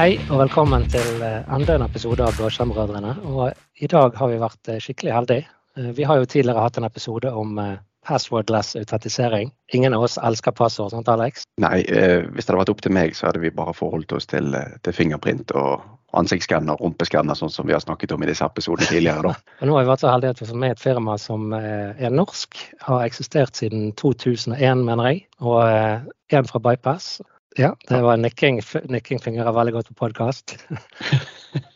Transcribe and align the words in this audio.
Hei 0.00 0.14
og 0.30 0.38
velkommen 0.40 0.86
til 0.88 1.18
eh, 1.20 1.42
enda 1.52 1.74
en 1.76 1.82
episode 1.84 2.24
av 2.24 2.32
Blåskjermbrødrene. 2.38 3.10
Og 3.28 3.82
I 3.84 3.88
dag 3.92 4.14
har 4.16 4.30
vi 4.30 4.38
vært 4.40 4.68
eh, 4.72 4.78
skikkelig 4.80 5.10
heldige. 5.12 5.42
Eh, 5.76 5.90
Vi 5.92 6.06
har 6.08 6.16
jo 6.16 6.24
tidligere 6.24 6.62
hatt 6.64 6.78
en 6.80 6.86
episode 6.88 7.28
om 7.36 7.58
eh, 7.60 7.74
passwordless 8.08 8.78
autentisering. 8.80 9.50
Ingen 9.76 9.92
av 9.92 10.06
oss 10.06 10.16
elsker 10.16 10.54
passord, 10.56 10.94
sant 10.94 11.10
Alex? 11.12 11.42
Nei, 11.60 11.82
eh, 11.84 12.24
hvis 12.32 12.48
det 12.48 12.54
hadde 12.54 12.62
vært 12.62 12.72
opp 12.72 12.80
til 12.86 12.94
meg, 12.96 13.12
så 13.18 13.26
hadde 13.28 13.42
vi 13.42 13.50
bare 13.52 13.74
forholdt 13.76 14.14
oss 14.16 14.24
til, 14.30 14.48
eh, 14.56 14.78
til 14.86 14.96
fingerprint 14.96 15.52
og 15.52 15.84
ansiktsskanner 16.16 16.80
rumpeskanner, 16.80 17.36
sånn 17.36 17.52
som 17.52 17.68
vi 17.68 17.76
har 17.76 17.82
snakket 17.84 18.14
om 18.16 18.24
i 18.24 18.30
disse 18.30 18.48
episodene 18.48 18.88
tidligere. 18.88 19.34
da. 19.34 19.34
Og 19.60 19.68
nå 19.68 19.76
har 19.76 19.84
vi 19.84 19.90
vært 19.90 20.04
så 20.06 20.14
heldige 20.14 20.32
at 20.32 20.40
vi 20.40 20.48
fått 20.48 20.62
med 20.64 20.78
et 20.78 20.80
firma 20.80 21.18
som 21.20 21.52
eh, 21.58 21.92
er 22.00 22.16
norsk. 22.16 22.56
Har 22.88 23.04
eksistert 23.04 23.60
siden 23.60 23.92
2001, 24.00 24.80
mener 24.80 25.10
jeg. 25.12 25.26
Og 25.44 25.60
eh, 25.68 26.08
en 26.40 26.48
fra 26.48 26.62
Bypass. 26.70 27.18
Ja, 27.58 27.74
det 27.88 28.02
var 28.02 28.16
nikking. 28.16 28.60
Nikking 28.88 29.18
fungerer 29.18 29.52
veldig 29.52 29.74
godt 29.78 29.92
på 29.92 29.98
podkast. 30.06 30.56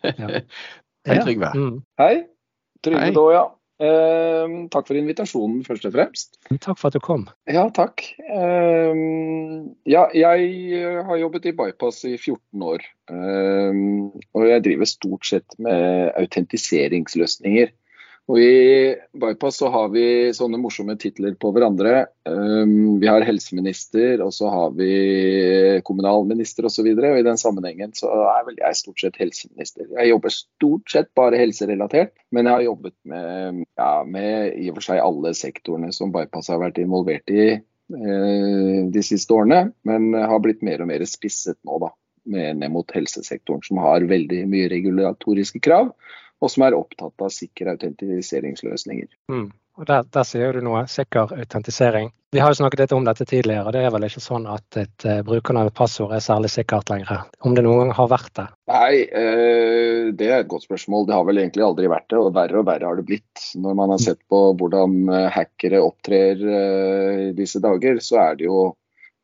Ja. 0.05 0.29
Hei, 1.09 1.17
Trygve. 1.19 1.49
Mm. 1.59 1.79
Hei. 1.99 2.27
Trygve 2.85 3.09
da, 3.17 3.23
ja. 3.35 3.41
Eh, 3.83 4.53
takk 4.71 4.87
for 4.87 4.95
invitasjonen, 4.95 5.65
først 5.67 5.89
og 5.89 5.97
fremst. 5.97 6.37
Takk 6.63 6.79
for 6.79 6.93
at 6.93 6.95
du 6.95 7.03
kom. 7.03 7.25
Ja, 7.51 7.65
takk. 7.75 8.05
Eh, 8.23 9.01
ja, 9.91 10.05
jeg 10.15 10.85
har 11.09 11.19
jobbet 11.19 11.49
i 11.51 11.55
Bypass 11.59 12.05
i 12.07 12.15
14 12.15 12.63
år. 12.71 12.87
Eh, 13.11 13.81
og 14.31 14.47
jeg 14.47 14.65
driver 14.69 14.91
stort 14.93 15.27
sett 15.27 15.59
med 15.59 16.13
autentiseringsløsninger. 16.23 17.75
Og 18.25 18.39
I 18.41 18.95
Bypass 19.21 19.59
så 19.61 19.69
har 19.69 19.91
vi 19.93 20.33
sånne 20.33 20.57
morsomme 20.57 20.95
titler 21.01 21.35
på 21.37 21.51
hverandre. 21.53 22.07
Eh, 22.25 22.71
vi 23.03 23.09
har 23.11 23.27
helseminister, 23.27 24.23
og 24.25 24.33
så 24.33 24.49
har 24.49 24.73
vi 24.79 24.89
kommunalminister 25.85 26.65
osv. 26.65 26.89
Og, 26.95 27.03
og 27.05 27.21
i 27.21 27.27
den 27.27 27.41
sammenhengen 27.41 27.93
så 27.97 28.09
er 28.31 28.47
vel 28.47 28.57
jeg 28.63 28.81
stort 28.81 29.05
sett 29.05 29.21
helseminister. 29.21 29.91
Jeg 29.93 30.15
jobber 30.15 30.33
stort 30.33 30.97
sett 30.97 31.13
bare 31.21 31.43
helserelatert, 31.43 32.15
men 32.33 32.49
jeg 32.49 32.57
har 32.57 32.67
jobbet 32.71 32.97
med, 33.13 33.61
ja, 33.77 33.93
med 34.09 34.57
i 34.57 34.71
og 34.73 34.81
for 34.81 34.89
seg 34.89 35.05
alle 35.05 35.37
sektorene 35.37 35.93
som 35.93 36.15
Bypass 36.15 36.49
har 36.55 36.65
vært 36.65 36.81
involvert 36.81 37.29
i 37.29 37.47
eh, 37.53 38.81
de 38.89 39.05
siste 39.05 39.37
årene. 39.37 39.67
Men 39.85 40.17
har 40.17 40.41
blitt 40.41 40.65
mer 40.65 40.81
og 40.81 40.89
mer 40.95 41.05
spisset 41.05 41.61
nå, 41.61 41.77
da. 41.85 41.93
Ned 42.25 42.71
mot 42.73 42.89
helsesektoren, 42.89 43.61
som 43.67 43.77
har 43.85 44.07
veldig 44.09 44.47
mye 44.49 44.71
regulatoriske 44.73 45.61
krav 45.61 45.91
og 46.45 46.53
som 46.53 46.67
er 46.67 46.77
opptatt 46.77 47.25
av 47.25 47.33
sikre 47.33 47.75
autentiseringsløsninger. 47.75 49.09
Mm. 49.33 49.49
Og 49.75 49.87
der, 49.89 50.05
der 50.15 50.27
sier 50.27 50.55
du 50.55 50.61
noe. 50.63 50.85
Sikker 50.91 51.33
autentisering. 51.35 52.13
Vi 52.35 52.41
har 52.43 52.51
jo 52.51 52.59
snakket 52.61 52.85
litt 52.85 52.93
om 52.95 53.07
dette 53.07 53.25
tidligere. 53.27 53.73
Det 53.75 53.81
er 53.83 53.93
vel 53.95 54.07
ikke 54.07 54.23
sånn 54.23 54.47
at 54.51 54.79
et 54.79 55.07
uh, 55.07 55.21
brukernavn 55.27 55.71
og 55.71 55.75
passord 55.75 56.15
er 56.15 56.23
særlig 56.23 56.51
sikkert 56.51 56.91
lenger. 56.91 57.25
Om 57.47 57.57
det 57.57 57.65
noen 57.67 57.81
gang 57.83 57.93
har 57.99 58.11
vært 58.11 58.31
det. 58.39 58.47
Nei, 58.71 59.03
uh, 59.11 60.13
det 60.15 60.31
er 60.31 60.37
et 60.43 60.51
godt 60.51 60.67
spørsmål. 60.69 61.09
Det 61.09 61.17
har 61.17 61.27
vel 61.27 61.43
egentlig 61.43 61.67
aldri 61.67 61.91
vært 61.91 62.07
det, 62.11 62.21
og 62.23 62.31
verre 62.39 62.63
og 62.63 62.69
verre 62.71 62.91
har 62.91 63.01
det 63.01 63.07
blitt. 63.11 63.45
Når 63.59 63.79
man 63.83 63.95
har 63.95 64.03
sett 64.03 64.23
på 64.31 64.41
hvordan 64.61 64.97
eh, 65.11 65.29
hackere 65.35 65.83
opptrer 65.83 66.43
uh, 66.43 67.27
disse 67.35 67.63
dager, 67.63 67.99
så 68.03 68.21
er 68.29 68.39
det 68.39 68.47
jo 68.51 68.69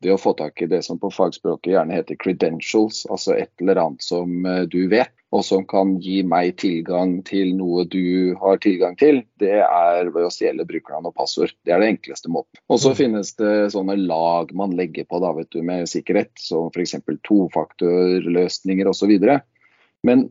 det 0.01 0.13
å 0.13 0.19
få 0.19 0.33
tak 0.37 0.61
i 0.61 0.67
det 0.69 0.81
som 0.85 0.99
på 1.01 1.11
fagspråket 1.13 1.73
gjerne 1.75 1.95
heter 1.95 2.17
credentials, 2.21 3.03
altså 3.11 3.35
et 3.37 3.51
eller 3.61 3.79
annet 3.81 4.05
som 4.05 4.45
eh, 4.49 4.63
du 4.69 4.85
vet, 4.91 5.13
og 5.31 5.45
som 5.47 5.63
kan 5.67 5.93
gi 6.03 6.21
meg 6.27 6.57
tilgang 6.59 7.19
til 7.27 7.53
noe 7.55 7.85
du 7.87 8.33
har 8.41 8.59
tilgang 8.63 8.97
til, 8.99 9.21
det 9.39 9.61
er 9.63 10.09
ved 10.11 10.27
å 10.27 10.33
stjele 10.33 10.65
brukernavn 10.67 11.07
og 11.07 11.15
passord. 11.15 11.53
Det 11.63 11.71
er 11.71 11.83
det 11.83 11.93
enkleste 11.93 12.31
måten. 12.33 12.59
Og 12.67 12.81
så 12.83 12.91
finnes 12.97 13.31
det 13.39 13.71
sånne 13.75 13.95
lag 14.01 14.51
man 14.57 14.75
legger 14.75 15.07
på 15.07 15.21
da, 15.23 15.31
vet 15.37 15.51
du, 15.55 15.61
med 15.63 15.87
sikkerhet, 15.91 16.33
som 16.41 16.67
f.eks. 16.73 16.97
tofaktorløsninger 17.29 18.91
osv. 18.91 19.15
Men 20.03 20.27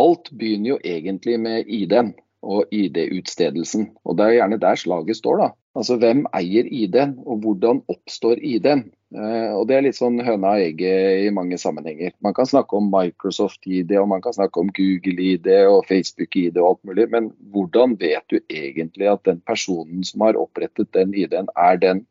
alt 0.00 0.32
begynner 0.32 0.76
jo 0.76 0.80
egentlig 0.86 1.36
med 1.42 1.68
ID-en 1.68 2.14
og 2.48 2.72
ID-utstedelsen. 2.72 3.90
Og 4.06 4.16
det 4.16 4.26
er 4.28 4.36
gjerne 4.38 4.60
der 4.62 4.78
slaget 4.80 5.20
står, 5.20 5.42
da. 5.42 5.48
Altså 5.78 5.98
hvem 6.00 6.24
eier 6.34 6.66
ID-en, 6.66 7.18
og 7.26 7.44
hvordan 7.44 7.82
oppstår 7.90 8.40
ID-en? 8.40 8.88
Eh, 9.16 9.52
og 9.56 9.64
Det 9.68 9.76
er 9.76 9.84
litt 9.86 9.96
sånn 9.96 10.20
høna 10.20 10.52
og 10.58 10.66
egget 10.66 11.24
i 11.24 11.32
mange 11.32 11.56
sammenhenger. 11.60 12.12
Man 12.24 12.36
kan 12.36 12.48
snakke 12.48 12.76
om 12.76 12.90
Microsoft-ID, 12.92 13.94
og 14.00 14.10
man 14.12 14.22
kan 14.24 14.36
snakke 14.36 14.60
om 14.60 14.72
Google-ID 14.76 15.48
og 15.70 15.86
Facebook-ID 15.88 16.60
og 16.60 16.68
alt 16.74 16.84
mulig, 16.90 17.08
men 17.14 17.32
hvordan 17.54 17.96
vet 18.00 18.24
du 18.28 18.38
egentlig 18.52 19.08
at 19.08 19.24
den 19.28 19.40
personen 19.48 20.04
som 20.04 20.26
har 20.26 20.40
opprettet 20.40 20.92
den 20.96 21.16
ID-en, 21.16 21.48
er 21.56 21.80
den 21.80 22.04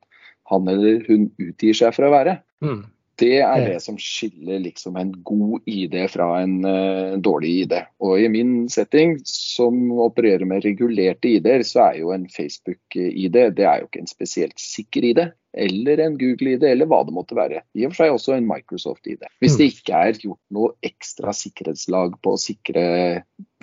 han 0.50 0.70
eller 0.72 1.04
hun 1.10 1.30
utgir 1.44 1.76
seg 1.78 1.94
for 1.94 2.08
å 2.08 2.14
være? 2.16 2.40
Mm. 2.66 2.86
Det 3.18 3.40
er 3.42 3.64
det 3.66 3.80
som 3.82 3.96
skiller 3.98 4.60
liksom 4.62 4.98
en 5.02 5.10
god 5.26 5.66
ID 5.66 5.96
fra 6.14 6.28
en 6.44 6.60
uh, 6.62 7.18
dårlig 7.18 7.54
ID. 7.64 7.74
Og 8.06 8.22
i 8.22 8.28
min 8.30 8.68
setting, 8.70 9.16
som 9.26 9.90
opererer 10.06 10.46
med 10.46 10.62
regulerte 10.66 11.32
ID-er, 11.40 11.66
så 11.66 11.88
er 11.88 12.04
jo 12.04 12.14
en 12.14 12.28
Facebook-ID 12.30 13.40
det 13.58 13.66
er 13.66 13.82
jo 13.82 13.90
ikke 13.90 14.04
en 14.04 14.12
spesielt 14.12 14.62
sikker 14.62 15.10
ID. 15.10 15.24
Eller 15.58 16.02
en 16.04 16.18
Google-ID, 16.20 16.64
eller 16.70 16.90
hva 16.90 17.02
det 17.08 17.16
måtte 17.16 17.38
være. 17.38 17.64
I 17.78 17.88
og 17.88 17.94
for 17.94 18.04
seg 18.04 18.16
også 18.16 18.36
en 18.38 18.50
Microsoft-ID. 18.50 19.26
Hvis 19.44 19.58
det 19.60 19.72
ikke 19.74 20.04
er 20.10 20.20
gjort 20.22 20.42
noe 20.54 20.74
ekstra 20.86 21.34
sikkerhetslag 21.36 22.20
på 22.22 22.36
å 22.36 22.42
sikre 22.42 22.84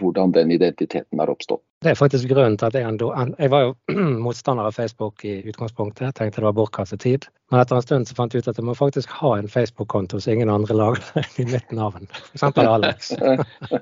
hvordan 0.00 0.34
den 0.34 0.50
identiteten 0.50 1.22
har 1.22 1.30
oppstått. 1.30 1.62
Det 1.84 1.92
er 1.92 1.98
faktisk 1.98 2.30
grunnen 2.30 2.56
til 2.56 2.70
at 2.70 2.76
jeg 2.78 2.86
endo, 2.88 3.10
Jeg 3.38 3.50
var 3.52 3.66
jo 3.66 3.74
motstander 4.26 4.64
av 4.64 4.72
Facebook 4.72 5.24
i 5.24 5.36
utgangspunktet. 5.44 6.06
Jeg 6.06 6.16
tenkte 6.16 6.40
det 6.40 6.48
var 6.48 6.56
bortkastet 6.56 7.02
tid. 7.04 7.26
Men 7.52 7.60
etter 7.60 7.76
en 7.76 7.84
stund 7.84 8.08
så 8.08 8.16
fant 8.16 8.34
jeg 8.34 8.42
ut 8.42 8.48
at 8.48 8.58
jeg 8.58 8.64
må 8.64 8.74
faktisk 8.78 9.12
ha 9.20 9.34
en 9.38 9.50
Facebook-konto 9.52 10.20
så 10.20 10.32
ingen 10.32 10.50
andre 10.50 10.76
lager 10.82 11.28
i 11.38 11.46
mitt 11.50 11.74
navn. 11.76 12.08
F.eks. 12.34 12.58
Alex. 12.64 13.12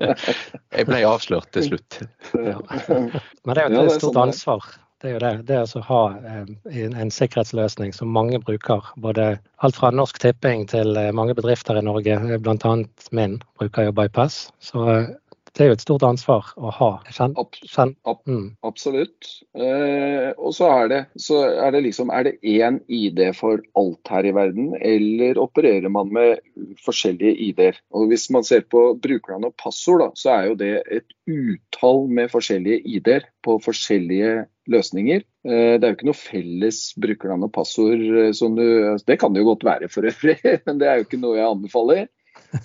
Jeg 0.77 0.89
ble 0.89 1.03
avslørt 1.07 1.53
til 1.55 1.71
slutt. 1.71 2.01
Ja. 2.35 2.59
Men 2.89 3.55
det 3.55 3.63
er 3.63 3.69
jo 3.69 3.71
et 3.71 3.79
Ja, 3.79 3.99
stort 4.01 4.09
sånn 4.09 4.23
ansvar. 4.27 4.67
Det 5.03 5.11
er 5.11 5.17
jo 5.17 5.23
det. 5.23 5.31
Det 5.49 5.57
å 5.59 5.81
ha 5.89 6.03
eh, 6.15 6.51
en, 6.85 6.93
en 6.95 7.11
sikkerhetsløsning 7.11 7.91
som 7.97 8.13
mange 8.15 8.39
bruker. 8.39 8.87
Både 9.03 9.33
alt 9.59 9.79
fra 9.79 9.91
Norsk 9.91 10.21
Tipping 10.23 10.69
til 10.71 10.95
eh, 10.95 11.11
mange 11.11 11.35
bedrifter 11.35 11.81
i 11.81 11.83
Norge, 11.83 12.21
bl.a. 12.39 12.75
min, 13.11 13.41
bruker 13.59 13.89
jo 13.89 13.97
Bypass. 13.99 14.45
Så 14.63 14.85
eh, 14.93 15.11
det 15.53 15.65
er 15.65 15.69
jo 15.69 15.75
et 15.77 15.83
stort 15.85 16.05
ansvar 16.07 16.47
å 16.57 16.71
ha. 16.73 16.91
Kjenn, 17.13 17.35
kjenn, 17.69 17.91
mm. 18.07 18.45
Absolutt. 18.65 19.27
Eh, 19.53 20.31
og 20.39 20.55
så 20.57 20.71
er 20.79 20.87
det, 20.93 21.01
så 21.21 21.43
er 21.51 21.75
det 21.75 21.83
liksom 21.85 22.13
Er 22.15 22.25
det 22.29 22.39
én 22.41 22.79
ID 22.89 23.21
for 23.37 23.61
alt 23.77 24.13
her 24.15 24.31
i 24.31 24.33
verden, 24.33 24.71
eller 24.81 25.41
opererer 25.43 25.93
man 25.93 26.15
med 26.15 26.41
forskjellige 26.87 27.35
ID-er? 27.51 27.83
Og 27.93 28.09
Hvis 28.13 28.31
man 28.33 28.47
ser 28.49 28.65
på 28.65 28.95
brukernavn 29.03 29.51
og 29.51 29.59
passord, 29.61 30.07
da, 30.07 30.09
så 30.17 30.33
er 30.39 30.49
jo 30.49 30.57
det 30.63 30.73
et 30.87 31.13
utall 31.29 32.07
med 32.09 32.33
forskjellige 32.33 32.81
ID-er 32.97 33.29
på 33.45 33.59
forskjellige 33.67 34.47
løsninger. 34.71 35.23
Eh, 35.47 35.75
det 35.77 35.85
er 35.85 35.93
jo 35.93 35.99
ikke 35.99 36.11
noe 36.11 36.19
felles 36.19 36.81
brukernavn 37.03 37.49
og 37.49 37.55
passord 37.55 38.03
eh, 38.03 38.33
du 38.33 38.65
altså, 38.93 39.07
Det 39.09 39.19
kan 39.21 39.35
det 39.35 39.43
jo 39.43 39.53
godt 39.53 39.67
være 39.67 39.91
for 39.93 40.09
øvrig, 40.09 40.39
men 40.67 40.83
det 40.83 40.89
er 40.89 41.01
jo 41.01 41.09
ikke 41.09 41.23
noe 41.23 41.39
jeg 41.39 41.49
anbefaler. 41.49 42.11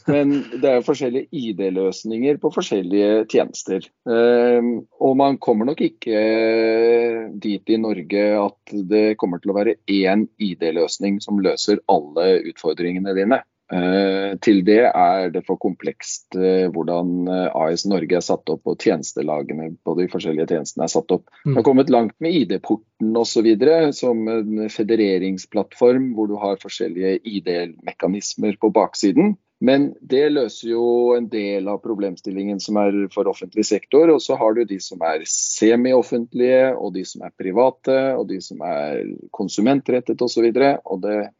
Men 0.08 0.32
det 0.52 0.68
er 0.68 0.78
jo 0.78 0.86
forskjellige 0.88 1.28
ID-løsninger 1.36 2.40
på 2.44 2.52
forskjellige 2.56 3.26
tjenester. 3.32 3.84
Ehm, 4.08 4.72
og 5.04 5.18
man 5.20 5.38
kommer 5.44 5.68
nok 5.68 5.82
ikke 5.84 6.16
eh, 6.16 7.22
dit 7.44 7.72
i 7.72 7.80
Norge 7.80 8.24
at 8.40 8.76
det 8.92 9.18
kommer 9.20 9.44
til 9.44 9.52
å 9.52 9.58
være 9.58 9.78
én 9.92 10.28
ID-løsning 10.44 11.22
som 11.24 11.40
løser 11.44 11.84
alle 11.92 12.30
utfordringene 12.52 13.16
dine. 13.18 13.42
Eh, 13.68 14.38
til 14.40 14.62
det 14.64 14.84
er 14.86 15.32
det 15.34 15.42
for 15.44 15.60
komplekst 15.60 16.38
eh, 16.40 16.70
hvordan 16.72 17.28
eh, 17.28 17.48
AS 17.52 17.84
Norge 17.90 18.16
er 18.16 18.24
satt 18.24 18.48
opp 18.54 18.70
og 18.70 18.78
tjenestelagene 18.80 19.74
på 19.84 19.96
de 19.98 20.06
forskjellige 20.12 20.54
tjenestene 20.54 20.86
er 20.86 20.94
satt 20.94 21.12
opp. 21.12 21.26
vi 21.44 21.52
Det 21.52 21.58
har 21.60 21.66
kommet 21.68 21.92
langt 21.92 22.16
med 22.24 22.38
ID-porten 22.44 23.12
osv. 23.20 23.50
som 23.92 24.24
en 24.32 24.70
federeringsplattform 24.72 26.14
hvor 26.16 26.32
du 26.32 26.38
har 26.40 26.62
forskjellige 26.64 27.20
ID-mekanismer 27.28 28.56
på 28.62 28.72
baksiden. 28.72 29.36
Men 29.60 29.88
det 30.06 30.28
løser 30.30 30.70
jo 30.70 30.84
en 31.16 31.28
del 31.32 31.66
av 31.72 31.80
problemstillingen 31.82 32.60
som 32.62 32.78
er 32.78 32.98
for 33.14 33.30
offentlig 33.30 33.66
sektor. 33.66 34.12
Og 34.14 34.22
så 34.22 34.38
har 34.38 34.54
du 34.54 34.62
de 34.70 34.78
som 34.84 35.02
er 35.02 35.26
semi-offentlige, 35.32 36.76
og 36.78 36.94
de 36.94 37.04
som 37.10 37.26
er 37.26 37.34
private, 37.42 37.98
og 38.20 38.28
de 38.30 38.38
som 38.44 38.62
er 38.62 39.02
konsumentrettet 39.34 40.22
osv. 40.22 40.52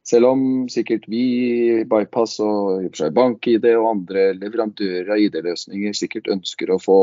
Selv 0.08 0.32
om 0.32 0.44
sikkert 0.74 1.06
vi 1.12 1.26
Bypass 1.86 2.40
og 2.42 2.88
i 2.88 2.90
og 2.90 2.98
for 2.98 3.14
BankID 3.14 3.70
og 3.76 3.92
andre 3.94 4.32
leverandører 4.40 5.14
av 5.14 5.22
ID-løsninger 5.28 5.94
sikkert 5.98 6.32
ønsker 6.34 6.74
å 6.74 6.82
få 6.82 7.00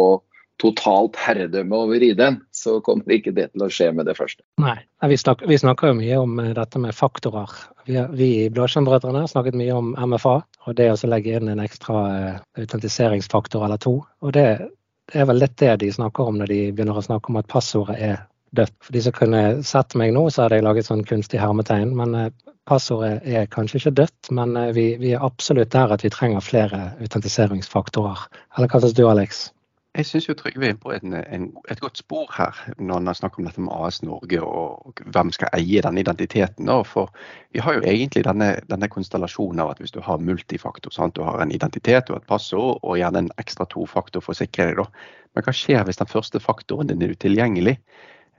totalt 0.62 1.16
herredømme 1.18 1.76
over 1.76 2.02
ID-en, 2.02 2.38
så 2.54 2.78
kommer 2.84 3.16
ikke 3.16 3.34
det 3.34 3.48
til 3.52 3.64
å 3.66 3.70
skje 3.72 3.90
med 3.96 4.06
det 4.08 4.16
første. 4.18 4.44
Nei, 4.62 4.76
vi 5.10 5.18
snakker, 5.18 5.48
vi 5.50 5.58
snakker 5.58 5.90
jo 5.90 5.96
mye 5.98 6.20
om 6.22 6.38
eh, 6.42 6.52
dette 6.56 6.80
med 6.82 6.94
faktorer. 6.94 7.50
Vi, 7.88 7.98
vi 8.14 8.28
i 8.44 8.50
Blåskjermbrødrene 8.54 9.24
har 9.24 9.32
snakket 9.32 9.58
mye 9.58 9.74
om 9.74 9.92
MFA, 9.98 10.36
og 10.66 10.78
det 10.78 10.90
å 10.92 11.10
legge 11.10 11.34
inn 11.38 11.50
en 11.50 11.64
ekstra 11.64 12.04
eh, 12.14 12.38
autentiseringsfaktor 12.62 13.66
eller 13.66 13.82
to. 13.82 13.96
Og 14.22 14.36
det, 14.36 14.46
det 15.10 15.24
er 15.24 15.28
vel 15.30 15.42
litt 15.42 15.58
det 15.62 15.74
de 15.82 15.90
snakker 15.92 16.30
om 16.30 16.38
når 16.40 16.52
de 16.54 16.60
begynner 16.70 17.02
å 17.02 17.06
snakke 17.06 17.32
om 17.32 17.40
at 17.42 17.50
passordet 17.50 17.98
er 17.98 18.22
dødt. 18.54 18.76
For 18.86 18.94
de 18.94 19.02
som 19.02 19.16
kunne 19.16 19.44
sett 19.66 19.98
meg 19.98 20.14
nå, 20.14 20.28
så 20.30 20.44
hadde 20.44 20.60
jeg 20.60 20.68
laget 20.68 20.86
sånn 20.86 21.02
kunstig 21.08 21.42
hermetegn, 21.42 21.96
men 21.98 22.14
eh, 22.20 22.30
passordet 22.70 23.26
er 23.26 23.50
kanskje 23.50 23.82
ikke 23.82 23.96
dødt, 24.04 24.30
men 24.38 24.54
vi, 24.72 24.94
vi, 25.02 25.10
er 25.12 25.26
absolutt 25.26 25.74
der 25.74 25.92
at 25.92 26.06
vi 26.06 26.14
trenger 26.14 26.46
flere 26.46 26.86
autentiseringsfaktorer. 27.02 28.22
Eller 28.54 28.70
hva 28.70 28.80
syns 28.80 28.94
du, 28.96 29.02
Alex? 29.10 29.48
Jeg 29.94 30.08
syns 30.08 30.26
Trygve 30.40 30.66
er 30.72 30.78
på 30.82 30.90
en, 30.90 31.12
en, 31.14 31.44
et 31.70 31.78
godt 31.78 32.00
spor 32.00 32.30
her 32.34 32.56
når 32.82 32.98
han 32.98 33.14
snakker 33.14 33.38
om 33.38 33.46
dette 33.46 33.62
med 33.62 33.74
AS 33.76 34.00
Norge 34.02 34.40
og 34.42 35.02
hvem 35.14 35.30
skal 35.36 35.52
eie 35.54 35.82
denne 35.84 36.02
identiteten. 36.02 36.66
Da. 36.66 36.80
For 36.82 37.12
vi 37.54 37.62
har 37.62 37.76
jo 37.76 37.84
egentlig 37.86 38.24
denne, 38.26 38.48
denne 38.72 38.88
konstellasjonen 38.90 39.62
av 39.62 39.70
at 39.70 39.82
hvis 39.82 39.94
du 39.94 40.00
har 40.02 40.18
multifaktor, 40.18 40.90
sant? 40.90 41.14
du 41.14 41.22
har 41.22 41.38
en 41.38 41.54
identitet 41.54 42.10
og 42.10 42.18
et 42.18 42.26
passord 42.26 42.82
og 42.82 42.98
gjerne 42.98 43.22
en 43.22 43.30
ekstra 43.38 43.68
to 43.70 43.86
faktor 43.86 44.24
for 44.24 44.34
å 44.34 44.40
sikre 44.40 44.72
deg. 44.72 44.82
Da. 44.82 45.14
Men 45.38 45.46
hva 45.46 45.54
skjer 45.54 45.86
hvis 45.86 46.02
den 46.02 46.10
første 46.10 46.42
faktoren 46.42 46.90
din 46.90 47.06
er 47.06 47.14
utilgjengelig? 47.14 47.76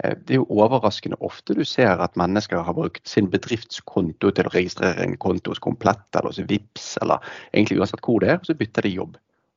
Eh, 0.03 0.17
det 0.27 0.35
er 0.35 0.41
jo 0.41 0.59
overraskende 0.59 1.21
ofte 1.23 1.55
du 1.55 1.63
ser 1.63 2.03
at 2.03 2.19
mennesker 2.19 2.67
har 2.67 2.75
brukt 2.75 3.07
sin 3.07 3.31
bedriftskonto 3.31 4.35
til 4.35 4.51
å 4.51 4.57
registrere 4.57 5.07
en 5.07 5.15
konto 5.15 5.55
hos 5.55 5.63
Komplett 5.63 6.19
eller 6.19 6.35
hos 6.35 6.43
Vips 6.51 6.97
eller 6.99 7.23
egentlig 7.53 7.79
uansett 7.79 8.03
hvor 8.03 8.19
det 8.19 8.33
er, 8.33 8.43
og 8.43 8.51
så 8.51 8.59
bytter 8.59 8.89
de 8.89 8.97
jobb. 8.97 9.15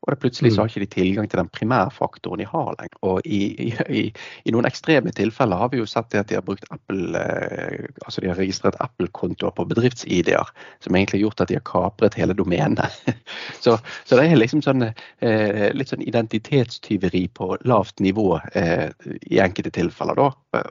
Og 0.08 0.14
det 0.14 0.22
plutselig 0.22 0.54
så 0.54 0.56
mm. 0.56 0.60
har 0.62 0.70
ikke 0.70 0.80
de 0.80 0.86
tilgang 0.94 1.26
til 1.28 1.40
den 1.42 1.50
primærfaktoren 1.52 2.40
de 2.40 2.46
har 2.48 2.70
lenger. 2.78 3.00
Og 3.04 3.26
i, 3.28 3.40
i, 3.68 4.04
i, 4.08 4.54
noen 4.54 4.64
ekstreme 4.64 5.12
tilfeller 5.12 5.60
har 5.60 5.68
vi 5.68 5.82
jo 5.82 5.88
sett 5.90 6.16
at 6.16 6.30
de 6.30 6.38
har 6.38 6.46
brukt 6.46 6.64
Apple, 6.72 7.20
eh, 7.20 7.90
altså 8.06 8.24
de 8.24 8.30
har 8.30 8.40
registrert 8.40 8.78
Apple-kontoer 8.80 9.52
på 9.52 9.66
bedrifts-ID-er, 9.68 10.48
som 10.80 10.96
egentlig 10.96 11.18
har 11.18 11.26
gjort 11.26 11.44
at 11.44 11.52
de 11.52 11.58
har 11.58 11.66
kapret 11.68 12.16
hele 12.16 12.36
domenet. 12.38 12.96
så, 13.64 13.76
så, 14.08 14.16
det 14.16 14.24
er 14.24 14.40
liksom 14.40 14.64
sånn, 14.64 14.88
eh, 14.88 15.68
litt 15.76 15.92
sånn 15.92 16.06
identitetstyveri 16.08 17.26
på 17.36 17.52
lavt 17.68 18.00
nivå 18.00 18.30
eh, 18.56 18.88
i 19.28 19.44
enkelte 19.44 19.76
tilfeller. 19.76 20.16
da 20.16 20.64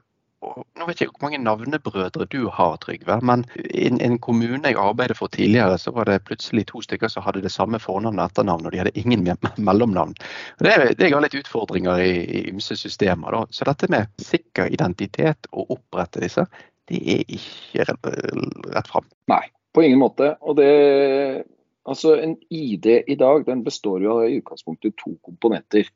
nå 0.77 0.88
vet 0.88 1.01
jeg 1.01 1.07
ikke 1.07 1.19
hvor 1.19 1.27
mange 1.27 1.39
navnebrødre 1.44 2.27
du 2.31 2.47
har, 2.53 2.77
Trygve. 2.83 3.17
Men 3.25 3.44
i 3.57 3.88
en 3.89 4.17
kommune 4.23 4.71
jeg 4.71 4.79
arbeidet 4.81 5.17
for 5.17 5.31
tidligere, 5.33 5.77
så 5.81 5.91
var 5.95 6.09
det 6.09 6.23
plutselig 6.27 6.67
to 6.71 6.81
stykker 6.85 7.11
som 7.11 7.25
hadde 7.25 7.44
det 7.45 7.51
samme 7.53 7.79
fornavn 7.81 8.19
og 8.19 8.25
etternavn, 8.29 8.65
og 8.67 8.73
de 8.75 8.81
hadde 8.83 8.95
ingen 8.99 9.25
mellomnavn. 9.69 10.15
Det, 10.63 10.77
det 10.99 11.11
ga 11.13 11.21
litt 11.23 11.38
utfordringer 11.39 12.01
i, 12.03 12.13
i 12.23 12.45
ymse 12.53 12.77
systemer. 12.79 13.35
Da. 13.35 13.44
Så 13.51 13.67
dette 13.69 13.91
med 13.94 14.09
sikker 14.23 14.71
identitet 14.73 15.49
og 15.51 15.77
opprette 15.77 16.23
disse, 16.23 16.47
det 16.88 17.03
er 17.17 17.23
ikke 17.27 17.85
rett 17.91 18.89
fram. 18.89 19.07
Nei, 19.31 19.43
på 19.75 19.83
ingen 19.83 20.01
måte. 20.03 20.35
Og 20.41 20.59
det 20.61 20.71
Altså, 21.88 22.17
En 22.19 22.35
ID 22.51 22.85
i 23.07 23.15
dag 23.15 23.45
den 23.47 23.63
består 23.63 24.01
jo 24.03 24.17
av 24.17 24.25
i 24.27 24.41
utgangspunktet 24.41 24.97
to 25.00 25.13
komponenter. 25.23 25.88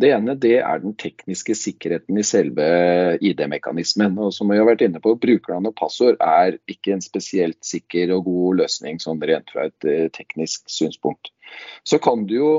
Det 0.00 0.10
ene 0.14 0.36
det 0.38 0.56
er 0.62 0.80
den 0.80 0.94
tekniske 0.96 1.54
sikkerheten 1.58 2.18
i 2.18 2.24
selve 2.24 2.66
ID-mekanismen. 3.20 4.18
og 4.18 4.32
som 4.32 4.48
vi 4.48 4.56
har 4.56 4.68
vært 4.68 4.84
inne 4.86 5.00
på, 5.02 5.16
Brukernavn 5.20 5.70
og 5.72 5.76
passord 5.76 6.20
er 6.24 6.56
ikke 6.70 6.94
en 6.94 7.04
spesielt 7.04 7.58
sikker 7.66 8.14
og 8.14 8.24
god 8.28 8.62
løsning 8.62 9.00
sånn 9.02 9.20
rent 9.20 9.50
fra 9.52 9.66
et 9.68 9.88
eh, 9.88 10.08
teknisk 10.14 10.68
synspunkt. 10.70 11.32
Så 11.84 11.98
kan 11.98 12.24
du 12.26 12.36
jo 12.36 12.52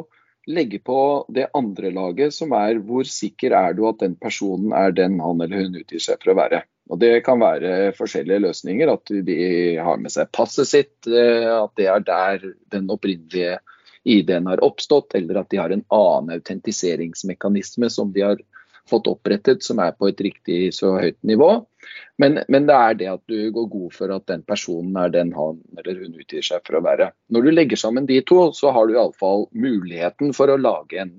legge 0.49 0.79
på 0.83 1.25
det 1.29 1.49
andre 1.57 1.91
laget, 1.93 2.33
som 2.33 2.53
er 2.57 2.81
hvor 2.81 3.07
sikker 3.07 3.55
er 3.57 3.73
du 3.77 3.85
at 3.89 4.01
den 4.01 4.15
personen 4.19 4.73
er 4.73 4.93
den 4.93 5.19
han 5.21 5.41
eller 5.41 5.65
hun 5.65 5.81
utgir 5.81 6.01
seg 6.01 6.21
for 6.21 6.33
å 6.33 6.39
være. 6.41 6.63
Og 6.91 6.99
Det 6.99 7.21
kan 7.23 7.39
være 7.39 7.93
forskjellige 7.95 8.43
løsninger. 8.43 8.89
At 8.91 9.11
de 9.25 9.41
har 9.79 10.01
med 10.01 10.11
seg 10.11 10.31
passet 10.35 10.67
sitt, 10.67 10.97
eh, 11.07 11.47
at 11.47 11.73
det 11.79 11.87
er 11.87 12.05
der 12.05 12.49
den 12.73 12.89
opprinnelige 12.91 13.59
ID-en 14.03 14.47
har 14.49 14.63
oppstått, 14.65 15.15
eller 15.15 15.41
at 15.41 15.49
de 15.51 15.59
har 15.61 15.73
en 15.73 15.85
annen 15.93 16.37
autentiseringsmekanisme 16.37 17.89
som 17.89 18.13
de 18.13 18.25
har 18.25 18.41
fått 18.89 19.07
opprettet, 19.07 19.63
som 19.63 19.79
er 19.79 19.93
på 19.95 20.09
et 20.09 20.21
riktig 20.21 20.59
så 20.75 20.95
høyt 20.97 21.19
nivå. 21.27 21.49
Men, 22.21 22.39
men, 22.51 22.67
det 22.69 22.77
er 22.77 22.97
det 22.97 23.09
at 23.13 23.23
du 23.29 23.51
går 23.53 23.67
god 23.71 23.95
for 23.95 24.13
at 24.15 24.27
den 24.29 24.43
personen 24.47 24.97
er 24.99 25.11
den 25.13 25.33
han 25.35 25.59
eller 25.77 26.03
hun 26.03 26.17
utgir 26.21 26.45
seg 26.45 26.63
for 26.67 26.77
å 26.77 26.85
være. 26.85 27.11
Når 27.33 27.45
du 27.45 27.51
legger 27.53 27.81
sammen 27.81 28.09
de 28.09 28.19
to, 28.27 28.43
så 28.57 28.73
har 28.75 28.87
du 28.87 28.95
iallfall 28.95 29.47
muligheten 29.51 30.33
for 30.37 30.51
å 30.51 30.59
lage 30.59 31.01
en 31.01 31.15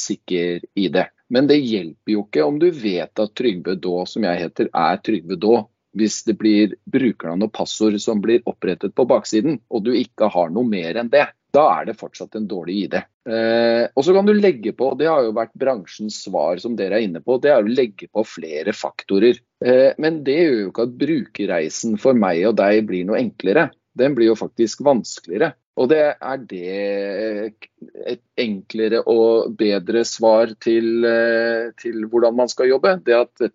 sikker 0.00 0.64
ID. 0.76 1.00
Men 1.32 1.48
det 1.50 1.58
hjelper 1.58 2.12
jo 2.12 2.26
ikke 2.26 2.44
om 2.46 2.60
du 2.62 2.68
vet 2.70 3.22
at 3.22 3.34
Trygve 3.38 3.76
Daa, 3.82 4.04
som 4.08 4.26
jeg 4.26 4.44
heter, 4.44 4.70
er 4.72 5.00
Trygve 5.04 5.40
Daa. 5.40 5.64
Hvis 5.96 6.20
det 6.26 6.34
blir 6.36 6.74
brukernavn 6.92 7.46
og 7.46 7.54
passord 7.56 7.96
som 8.04 8.20
blir 8.20 8.42
opprettet 8.44 8.92
på 8.92 9.06
baksiden, 9.08 9.62
og 9.72 9.86
du 9.86 9.94
ikke 9.96 10.28
har 10.34 10.50
noe 10.52 10.68
mer 10.68 10.98
enn 11.00 11.08
det 11.12 11.24
da 11.56 11.64
er 11.78 11.88
det 11.88 11.96
fortsatt 11.98 12.36
en 12.36 12.46
dårlig 12.50 12.76
ID. 12.84 12.96
Eh, 13.26 13.84
og 13.88 14.04
så 14.04 14.14
kan 14.14 14.28
du 14.28 14.34
legge 14.36 14.74
på, 14.76 14.92
det 14.98 15.08
har 15.10 15.24
jo 15.24 15.34
vært 15.36 15.54
bransjens 15.58 16.20
svar 16.26 16.60
som 16.62 16.76
dere 16.78 17.00
er 17.00 17.06
inne 17.08 17.22
på, 17.24 17.38
det 17.42 17.52
er 17.52 17.64
å 17.64 17.74
legge 17.80 18.10
på 18.12 18.24
flere 18.28 18.74
faktorer. 18.76 19.40
Eh, 19.64 19.90
men 20.02 20.22
det 20.26 20.36
gjør 20.38 20.58
jo 20.60 20.70
ikke 20.70 20.86
at 20.88 20.96
brukerreisen 21.02 21.96
for 22.02 22.18
meg 22.18 22.44
og 22.50 22.58
deg 22.60 22.84
blir 22.88 23.08
noe 23.08 23.20
enklere. 23.22 23.70
Den 23.96 24.16
blir 24.16 24.30
jo 24.30 24.38
faktisk 24.38 24.84
vanskeligere. 24.86 25.54
Og 25.76 25.90
det 25.92 26.02
er 26.08 26.44
det 26.48 26.76
et 28.08 28.22
enklere 28.40 29.02
og 29.12 29.56
bedre 29.60 30.04
svar 30.08 30.54
til, 30.64 31.04
eh, 31.04 31.72
til 31.80 32.06
hvordan 32.08 32.36
man 32.36 32.52
skal 32.52 32.70
jobbe. 32.70 32.98
Det 33.04 33.16
at 33.16 33.48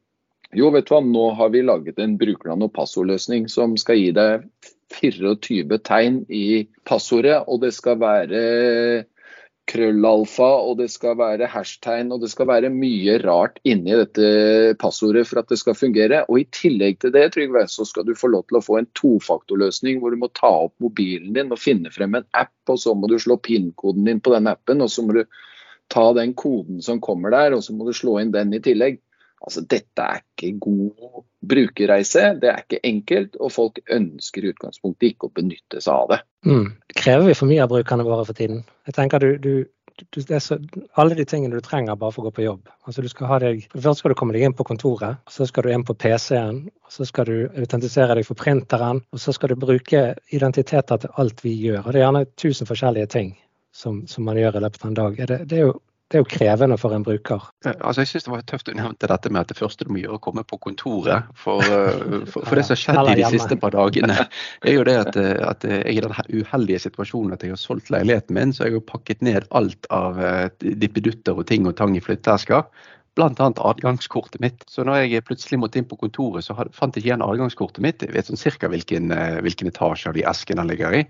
jo, 0.57 0.69
vet 0.74 0.86
du 0.86 0.94
hva, 0.94 1.01
nå 1.06 1.31
har 1.39 1.50
vi 1.53 1.63
laget 1.63 2.00
en 2.03 2.18
brukernavn- 2.19 2.68
og 2.68 2.74
passordløsning 2.75 3.48
som 3.50 3.77
skal 3.80 3.98
gi 3.98 4.12
deg 4.18 4.45
24 4.91 5.79
tegn 5.88 6.21
i 6.29 6.67
passordet, 6.88 7.41
og 7.47 7.63
det 7.63 7.73
skal 7.75 7.99
være 8.01 8.43
krøllalfa, 9.71 10.47
og 10.65 10.79
det 10.81 10.88
skal 10.91 11.15
være 11.19 11.47
hashtegn, 11.51 12.11
og 12.11 12.23
det 12.23 12.31
skal 12.33 12.49
være 12.49 12.71
mye 12.73 13.17
rart 13.23 13.59
inni 13.67 13.93
dette 13.95 14.73
passordet 14.81 15.23
for 15.29 15.41
at 15.41 15.51
det 15.51 15.59
skal 15.61 15.77
fungere. 15.77 16.23
Og 16.27 16.41
i 16.41 16.47
tillegg 16.55 16.99
til 17.01 17.13
det, 17.15 17.27
Trygve, 17.35 17.63
så 17.71 17.85
skal 17.88 18.07
du 18.07 18.15
få 18.17 18.31
lov 18.33 18.47
til 18.49 18.59
å 18.59 18.63
få 18.65 18.79
en 18.81 18.89
tofaktorløsning 18.97 20.01
hvor 20.01 20.13
du 20.13 20.19
må 20.21 20.31
ta 20.38 20.51
opp 20.65 20.75
mobilen 20.83 21.35
din 21.38 21.53
og 21.53 21.61
finne 21.61 21.93
frem 21.93 22.19
en 22.19 22.27
app, 22.38 22.55
og 22.71 22.81
så 22.81 22.95
må 22.97 23.11
du 23.11 23.17
slå 23.21 23.38
PIN-koden 23.45 24.09
din 24.09 24.23
på 24.23 24.33
den 24.35 24.49
appen, 24.51 24.83
og 24.83 24.91
så 24.91 25.05
må 25.05 25.21
du 25.21 25.23
ta 25.91 26.09
den 26.17 26.35
koden 26.39 26.81
som 26.83 27.01
kommer 27.03 27.33
der, 27.35 27.55
og 27.55 27.63
så 27.63 27.75
må 27.75 27.88
du 27.88 27.95
slå 27.95 28.19
inn 28.21 28.33
den 28.35 28.53
i 28.57 28.63
tillegg. 28.63 28.99
Altså, 29.41 29.63
dette 29.65 30.05
er 30.05 30.21
ikke 30.21 30.53
god 30.61 31.23
brukerreise, 31.49 32.27
det 32.41 32.49
er 32.51 32.61
ikke 32.61 32.81
enkelt, 32.85 33.38
og 33.41 33.51
folk 33.55 33.79
ønsker 33.89 34.45
i 34.45 34.51
utgangspunktet 34.53 35.13
ikke 35.13 35.29
å 35.29 35.35
benytte 35.39 35.81
seg 35.81 35.93
av 35.95 36.11
det. 36.13 36.19
Mm. 36.45 36.67
Krever 36.93 37.25
vi 37.29 37.38
for 37.38 37.49
mye 37.49 37.63
av 37.63 37.71
brukerne 37.71 38.05
våre 38.05 38.25
for 38.27 38.38
tiden? 38.38 38.61
Jeg 38.85 38.97
tenker 38.97 39.23
du, 39.23 39.41
du, 39.41 39.53
du 40.13 40.21
så, 40.21 40.59
Alle 41.01 41.17
de 41.17 41.25
tingene 41.25 41.57
du 41.57 41.65
trenger 41.65 41.97
bare 41.97 42.13
for 42.13 42.21
å 42.21 42.29
gå 42.29 42.35
på 42.38 42.45
jobb. 42.45 42.69
Altså, 42.85 43.01
du 43.01 43.09
skal 43.09 43.31
ha 43.31 43.41
deg, 43.41 43.65
Først 43.73 44.03
skal 44.03 44.13
du 44.13 44.19
komme 44.21 44.38
deg 44.38 44.45
inn 44.45 44.57
på 44.57 44.67
kontoret, 44.69 45.21
så 45.29 45.50
skal 45.50 45.65
du 45.65 45.74
inn 45.74 45.86
på 45.89 45.98
PC-en. 45.98 46.63
Så 46.91 47.10
skal 47.10 47.29
du 47.29 47.38
autentisere 47.50 48.17
deg 48.17 48.27
for 48.27 48.38
printeren, 48.38 49.01
og 49.10 49.21
så 49.24 49.33
skal 49.33 49.53
du 49.53 49.62
bruke 49.62 50.12
identiteter 50.29 51.01
til 51.01 51.21
alt 51.21 51.41
vi 51.45 51.55
gjør. 51.65 51.86
og 51.86 51.93
Det 51.93 52.01
er 52.01 52.05
gjerne 52.05 52.27
tusen 52.38 52.69
forskjellige 52.69 53.13
ting 53.17 53.38
som, 53.74 54.03
som 54.07 54.27
man 54.27 54.38
gjør 54.38 54.60
i 54.60 54.67
løpet 54.67 54.83
av 54.83 54.91
en 54.91 55.00
dag. 55.01 55.24
Det, 55.31 55.45
det 55.50 55.57
er 55.57 55.69
jo 55.69 55.79
det 56.12 56.20
er 56.20 56.24
jo 56.25 56.27
krevende 56.27 56.75
for 56.75 56.91
en 56.91 57.06
bruker. 57.08 57.44
Altså, 57.63 58.01
jeg 58.01 58.10
synes 58.10 58.25
Det 58.25 58.32
var 58.34 58.41
tøft 58.44 58.68
du 58.68 58.74
nevnte 58.75 59.08
dette 59.08 59.30
med 59.32 59.46
at 59.46 59.51
det 59.53 59.56
første 59.58 59.86
du 59.88 59.94
må 59.96 60.01
gjøre, 60.01 60.18
er 60.18 60.20
å 60.20 60.24
komme 60.25 60.44
på 60.44 60.60
kontoret. 60.60 61.30
For, 61.39 61.63
eh, 61.63 62.25
for, 62.27 62.44
for 62.44 62.60
det 62.60 62.65
som 62.68 62.75
har 62.75 62.82
skjedd 62.82 63.12
i 63.13 63.22
de 63.22 63.30
siste 63.38 63.58
par 63.62 63.72
dagene, 63.75 64.18
er 64.68 64.75
jo 64.75 64.84
det 64.88 64.98
at, 65.06 65.20
eh, 65.22 65.39
at 65.48 65.63
jeg 65.63 65.80
er 65.86 65.91
i 65.94 66.03
den 66.03 66.44
uheldige 66.44 66.84
situasjonen 66.84 67.38
at 67.38 67.46
jeg 67.48 67.56
har 67.56 67.62
solgt 67.62 67.94
leiligheten 67.96 68.36
min, 68.36 68.51
så 68.51 68.68
jeg 68.68 68.75
har 68.75 68.86
pakket 68.91 69.24
ned 69.24 69.48
alt 69.56 69.88
av 69.96 70.20
eh, 70.20 70.50
dippedutter 70.84 71.39
og 71.39 71.48
ting 71.48 71.70
og 71.70 71.77
tang 71.80 71.96
i 71.96 72.03
flytteesker. 72.03 72.68
Bl.a. 73.15 73.32
adgangskortet 73.39 74.39
mitt. 74.44 74.68
Så 74.72 74.84
når 74.88 75.06
jeg 75.06 75.25
plutselig 75.27 75.60
måtte 75.63 75.80
inn 75.80 75.88
på 75.88 76.00
kontoret, 76.00 76.44
så 76.44 76.56
fant 76.56 76.96
jeg 76.96 77.06
ikke 77.06 77.10
igjen 77.10 77.24
adgangskortet 77.24 77.84
mitt. 77.84 78.03
Jeg 78.03 78.15
vet 78.15 78.27
sånn 78.27 78.39
cirka 78.39 78.68
hvilken, 78.72 79.12
hvilken 79.44 79.72
etasje 79.72 80.12
av 80.12 80.15
de 80.15 80.24
eskene 80.27 80.63
ligger 80.68 80.96
i. 80.96 81.01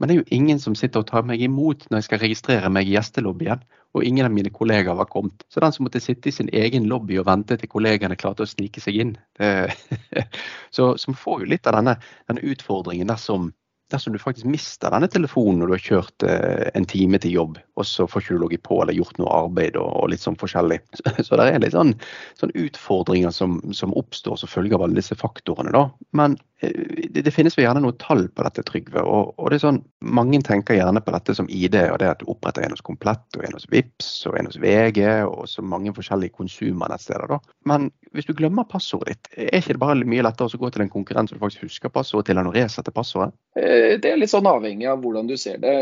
Men 0.00 0.08
det 0.08 0.14
er 0.14 0.22
jo 0.22 0.32
ingen 0.36 0.60
som 0.60 0.76
sitter 0.76 1.02
og 1.02 1.10
tar 1.10 1.26
meg 1.28 1.42
imot 1.44 1.84
når 1.88 2.00
jeg 2.00 2.08
skal 2.08 2.22
registrere 2.22 2.72
meg 2.72 2.88
i 2.88 2.94
gjestelobbyen 2.96 3.60
og 3.96 4.04
ingen 4.06 4.26
av 4.26 4.34
mine 4.34 4.52
kollegaer 4.54 4.98
var 4.98 5.08
kommet. 5.10 5.42
Så 5.50 5.62
den 5.62 5.72
som 5.74 5.86
måtte 5.86 6.02
sitte 6.02 6.30
i 6.30 6.34
sin 6.34 6.50
egen 6.54 6.86
lobby 6.90 7.18
og 7.18 7.26
vente 7.26 7.56
til 7.58 7.70
kollegaene 7.70 8.18
klarte 8.18 8.46
å 8.46 8.50
snike 8.50 8.82
seg 8.82 9.00
inn. 9.02 9.16
Det, 9.38 9.72
så, 10.76 10.92
som 11.00 11.16
får 11.18 11.42
jo 11.42 11.50
litt 11.54 11.66
av 11.66 11.80
denne, 11.80 11.96
denne 12.30 12.44
utfordringen 12.52 13.10
dersom 13.10 13.50
dersom 13.90 14.14
du 14.14 14.20
faktisk 14.22 14.46
mister 14.46 14.92
denne 14.94 15.08
telefonen 15.10 15.60
når 15.60 15.66
du 15.66 15.74
har 15.74 15.82
kjørt 15.82 16.26
eh, 16.26 16.68
en 16.78 16.86
time 16.86 17.18
til 17.22 17.34
jobb, 17.34 17.56
og 17.80 17.88
så 17.88 18.06
får 18.08 18.22
ikke 18.22 18.36
du 18.36 18.42
ligget 18.44 18.64
på 18.66 18.80
eller 18.82 18.96
gjort 18.96 19.18
noe 19.20 19.32
arbeid 19.46 19.78
og, 19.80 19.88
og 20.02 20.10
litt 20.12 20.22
sånn 20.24 20.38
forskjellig. 20.40 20.80
Så, 21.00 21.12
så 21.24 21.38
det 21.38 21.46
er 21.48 21.62
litt 21.62 21.74
sånn, 21.74 21.94
sånn 22.38 22.52
utfordringer 22.58 23.32
som, 23.34 23.58
som, 23.76 23.92
oppstår 23.96 24.38
som 24.40 24.50
følge 24.50 24.76
av 24.76 24.84
alle 24.84 24.98
disse 24.98 25.16
faktorene. 25.16 25.72
da. 25.74 25.86
Men 26.16 26.36
eh, 26.60 26.74
det, 27.08 27.24
det, 27.26 27.32
finnes 27.34 27.56
jo 27.56 27.64
gjerne 27.64 27.82
noe 27.84 27.96
tall 28.02 28.26
på 28.28 28.44
dette, 28.46 28.64
Trygve. 28.68 29.02
Og, 29.02 29.32
og, 29.36 29.50
det 29.50 29.60
er 29.60 29.64
sånn, 29.64 29.82
Mange 30.00 30.40
tenker 30.44 30.76
gjerne 30.76 31.02
på 31.04 31.12
dette 31.14 31.36
som 31.36 31.48
ID, 31.52 31.76
og 31.92 31.98
det 32.02 32.10
at 32.10 32.22
du 32.22 32.28
oppretter 32.32 32.64
en 32.64 32.74
hos 32.74 32.84
Komplett, 32.84 33.24
og 33.38 33.46
en 33.46 33.56
hos 33.56 33.68
Vips 33.72 34.10
og 34.28 34.38
en 34.40 34.50
hos 34.50 34.58
VG, 34.60 35.00
og 35.28 35.48
så 35.50 35.64
mange 35.64 35.94
forskjellige 35.96 36.36
konsumernettsteder. 36.36 37.28
da. 37.30 37.40
Men 37.68 37.90
hvis 38.14 38.26
du 38.26 38.34
glemmer 38.34 38.66
passordet 38.66 39.14
ditt, 39.14 39.30
er 39.38 39.60
ikke 39.60 39.76
det 39.76 39.82
bare 39.82 40.08
mye 40.08 40.24
lettere 40.26 40.50
å 40.50 40.60
gå 40.64 40.70
til 40.74 40.84
en 40.84 40.92
konkurrent 40.92 41.30
som 41.30 41.38
du 41.38 41.44
faktisk 41.44 41.68
husker 41.68 41.92
passordet 41.94 42.30
til 42.30 42.40
enn 42.40 42.50
å 42.50 42.54
resette 42.54 42.92
passordet? 42.94 43.36
Eh, 43.58 43.96
det 44.02 44.10
er 44.10 44.18
litt 44.18 44.32
sånn 44.32 44.48
avhengig 44.50 44.88
av 44.90 45.00
hvordan 45.02 45.30
du 45.30 45.36
ser 45.38 45.60
det. 45.62 45.74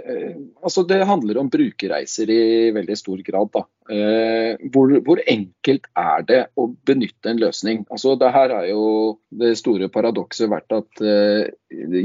Eh, 0.00 0.34
altså 0.64 0.84
Det 0.88 1.00
handler 1.08 1.39
om 1.40 1.50
brukerreiser 1.52 2.30
i 2.32 2.42
veldig 2.76 2.96
stor 2.98 3.22
grad. 3.26 3.58
Eh, 3.90 4.60
hvor, 4.72 4.92
hvor, 5.06 5.22
enkelt 5.30 5.88
er 5.98 6.26
det 6.28 6.40
å 6.60 6.68
benytte 6.86 7.32
en 7.32 7.42
løsning? 7.42 7.84
Altså 7.90 8.14
det 8.20 8.32
her 8.34 8.54
er 8.58 8.68
jo 8.70 8.84
det 9.42 9.54
store 9.60 9.90
paradokset 9.92 10.50
vært 10.52 10.76
at 10.76 11.04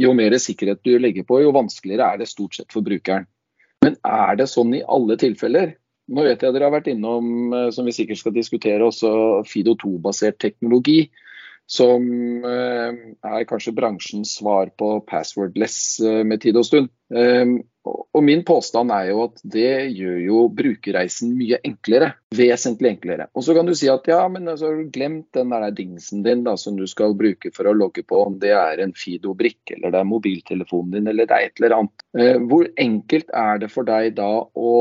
jo 0.05 0.13
mer 0.17 0.37
sikkerhet 0.41 0.83
du 0.85 0.95
legger 1.01 1.27
på, 1.27 1.41
jo 1.43 1.55
vanskeligere 1.55 2.13
er 2.13 2.23
det 2.23 2.31
stort 2.31 2.57
sett 2.57 2.71
for 2.73 2.85
brukeren. 2.85 3.27
Men 3.85 3.99
er 4.07 4.39
det 4.39 4.49
sånn 4.49 4.73
i 4.73 4.85
alle 4.87 5.17
tilfeller? 5.21 5.75
Nå 6.09 6.25
vet 6.25 6.41
jeg 6.41 6.53
dere 6.53 6.67
har 6.67 6.73
vært 6.73 6.89
innom, 6.91 7.53
som 7.73 7.85
vi 7.85 7.93
sikkert 7.93 8.21
skal 8.21 8.33
diskutere, 8.33 8.85
også 8.85 9.45
Fido2-basert 9.49 10.37
teknologi 10.41 11.07
som 11.65 12.03
eh, 12.45 12.97
er 13.25 13.47
kanskje 13.49 13.73
bransjens 13.75 14.35
svar 14.39 14.69
på 14.77 14.99
passwordless 15.09 15.99
eh, 15.99 16.21
med 16.27 16.43
tid 16.43 16.59
og 16.61 16.67
stund. 16.67 16.91
Eh, 17.85 18.01
og 18.15 18.23
Min 18.23 18.43
påstand 18.47 18.93
er 18.95 19.09
jo 19.11 19.23
at 19.27 19.41
det 19.43 19.91
gjør 19.95 20.19
jo 20.23 20.43
brukerreisen 20.55 21.35
mye 21.37 21.59
enklere. 21.67 22.13
Vesentlig 22.35 22.93
enklere. 22.95 23.27
Og 23.35 23.45
så 23.45 23.55
kan 23.57 23.67
du 23.67 23.75
si 23.77 23.89
at 23.91 24.07
ja, 24.09 24.21
men 24.31 24.47
altså, 24.51 24.71
har 24.71 24.79
du 24.81 24.93
glemt 24.93 25.27
den 25.35 25.53
der 25.53 25.67
dingsen 25.75 26.23
din 26.25 26.45
da, 26.47 26.55
som 26.59 26.79
du 26.79 26.85
skal 26.89 27.17
bruke 27.17 27.51
for 27.55 27.69
å 27.69 27.75
logge 27.75 28.05
på, 28.07 28.21
om 28.27 28.39
det 28.41 28.53
er 28.55 28.81
en 28.83 28.95
Fido-brikke 28.95 29.77
eller 29.77 29.93
det 29.93 30.01
er 30.01 30.09
mobiltelefonen 30.09 30.95
din 30.95 31.11
eller 31.11 31.29
det 31.29 31.37
er 31.37 31.49
et 31.49 31.61
eller 31.61 31.77
annet. 31.79 32.05
Hvor 32.49 32.69
enkelt 32.81 33.35
er 33.35 33.61
det 33.61 33.69
for 33.73 33.87
deg 33.87 34.15
da 34.17 34.31
å 34.45 34.73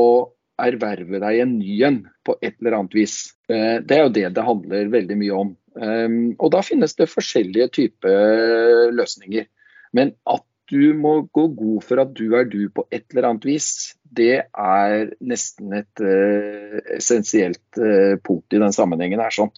erverve 0.61 1.19
deg 1.19 1.41
en 1.43 1.57
ny 1.59 1.75
en 1.83 1.99
på 2.25 2.37
et 2.39 2.55
eller 2.61 2.79
annet 2.79 2.95
vis? 2.95 3.17
Det 3.47 3.97
er 3.97 4.05
jo 4.05 4.13
det 4.15 4.29
det 4.37 4.47
handler 4.47 4.91
veldig 4.93 5.19
mye 5.19 5.43
om. 5.43 5.53
Um, 5.75 6.35
og 6.39 6.53
da 6.55 6.61
finnes 6.63 6.95
det 6.95 7.11
forskjellige 7.11 7.67
typer 7.75 8.93
løsninger. 8.95 9.47
Men 9.95 10.13
at 10.31 10.45
du 10.71 10.93
må 10.97 11.19
gå 11.33 11.47
god 11.57 11.83
for 11.85 12.01
at 12.01 12.13
du 12.17 12.35
er 12.37 12.47
du 12.49 12.67
på 12.73 12.85
et 12.93 13.05
eller 13.13 13.29
annet 13.29 13.47
vis, 13.47 13.69
det 14.15 14.45
er 14.47 15.11
nesten 15.19 15.73
et 15.77 16.01
uh, 16.03 16.79
essensielt 16.95 17.79
uh, 17.81 18.15
punkt 18.23 18.55
i 18.55 18.61
den 18.61 18.75
sammenhengen. 18.75 19.21
her 19.21 19.33
sånn. 19.33 19.53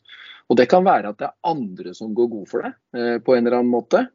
Og 0.48 0.56
Det 0.56 0.70
kan 0.72 0.86
være 0.86 1.12
at 1.12 1.18
det 1.20 1.28
er 1.28 1.50
andre 1.52 1.94
som 1.96 2.14
går 2.16 2.30
god 2.32 2.46
for 2.48 2.64
deg 2.64 2.76
uh, 2.96 3.18
på 3.24 3.36
en 3.36 3.44
eller 3.44 3.60
annen 3.60 3.74
måte. 3.74 4.06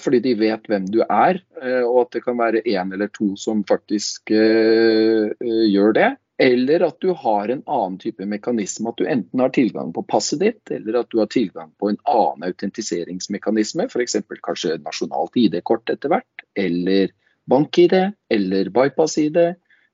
fordi 0.00 0.20
de 0.24 0.34
vet 0.40 0.68
hvem 0.68 0.86
du 0.88 1.00
er, 1.04 1.40
og 1.84 1.96
at 2.06 2.12
det 2.16 2.22
kan 2.24 2.38
være 2.38 2.62
én 2.64 2.92
eller 2.94 3.10
to 3.12 3.34
som 3.36 3.64
faktisk 3.68 4.32
gjør 4.32 5.92
det. 5.96 6.08
Eller 6.40 6.80
at 6.86 6.96
du 7.04 7.10
har 7.12 7.50
en 7.52 7.62
annen 7.66 7.98
type 8.00 8.24
mekanisme. 8.24 8.88
At 8.88 8.96
du 8.96 9.04
enten 9.04 9.42
har 9.44 9.52
tilgang 9.52 9.92
på 9.92 10.04
passet 10.08 10.40
ditt, 10.40 10.70
eller 10.72 11.02
at 11.02 11.10
du 11.12 11.18
har 11.20 11.28
tilgang 11.28 11.72
på 11.76 11.90
en 11.90 11.98
annen 12.08 12.46
autentiseringsmekanisme. 12.48 13.84
F.eks. 13.90 14.16
kanskje 14.46 14.78
nasjonalt 14.80 15.36
ID-kort 15.36 15.92
etter 15.92 16.14
hvert, 16.14 16.46
eller 16.56 17.12
bank-ID, 17.50 17.96
eller 18.32 18.72
bypass-ID. 18.72 19.40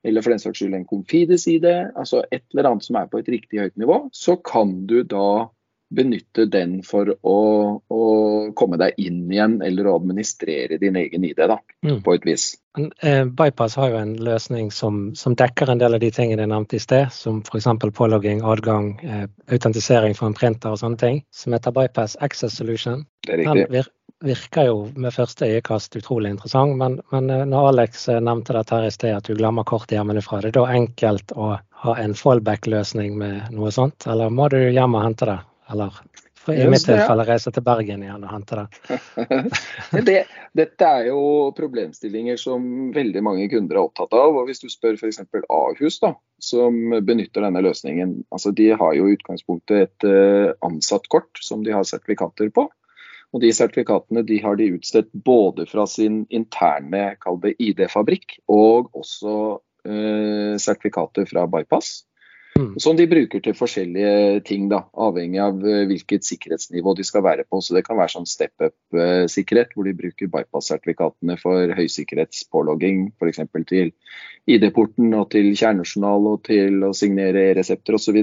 Eller 0.07 0.23
for 0.23 0.31
den 0.31 0.39
saks 0.45 0.63
skyld 0.63 0.77
en 0.79 0.87
Confides-ID. 0.87 1.67
Altså 1.99 2.23
et 2.31 2.45
eller 2.55 2.71
annet 2.71 2.87
som 2.87 3.01
er 3.01 3.11
på 3.11 3.19
et 3.19 3.33
riktig 3.35 3.65
høyt 3.65 3.75
nivå. 3.83 4.05
Så 4.15 4.37
kan 4.47 4.85
du 4.87 5.01
da 5.03 5.49
benytte 5.89 6.47
den 6.51 6.81
for 6.87 7.13
å, 7.23 7.39
å, 7.79 8.05
komme 8.59 8.79
deg 8.81 8.97
inn 8.99 9.27
igjen, 9.31 9.61
eller 9.63 9.87
å 9.87 9.97
administrere 10.01 10.79
din 10.83 10.99
egen 10.99 11.25
ID, 11.25 11.43
da, 11.47 11.59
mm. 11.87 12.01
på 12.07 12.17
et 12.17 12.27
vis. 12.27 12.47
Eh, 12.77 13.25
Bypass 13.25 13.77
har 13.81 13.93
jo 13.95 14.01
en 14.01 14.17
løsning 14.21 14.71
som, 14.75 15.15
som, 15.17 15.37
dekker 15.39 15.71
en 15.73 15.81
del 15.81 15.97
av 15.97 16.03
de 16.03 16.11
tingene 16.13 16.45
jeg 16.45 16.53
nevnte 16.53 16.79
i 16.79 16.83
sted, 16.83 17.13
som 17.15 17.43
f.eks. 17.47 17.69
pålogging, 17.97 18.43
adgang, 18.45 18.97
eh, 19.07 19.29
autentisering 19.53 20.17
fra 20.19 20.31
en 20.31 20.39
printer 20.39 20.75
og 20.75 20.83
sånne 20.83 21.01
ting, 21.01 21.23
som 21.35 21.57
heter 21.57 21.75
Bypass 21.77 22.19
Access 22.21 22.59
Solution. 22.59 23.07
Det 23.27 23.37
er 23.37 23.45
riktig. 23.45 23.69
Den 23.69 23.79
vir 23.79 23.93
virker 24.25 24.65
jo 24.65 24.77
med 24.97 25.13
første 25.13 25.45
øyekast 25.45 25.97
utrolig 25.99 26.31
interessant, 26.33 26.77
men, 26.81 27.01
men 27.13 27.31
eh, 27.31 27.45
når 27.49 27.73
Alex 27.73 28.09
nevnte 28.09 28.57
dette 28.57 28.75
her 28.75 28.89
i 28.89 28.95
sted, 28.95 29.17
at 29.17 29.29
du 29.29 29.37
glemmer 29.37 29.67
kortet 29.69 29.99
hjemmefra, 29.99 30.41
det 30.43 30.55
er 30.55 30.59
da 30.59 30.69
enkelt 30.73 31.35
å 31.37 31.57
ha 31.87 31.99
en 32.01 32.17
fallback-løsning 32.17 33.19
med 33.21 33.53
noe 33.55 33.71
sånt, 33.75 34.09
eller 34.09 34.33
må 34.33 34.49
du 34.53 34.59
hjem 34.59 34.97
og 34.97 35.05
hente 35.05 35.29
det? 35.29 35.37
Eller 35.73 36.01
i 36.55 36.69
mitt 36.71 36.85
tilfelle 36.87 37.25
reise 37.27 37.51
til 37.51 37.65
Bergen 37.67 38.03
igjen 38.05 38.23
og 38.23 38.31
hente 38.31 38.59
det. 38.61 38.99
det. 40.09 40.21
Dette 40.57 40.89
er 40.89 41.09
jo 41.09 41.51
problemstillinger 41.57 42.39
som 42.41 42.93
veldig 42.95 43.23
mange 43.27 43.49
kunder 43.51 43.79
er 43.79 43.83
opptatt 43.83 44.15
av. 44.15 44.39
og 44.39 44.47
Hvis 44.49 44.63
du 44.63 44.69
spør 44.71 44.99
f.eks. 45.01 45.25
Ahus, 45.51 45.99
da, 46.03 46.13
som 46.43 46.79
benytter 47.07 47.49
denne 47.49 47.65
løsningen. 47.67 48.21
altså 48.31 48.55
De 48.55 48.71
har 48.79 48.97
jo 48.97 49.09
i 49.09 49.17
utgangspunktet 49.19 49.89
et 49.89 50.09
uh, 50.09 50.55
ansatt 50.67 51.09
kort 51.13 51.43
som 51.43 51.67
de 51.67 51.75
har 51.75 51.87
sertifikater 51.89 52.53
på. 52.55 52.69
Og 53.35 53.43
De 53.43 53.51
sertifikatene 53.53 54.23
de 54.25 54.39
har 54.45 54.57
de 54.57 54.71
utstedt 54.79 55.11
både 55.27 55.67
fra 55.69 55.85
sin 55.91 56.25
interne 56.31 57.17
ID-fabrikk 57.59 58.39
og 58.47 58.93
også 58.95 59.33
uh, 59.59 60.55
sertifikater 60.63 61.27
fra 61.27 61.49
Bypass. 61.51 62.05
Mm. 62.57 62.79
Som 62.81 62.97
de 62.97 63.05
bruker 63.11 63.43
til 63.45 63.57
forskjellige 63.57 64.41
ting, 64.49 64.69
da, 64.73 64.83
avhengig 65.07 65.41
av 65.45 65.59
eh, 65.67 65.83
hvilket 65.91 66.25
sikkerhetsnivå 66.25 66.95
de 66.97 67.05
skal 67.05 67.25
være 67.27 67.45
på. 67.45 67.61
Så 67.61 67.77
Det 67.77 67.85
kan 67.87 67.99
være 67.99 68.15
sånn 68.15 68.29
step 68.29 68.55
up-sikkerhet, 68.65 69.75
hvor 69.75 69.85
de 69.85 69.97
bruker 69.99 70.31
bypass-sertifikatene 70.33 71.37
for 71.41 71.75
høysikkerhetspålogging, 71.77 73.11
f.eks. 73.21 73.43
til 73.69 73.93
ID-porten 74.49 75.13
og 75.19 75.29
til 75.35 75.53
kjernejournal 75.53 76.33
og 76.33 76.47
til 76.49 76.87
å 76.87 76.95
signere 76.97 77.51
e-resepter 77.51 77.99
osv. 77.99 78.23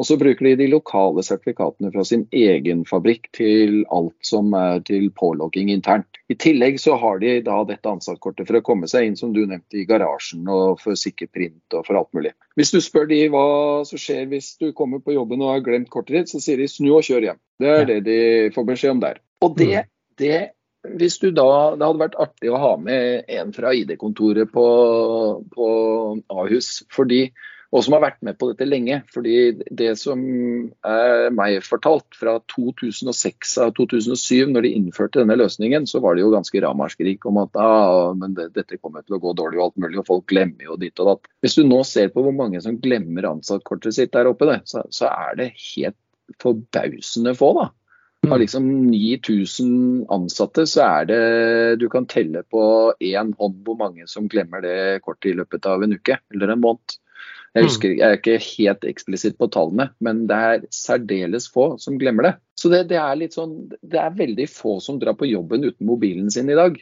Og 0.00 0.08
så 0.08 0.16
bruker 0.18 0.48
de 0.48 0.56
de 0.62 0.70
lokale 0.72 1.22
sertifikatene 1.22 1.92
fra 1.94 2.04
sin 2.08 2.24
egen 2.32 2.86
fabrikk 2.88 3.28
til 3.36 3.82
alt 3.92 4.16
som 4.26 4.54
er 4.56 4.80
til 4.88 5.10
pålogging 5.14 5.70
internt. 5.70 6.21
I 6.32 6.36
tillegg 6.40 6.78
så 6.80 6.94
har 6.96 7.18
de 7.20 7.32
da 7.44 7.58
dette 7.68 7.90
ansattkortet 7.90 8.48
for 8.48 8.56
å 8.56 8.64
komme 8.64 8.88
seg 8.88 9.04
inn, 9.08 9.18
som 9.18 9.34
du 9.34 9.42
nevnte, 9.42 9.76
i 9.82 9.84
garasjen 9.88 10.48
og 10.48 10.80
for 10.80 10.96
sikker 10.96 11.28
print 11.28 11.76
og 11.76 11.84
for 11.84 11.98
alt 11.98 12.08
mulig. 12.16 12.32
Hvis 12.56 12.72
du 12.72 12.78
spør 12.80 13.10
de 13.10 13.20
hva 13.32 13.44
som 13.88 14.00
skjer 14.00 14.24
hvis 14.30 14.54
du 14.62 14.70
kommer 14.76 15.02
på 15.04 15.16
jobben 15.16 15.44
og 15.44 15.52
har 15.52 15.66
glemt 15.66 15.92
kortet 15.92 16.16
ditt, 16.16 16.32
så 16.32 16.40
sier 16.40 16.62
de 16.62 16.70
snu 16.70 16.88
og 16.94 17.04
kjør 17.04 17.28
hjem. 17.28 17.40
Det 17.60 17.76
er 17.76 17.86
det 17.90 18.00
de 18.08 18.18
får 18.54 18.68
beskjed 18.70 18.96
om 18.96 19.04
der. 19.04 19.20
Og 19.44 19.58
det, 19.60 19.70
mm. 19.84 19.92
det 20.22 20.40
hvis 20.98 21.18
du 21.22 21.28
da, 21.30 21.76
Det 21.76 21.86
hadde 21.86 22.00
vært 22.00 22.18
artig 22.18 22.50
å 22.50 22.58
ha 22.58 22.72
med 22.80 23.28
en 23.30 23.52
fra 23.54 23.70
ID-kontoret 23.76 24.50
på, 24.50 24.66
på 25.52 25.68
Ahus. 26.32 26.80
fordi 26.90 27.26
og 27.72 27.80
som 27.84 27.94
har 27.96 28.02
vært 28.04 28.20
med 28.26 28.36
på 28.36 28.50
dette 28.50 28.66
lenge. 28.68 29.00
fordi 29.12 29.64
det 29.72 29.94
som 30.00 30.20
er 30.84 31.30
meg 31.32 31.62
fortalt 31.64 32.18
fra 32.18 32.36
2006 32.52 33.56
av 33.64 33.72
2007, 33.78 34.52
når 34.52 34.66
de 34.66 34.74
innførte 34.76 35.22
denne 35.22 35.38
løsningen, 35.40 35.88
så 35.88 36.02
var 36.04 36.14
det 36.14 36.26
jo 36.26 36.34
ganske 36.34 36.62
ramaskrik 36.64 37.24
om 37.28 37.40
at 37.42 37.56
ah, 37.56 38.12
men 38.18 38.36
det, 38.36 38.50
dette 38.58 38.76
kommer 38.76 39.06
til 39.06 39.16
å 39.16 39.22
gå 39.22 39.32
dårlig 39.38 39.60
og 39.60 39.70
alt 39.70 39.84
mulig, 39.84 40.00
og 40.02 40.08
folk 40.10 40.26
glemmer 40.28 40.68
jo 40.68 40.76
ditt 40.80 41.00
og 41.00 41.14
datt. 41.14 41.30
Hvis 41.40 41.56
du 41.56 41.64
nå 41.64 41.80
ser 41.88 42.12
på 42.12 42.24
hvor 42.24 42.36
mange 42.36 42.60
som 42.60 42.76
glemmer 42.82 43.30
ansattkortet 43.32 43.96
sitt 43.96 44.12
der 44.12 44.28
oppe, 44.28 44.50
det, 44.50 44.60
så, 44.68 44.84
så, 44.92 45.08
er 45.08 45.38
det 45.40 45.52
helt 45.56 45.98
forbausende 46.42 47.32
få, 47.38 47.54
da. 47.56 47.70
Av 48.22 48.36
mm. 48.36 48.40
liksom 48.44 48.66
9000 48.92 49.70
ansatte, 50.14 50.62
så 50.70 50.84
er 50.84 51.06
det 51.08 51.22
Du 51.80 51.88
kan 51.90 52.04
telle 52.06 52.44
på 52.46 52.62
én 53.02 53.32
hånd 53.34 53.56
hvor 53.66 53.74
mange 53.80 54.06
som 54.06 54.28
glemmer 54.30 54.62
det 54.62 55.00
kortet 55.02 55.32
i 55.32 55.38
løpet 55.40 55.66
av 55.66 55.82
en 55.82 55.96
uke 55.96 56.20
eller 56.30 56.52
en 56.52 56.62
måned. 56.62 57.00
Jeg, 57.52 57.66
husker, 57.66 57.92
mm. 57.92 57.98
jeg 58.00 58.08
er 58.08 58.18
ikke 58.18 58.36
helt 58.46 58.84
eksplisitt 58.88 59.36
på 59.40 59.48
tallene, 59.52 59.90
men 60.00 60.24
det 60.30 60.38
er 60.52 60.62
særdeles 60.72 61.50
få 61.52 61.74
som 61.82 61.98
glemmer 62.00 62.30
det. 62.30 62.32
Så 62.56 62.70
det, 62.72 62.86
det, 62.92 62.96
er 62.96 63.18
litt 63.20 63.36
sånn, 63.36 63.56
det 63.68 64.00
er 64.00 64.16
veldig 64.16 64.46
få 64.48 64.78
som 64.80 65.00
drar 65.02 65.18
på 65.20 65.28
jobben 65.28 65.66
uten 65.66 65.88
mobilen 65.88 66.30
sin 66.32 66.48
i 66.48 66.56
dag. 66.56 66.78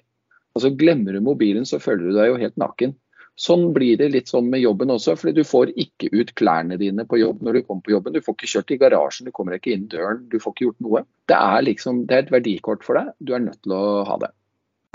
Altså 0.55 0.71
Glemmer 0.75 1.15
du 1.15 1.23
mobilen, 1.27 1.67
så 1.67 1.81
føler 1.83 2.11
du 2.11 2.19
deg 2.19 2.31
jo 2.31 2.39
helt 2.43 2.59
naken. 2.61 2.95
Sånn 3.41 3.71
blir 3.73 3.97
det 3.97 4.11
litt 4.13 4.29
sånn 4.29 4.51
med 4.53 4.61
jobben 4.61 4.93
også, 4.93 5.15
fordi 5.17 5.41
du 5.41 5.49
får 5.49 5.71
ikke 5.81 6.11
ut 6.13 6.33
klærne 6.37 6.77
dine 6.81 7.07
på 7.09 7.19
jobb 7.19 7.41
når 7.47 7.57
du 7.57 7.63
kommer 7.65 7.87
på 7.87 7.95
jobben. 7.95 8.15
Du 8.15 8.21
får 8.25 8.37
ikke 8.37 8.51
kjørt 8.53 8.75
i 8.75 8.79
garasjen, 8.83 9.31
du 9.31 9.35
kommer 9.35 9.57
ikke 9.57 9.73
inn 9.73 9.87
døren, 9.91 10.27
du 10.29 10.37
får 10.43 10.55
ikke 10.55 10.67
gjort 10.67 10.85
noe. 10.85 11.03
Det 11.31 11.39
er 11.39 11.65
liksom, 11.65 12.05
det 12.11 12.19
er 12.19 12.27
et 12.27 12.35
verdikort 12.35 12.85
for 12.85 13.01
deg, 13.01 13.15
du 13.19 13.33
er 13.35 13.43
nødt 13.47 13.63
til 13.65 13.75
å 13.75 13.83
ha 14.11 14.19
det. 14.21 14.31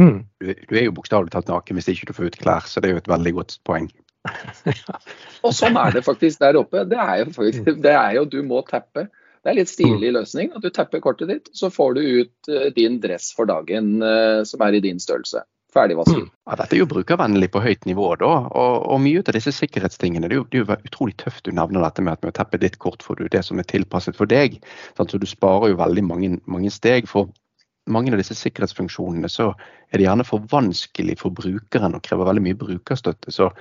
Mm. 0.04 0.20
Du, 0.44 0.52
du, 0.52 0.74
er 0.76 0.86
jo 0.86 0.96
bokstavelig 0.96 1.34
talt 1.34 1.50
naken 1.50 1.80
hvis 1.80 1.90
ikke 1.96 2.12
du 2.12 2.16
får 2.18 2.30
ut 2.30 2.40
klær, 2.44 2.68
så 2.70 2.84
det 2.84 2.92
er 2.92 2.98
jo 2.98 3.02
et 3.02 3.12
veldig 3.16 3.34
godt 3.40 3.58
poeng. 3.68 3.90
Og 5.46 5.54
sånn 5.56 5.78
er 5.80 5.96
det 5.96 6.06
faktisk 6.06 6.42
der 6.42 6.58
oppe. 6.60 6.86
Det 6.90 6.98
er, 7.00 7.22
jo, 7.24 7.32
faktisk, 7.36 7.70
det 7.84 7.94
er 7.94 8.18
jo 8.18 8.26
du 8.30 8.42
må 8.46 8.64
tappe. 8.68 9.08
Det 9.46 9.52
er 9.52 9.60
litt 9.60 9.70
stilig 9.70 10.10
mm. 10.10 10.16
løsning. 10.16 10.54
at 10.58 10.64
Du 10.66 10.72
tapper 10.74 11.04
kortet 11.04 11.30
ditt, 11.30 11.52
så 11.54 11.70
får 11.74 11.98
du 11.98 12.02
ut 12.22 12.50
uh, 12.50 12.70
din 12.74 12.98
dress 13.04 13.30
for 13.38 13.46
dagen 13.50 14.00
uh, 14.02 14.42
som 14.48 14.64
er 14.66 14.78
i 14.78 14.82
din 14.82 15.02
størrelse. 15.02 15.44
Ferdigvasket. 15.76 16.24
Mm. 16.24 16.32
Ja, 16.48 16.56
dette 16.62 16.78
er 16.78 16.82
jo 16.82 16.88
brukervennlig 16.90 17.50
på 17.54 17.62
høyt 17.62 17.86
nivå, 17.86 18.08
da. 18.22 18.32
Og, 18.48 18.76
og 18.96 19.02
mye 19.04 19.22
av 19.22 19.36
disse 19.36 19.54
sikkerhetstingene 19.54 20.30
det 20.32 20.38
er, 20.38 20.40
jo, 20.40 20.48
det 20.50 20.64
er 20.64 20.80
jo 20.80 20.90
utrolig 20.90 21.18
tøft 21.22 21.46
du 21.46 21.54
nevner 21.54 21.84
dette 21.84 22.06
med 22.06 22.16
at 22.16 22.26
med 22.26 22.34
å 22.34 22.38
tappe 22.40 22.62
ditt 22.62 22.80
kort 22.82 23.04
får 23.06 23.20
du 23.20 23.28
det 23.36 23.44
som 23.46 23.60
er 23.62 23.68
tilpasset 23.70 24.18
for 24.18 24.32
deg. 24.32 24.58
Sånn, 24.98 25.12
så 25.12 25.22
du 25.22 25.28
sparer 25.30 25.74
jo 25.74 25.82
veldig 25.84 26.06
mange, 26.08 26.32
mange 26.50 26.72
steg. 26.74 27.12
For 27.12 27.30
mange 27.86 28.12
av 28.14 28.20
disse 28.20 28.36
sikkerhetsfunksjonene 28.38 29.30
så 29.30 29.52
er 29.94 30.00
det 30.00 30.08
gjerne 30.08 30.26
for 30.26 30.46
vanskelig 30.52 31.18
for 31.22 31.34
brukeren 31.36 31.96
og 31.96 32.04
krever 32.06 32.28
veldig 32.28 32.44
mye 32.48 32.58
brukerstøtte. 32.58 33.32
Så 33.34 33.52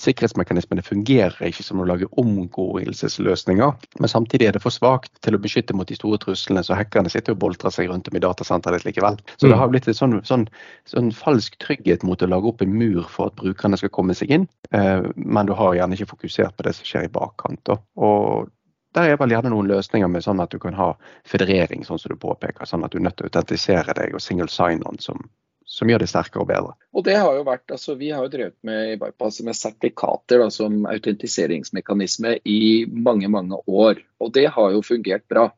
sikkerhetsmekanismene 0.00 0.84
fungerer 0.86 1.36
ikke 1.48 1.64
som 1.66 1.82
å 1.82 1.86
lage 1.88 2.08
omgåelsesløsninger. 2.20 3.74
Men 3.98 4.12
samtidig 4.12 4.48
er 4.48 4.56
det 4.56 4.62
for 4.64 4.74
svakt 4.74 5.12
til 5.26 5.36
å 5.36 5.42
beskytte 5.42 5.76
mot 5.76 5.88
de 5.88 5.98
store 5.98 6.20
truslene, 6.22 6.62
så 6.64 6.78
hackerne 6.78 7.12
sitter 7.12 7.34
og 7.34 7.42
boltrer 7.42 7.74
seg 7.74 7.90
rundt 7.90 8.08
om 8.08 8.16
i 8.16 8.22
datasenteret 8.22 8.86
likevel. 8.86 9.18
Så 9.36 9.50
det 9.50 9.58
har 9.58 9.72
blitt 9.72 9.90
en 9.90 9.98
sånn, 9.98 10.18
sånn, 10.28 10.46
sånn, 10.88 11.12
falsk 11.16 11.58
trygghet 11.62 12.06
mot 12.06 12.22
å 12.22 12.30
lage 12.30 12.54
opp 12.54 12.64
en 12.64 12.78
mur 12.78 13.04
for 13.10 13.32
at 13.32 13.38
brukerne 13.42 13.78
skal 13.80 13.92
komme 13.92 14.16
seg 14.16 14.32
inn, 14.32 14.48
eh, 14.70 15.04
men 15.16 15.50
du 15.50 15.56
har 15.58 15.76
gjerne 15.76 15.98
ikke 15.98 16.14
fokusert 16.14 16.56
på 16.56 16.66
det 16.66 16.76
som 16.78 16.88
skjer 16.88 17.10
i 17.10 17.12
bakkant. 17.12 17.74
Og 17.98 18.48
der 18.96 19.12
er 19.12 19.20
vel 19.20 19.32
gjerne 19.32 19.52
noen 19.52 19.70
løsninger 19.70 20.10
med 20.10 20.24
sånn 20.24 20.42
at 20.44 20.52
du 20.52 20.58
kan 20.60 20.76
ha 20.76 20.92
federering, 21.28 21.84
sånn 21.86 22.00
som 22.00 22.12
du 22.12 22.20
påpeker. 22.20 22.68
Sånn 22.68 22.84
at 22.84 22.92
du 22.92 23.00
er 23.00 23.06
nødt 23.06 23.16
til 23.20 23.28
å 23.28 23.30
autentisere 23.30 23.94
deg, 23.96 24.12
og 24.16 24.20
single 24.20 24.50
sign-on 24.52 25.00
som, 25.00 25.22
som, 25.64 25.88
gjør 25.88 26.04
det 26.04 26.10
sterkere 26.12 26.44
og 26.44 26.50
bedre. 26.50 26.74
Og 26.92 27.06
det 27.06 27.16
har 27.16 27.32
jo 27.38 27.46
vært, 27.48 27.64
altså 27.72 27.96
Vi 28.00 28.10
har 28.12 28.26
jo 28.26 28.32
drevet 28.34 28.58
med, 28.68 28.98
bypass 29.00 29.40
med 29.46 29.56
sertifikater 29.56 30.44
da, 30.44 30.50
som 30.52 30.84
autentiseringsmekanisme 30.90 32.36
i 32.44 32.62
mange 32.92 33.32
mange 33.32 33.62
år. 33.66 34.04
Og 34.20 34.34
det 34.36 34.50
har 34.52 34.76
jo 34.76 34.84
fungert 34.84 35.24
bra. 35.32 35.48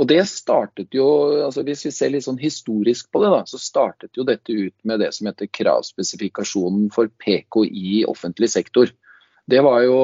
Og 0.00 0.08
det 0.08 0.24
startet 0.26 0.96
jo, 0.96 1.06
altså 1.44 1.62
Hvis 1.62 1.84
vi 1.86 1.94
ser 1.94 2.10
litt 2.10 2.26
sånn 2.26 2.40
historisk 2.40 3.12
på 3.12 3.22
det, 3.22 3.30
da, 3.30 3.44
så 3.46 3.60
startet 3.60 4.16
jo 4.18 4.26
dette 4.26 4.50
ut 4.50 4.74
med 4.88 5.04
det 5.04 5.12
som 5.14 5.28
heter 5.30 5.52
kravspesifikasjonen 5.52 6.90
for 6.90 7.12
PKI 7.22 8.02
i 8.02 8.04
offentlig 8.08 8.50
sektor. 8.50 8.90
Det 9.46 9.60
var 9.62 9.82
jo 9.86 9.98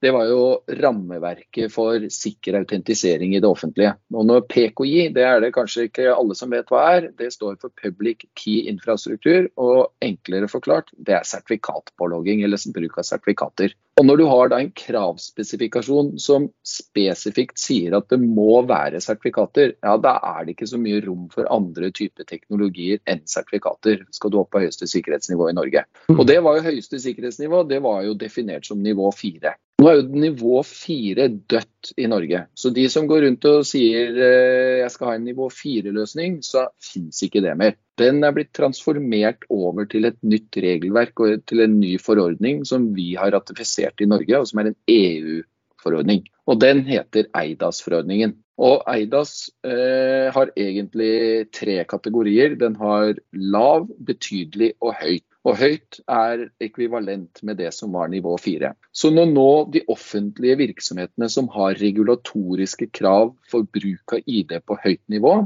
det 0.00 0.12
var 0.16 0.28
jo 0.30 0.44
rammeverket 0.80 1.72
for 1.72 2.06
sikker 2.12 2.56
autentisering 2.62 3.34
i 3.36 3.40
det 3.42 3.48
offentlige. 3.48 3.92
Og 4.14 4.24
når 4.28 4.46
PKI, 4.48 5.10
det 5.14 5.26
er 5.26 5.42
det 5.44 5.52
kanskje 5.56 5.88
ikke 5.90 6.08
alle 6.14 6.36
som 6.38 6.52
vet 6.54 6.70
hva 6.72 6.86
er, 6.96 7.10
det 7.18 7.32
står 7.34 7.58
for 7.60 7.72
Public 7.76 8.24
Key 8.38 8.64
Infrastruktur. 8.70 9.50
Og 9.60 9.92
enklere 10.04 10.48
forklart, 10.48 10.88
det 10.96 11.18
er 11.18 11.28
sertifikatpålogging 11.28 12.44
eller 12.46 12.60
bruk 12.74 12.98
av 13.00 13.08
sertifikater. 13.10 13.76
Og 14.00 14.06
når 14.08 14.16
du 14.16 14.24
har 14.30 14.48
da 14.48 14.58
en 14.62 14.70
kravspesifikasjon 14.72 16.14
som 16.22 16.46
spesifikt 16.64 17.60
sier 17.60 17.92
at 17.98 18.08
det 18.08 18.16
må 18.22 18.62
være 18.64 19.02
sertifikater, 19.04 19.74
ja 19.84 19.96
da 20.00 20.14
er 20.24 20.46
det 20.46 20.54
ikke 20.54 20.70
så 20.70 20.80
mye 20.80 21.02
rom 21.04 21.26
for 21.32 21.48
andre 21.52 21.90
typer 21.92 22.24
teknologier 22.24 23.02
enn 23.04 23.20
sertifikater. 23.28 24.06
Skal 24.16 24.32
du 24.32 24.38
opp 24.40 24.54
på 24.54 24.62
høyeste 24.64 24.88
sikkerhetsnivå 24.88 25.50
i 25.50 25.56
Norge. 25.58 25.84
Og 26.16 26.24
det 26.30 26.38
var 26.46 26.56
jo 26.56 26.68
høyeste 26.70 27.02
sikkerhetsnivå, 27.02 27.66
det 27.68 27.82
var 27.84 28.06
jo 28.06 28.16
definert 28.16 28.64
som 28.70 28.80
nivå 28.80 29.10
fire. 29.12 29.58
Nå 29.80 29.86
er 29.88 29.96
jo 29.96 30.18
nivå 30.20 30.58
fire 30.68 31.24
dødt 31.48 31.94
i 31.96 32.04
Norge. 32.10 32.42
Så 32.52 32.68
de 32.76 32.82
som 32.92 33.06
går 33.08 33.22
rundt 33.24 33.46
og 33.48 33.62
sier 33.64 34.12
eh, 34.12 34.80
jeg 34.82 34.92
skal 34.92 35.08
ha 35.08 35.14
en 35.16 35.24
nivå 35.24 35.46
fire-løsning, 35.56 36.34
så 36.44 36.66
fins 36.84 37.22
ikke 37.24 37.40
det 37.46 37.54
mer. 37.56 37.78
Den 38.00 38.20
er 38.26 38.34
blitt 38.36 38.52
transformert 38.56 39.46
over 39.48 39.88
til 39.88 40.04
et 40.10 40.18
nytt 40.20 40.58
regelverk 40.60 41.24
og 41.24 41.46
til 41.48 41.64
en 41.64 41.78
ny 41.80 41.94
forordning 42.02 42.60
som 42.68 42.90
vi 42.96 43.14
har 43.16 43.32
ratifisert 43.32 44.04
i 44.04 44.10
Norge, 44.10 44.36
og 44.36 44.50
som 44.50 44.60
er 44.60 44.70
en 44.74 44.78
EU-forordning. 44.92 46.26
Og 46.44 46.60
den 46.60 46.84
heter 46.84 47.32
EIDAS-forordningen. 47.32 48.36
Og 48.60 48.84
Eidas 48.92 49.48
eh, 49.64 50.28
har 50.28 50.52
egentlig 50.60 51.48
tre 51.56 51.80
kategorier. 51.88 52.58
Den 52.60 52.76
har 52.76 53.16
lav, 53.32 53.88
betydelig 53.96 54.74
og 54.84 54.98
høyt. 55.00 55.24
Og 55.48 55.56
høyt 55.56 56.00
er 56.04 56.42
ekvivalent 56.60 57.40
med 57.48 57.56
det 57.62 57.70
som 57.72 57.94
var 57.96 58.10
nivå 58.12 58.34
fire. 58.40 58.74
Så 58.92 59.08
når 59.14 59.30
nå 59.30 59.50
de 59.72 59.80
offentlige 59.88 60.58
virksomhetene 60.60 61.30
som 61.32 61.48
har 61.54 61.78
regulatoriske 61.80 62.90
krav 62.92 63.32
for 63.48 63.64
bruk 63.64 64.18
av 64.18 64.28
ID 64.28 64.58
på 64.68 64.76
høyt 64.84 65.02
nivå, 65.08 65.38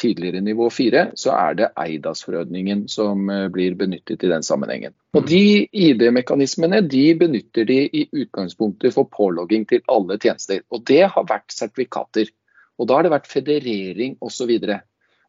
tidligere 0.00 0.40
nivå 0.40 0.68
fire, 0.72 1.06
så 1.18 1.32
er 1.36 1.56
det 1.58 1.70
Eidas-forordningen 1.78 2.86
som 2.90 3.28
eh, 3.30 3.48
blir 3.52 3.76
benyttet 3.78 4.24
i 4.24 4.30
den 4.30 4.44
sammenhengen. 4.44 4.94
Og 5.16 5.26
De 5.28 5.66
ID-mekanismene 5.68 6.82
de 6.88 7.04
benytter 7.20 7.68
de 7.68 7.80
i 7.86 8.06
utgangspunktet 8.24 8.94
for 8.96 9.10
pålogging 9.12 9.66
til 9.68 9.84
alle 9.92 10.18
tjenester. 10.20 10.62
Og 10.72 10.84
det 10.88 11.04
har 11.14 11.28
vært 11.28 11.52
sertifikater. 11.54 12.32
Og 12.80 12.88
da 12.88 12.98
har 12.98 13.06
det 13.06 13.14
vært 13.14 13.30
federering 13.30 14.16
osv. 14.24 14.56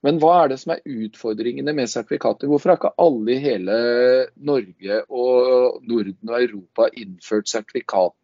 Men 0.04 0.20
hva 0.20 0.34
er 0.42 0.52
det 0.52 0.60
som 0.62 0.74
er 0.76 0.84
utfordringene 0.84 1.76
med 1.76 1.92
sertifikater? 1.92 2.50
Hvorfor 2.52 2.74
har 2.74 2.82
ikke 2.82 2.96
alle 3.02 3.36
i 3.36 3.44
hele 3.44 3.78
Norge 4.36 5.00
og 5.08 5.80
Norden 5.88 6.34
og 6.34 6.42
Europa 6.42 6.90
innført 6.92 7.52
sertifikat 7.52 8.18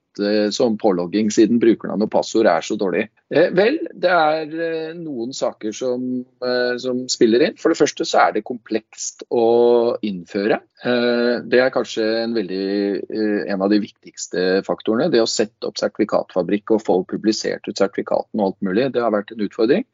som 0.52 0.74
pålogging, 0.76 1.30
siden 1.32 1.62
brukernavn 1.62 2.04
og 2.04 2.10
passord 2.12 2.50
er 2.50 2.66
så 2.66 2.76
dårlig? 2.76 3.06
Eh, 3.30 3.52
vel, 3.56 3.78
det 3.94 4.10
er 4.10 4.54
eh, 4.66 4.98
noen 4.98 5.32
saker 5.38 5.72
som, 5.76 6.02
eh, 6.44 6.74
som, 6.82 7.04
spiller 7.12 7.46
inn. 7.46 7.56
For 7.62 7.72
det 7.72 7.80
første 7.80 8.08
så 8.10 8.24
er 8.26 8.34
det 8.36 8.46
komplekst 8.48 9.24
å 9.30 9.46
innføre. 10.04 10.60
Eh, 10.84 11.36
det 11.46 11.62
er 11.62 11.72
kanskje 11.72 12.08
en, 12.24 12.34
veldig, 12.36 12.66
eh, 13.06 13.54
en 13.54 13.64
av 13.64 13.72
de 13.72 13.80
viktigste 13.86 14.64
faktorene. 14.68 15.12
Det 15.14 15.22
å 15.24 15.30
sette 15.30 15.70
opp 15.70 15.80
sertifikatfabrikk 15.80 16.76
og 16.76 16.84
få 16.84 17.00
publisert 17.08 17.70
ut 17.70 17.78
sertifikatene 17.78 18.42
og 18.42 18.50
alt 18.50 18.66
mulig, 18.66 18.90
det 18.96 19.06
har 19.06 19.14
vært 19.16 19.36
en 19.36 19.46
utfordring. 19.46 19.86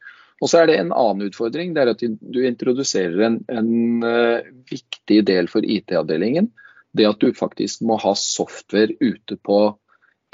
Og 0.43 0.51
så 0.51 0.61
er 0.61 0.69
det 0.69 0.77
en 0.79 0.91
annen 0.91 1.29
utfordring. 1.29 1.73
Det 1.75 1.83
er 1.83 1.93
at 1.93 2.03
du 2.03 2.41
introduserer 2.43 3.21
en, 3.29 3.39
en 3.47 4.03
uh, 4.03 4.43
viktig 4.69 5.21
del 5.27 5.47
for 5.51 5.63
IT-avdelingen. 5.63 6.51
Det 6.95 7.07
at 7.07 7.23
du 7.23 7.31
faktisk 7.35 7.83
må 7.87 7.97
ha 8.03 8.13
software 8.19 8.95
ute 8.99 9.37
på 9.39 9.59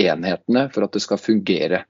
enhetene 0.02 0.68
for 0.74 0.86
at 0.86 0.98
det 0.98 1.04
skal 1.06 1.22
fungere. 1.22 1.84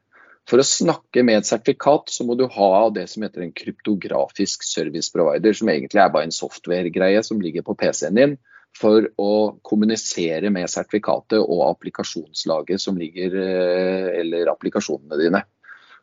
For 0.49 0.59
å 0.59 0.67
snakke 0.67 1.23
med 1.23 1.41
et 1.41 1.47
sertifikat, 1.47 2.09
så 2.11 2.25
må 2.27 2.35
du 2.35 2.47
ha 2.51 2.73
det 2.93 3.05
som 3.11 3.23
heter 3.23 3.45
en 3.45 3.53
kryptografisk 3.55 4.65
service 4.67 5.11
provider, 5.13 5.53
som 5.55 5.69
egentlig 5.71 6.01
er 6.01 6.11
bare 6.13 6.27
en 6.27 6.35
software-greie 6.35 7.21
som 7.23 7.39
ligger 7.43 7.63
på 7.67 7.77
PC-en 7.79 8.17
din, 8.17 8.33
for 8.75 9.05
å 9.21 9.31
kommunisere 9.67 10.49
med 10.51 10.71
sertifikatet 10.71 11.39
og 11.39 11.65
applikasjonslaget 11.69 12.81
som 12.81 12.97
ligger, 12.99 13.35
eh, 13.37 14.07
eller 14.21 14.51
applikasjonene 14.51 15.19
dine. 15.19 15.43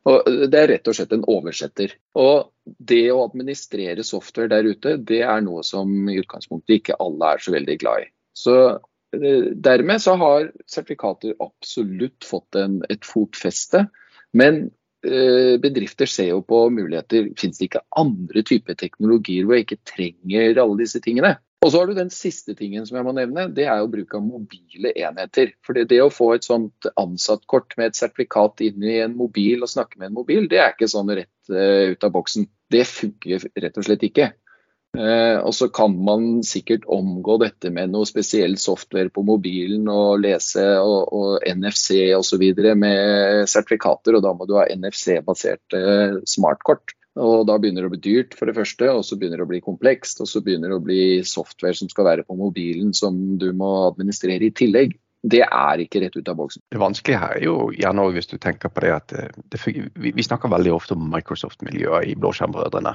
Og 0.06 0.28
det 0.50 0.58
er 0.58 0.70
rett 0.72 0.88
og 0.88 0.96
slett 0.96 1.12
en 1.16 1.26
oversetter. 1.28 1.94
Og 2.18 2.50
det 2.64 3.08
å 3.12 3.24
administrere 3.26 4.06
software 4.06 4.50
der 4.52 4.68
ute, 4.68 4.96
det 4.98 5.22
er 5.24 5.42
noe 5.44 5.64
som 5.66 5.90
i 6.08 6.18
utgangspunktet 6.20 6.78
ikke 6.78 6.98
alle 7.02 7.34
er 7.34 7.42
så 7.42 7.54
veldig 7.54 7.76
glad 7.82 8.06
i. 8.06 8.11
Så 8.38 8.56
eh, 8.68 9.50
Dermed 9.68 10.04
så 10.04 10.14
har 10.20 10.50
sertifikater 10.70 11.34
absolutt 11.42 12.26
fått 12.28 12.58
en, 12.61 12.80
et 12.92 13.04
fotfeste. 13.04 13.87
Men 14.38 14.68
eh, 15.02 15.56
bedrifter 15.61 16.11
ser 16.11 16.32
jo 16.32 16.40
på 16.46 16.62
muligheter. 16.74 17.32
Fins 17.40 17.58
det 17.58 17.70
ikke 17.70 17.84
andre 17.98 18.44
typer 18.46 18.78
teknologier 18.78 19.48
hvor 19.48 19.58
jeg 19.58 19.68
ikke 19.68 19.82
trenger 19.96 20.62
alle 20.62 20.80
disse 20.84 21.02
tingene? 21.04 21.37
Og 21.59 21.73
så 21.73 21.81
har 21.81 21.88
du 21.90 21.97
den 21.97 22.11
siste 22.14 22.55
tingen 22.55 22.85
som 22.87 23.01
jeg 23.01 23.07
må 23.07 23.12
nevne, 23.16 23.49
det 23.51 23.64
er 23.66 23.81
jo 23.81 23.90
bruk 23.90 24.12
av 24.14 24.23
mobile 24.23 24.92
enheter. 24.94 25.51
For 25.66 25.75
det 25.75 26.01
å 26.05 26.11
få 26.12 26.31
et 26.37 26.47
sånt 26.47 26.87
ansattkort 26.94 27.75
med 27.81 27.90
et 27.90 27.99
sertifikat 27.99 28.62
inn 28.68 28.85
i 28.87 29.01
en 29.03 29.16
mobil 29.18 29.64
og 29.66 29.73
snakke 29.73 29.99
med 29.99 30.12
en 30.12 30.18
mobil, 30.21 30.47
det 30.51 30.61
er 30.62 30.77
ikke 30.77 30.90
sånn 30.90 31.11
rett 31.11 31.51
uh, 31.51 31.90
ut 31.90 32.07
av 32.07 32.12
boksen. 32.14 32.47
Det 32.71 32.85
funker 32.87 33.49
rett 33.59 33.81
og 33.81 33.88
slett 33.88 34.07
ikke. 34.07 34.31
Uh, 34.97 35.42
og 35.42 35.51
så 35.53 35.66
kan 35.75 35.99
man 36.07 36.44
sikkert 36.47 36.87
omgå 36.88 37.40
dette 37.42 37.73
med 37.75 37.90
noe 37.90 38.07
spesiell 38.09 38.55
software 38.59 39.11
på 39.12 39.27
mobilen 39.27 39.90
og 39.92 40.23
lese 40.23 40.62
og, 40.79 41.11
og 41.11 41.42
NFC 41.42 42.14
osv. 42.16 42.47
med 42.79 43.51
sertifikater, 43.51 44.14
og 44.14 44.23
da 44.25 44.33
må 44.33 44.47
du 44.47 44.55
ha 44.61 44.68
NFC-baserte 44.79 45.83
smartkort. 46.23 46.94
Og 47.18 47.47
da 47.49 47.57
begynner 47.59 47.83
det 47.83 47.90
å 47.90 47.94
bli 47.94 48.03
dyrt, 48.05 48.37
for 48.38 48.51
det 48.51 48.55
første, 48.59 48.90
og 48.92 49.05
så 49.07 49.16
begynner 49.18 49.40
det 49.40 49.47
å 49.47 49.51
bli 49.51 49.62
komplekst. 49.64 50.21
Og 50.23 50.29
så 50.31 50.42
begynner 50.44 50.71
det 50.71 50.79
å 50.79 50.85
bli 50.85 51.03
software 51.27 51.75
som 51.79 51.90
skal 51.90 52.07
være 52.11 52.27
på 52.29 52.37
mobilen 52.38 52.92
som 52.94 53.38
du 53.40 53.51
må 53.57 53.71
administrere 53.88 54.47
i 54.47 54.55
tillegg. 54.55 54.94
Det 55.18 55.42
er 55.42 55.81
ikke 55.83 56.05
rett 56.05 56.14
ut 56.14 56.29
av 56.31 56.37
boksen. 56.38 56.62
Det 56.71 56.79
vanskelige 56.79 57.18
her 57.18 57.40
er 57.40 57.47
jo 57.49 57.57
gjerne 57.75 58.05
hvis 58.14 58.31
du 58.31 58.37
tenker 58.38 58.71
på 58.71 58.85
det 58.85 58.92
at 58.94 59.14
eh, 59.18 59.33
det, 59.51 59.59
vi, 59.64 60.12
vi 60.14 60.27
snakker 60.27 60.53
veldig 60.53 60.77
ofte 60.77 60.94
om 60.94 61.09
Microsoft-miljøet 61.11 62.12
i 62.12 62.14
Blåskjermbrødrene. 62.21 62.94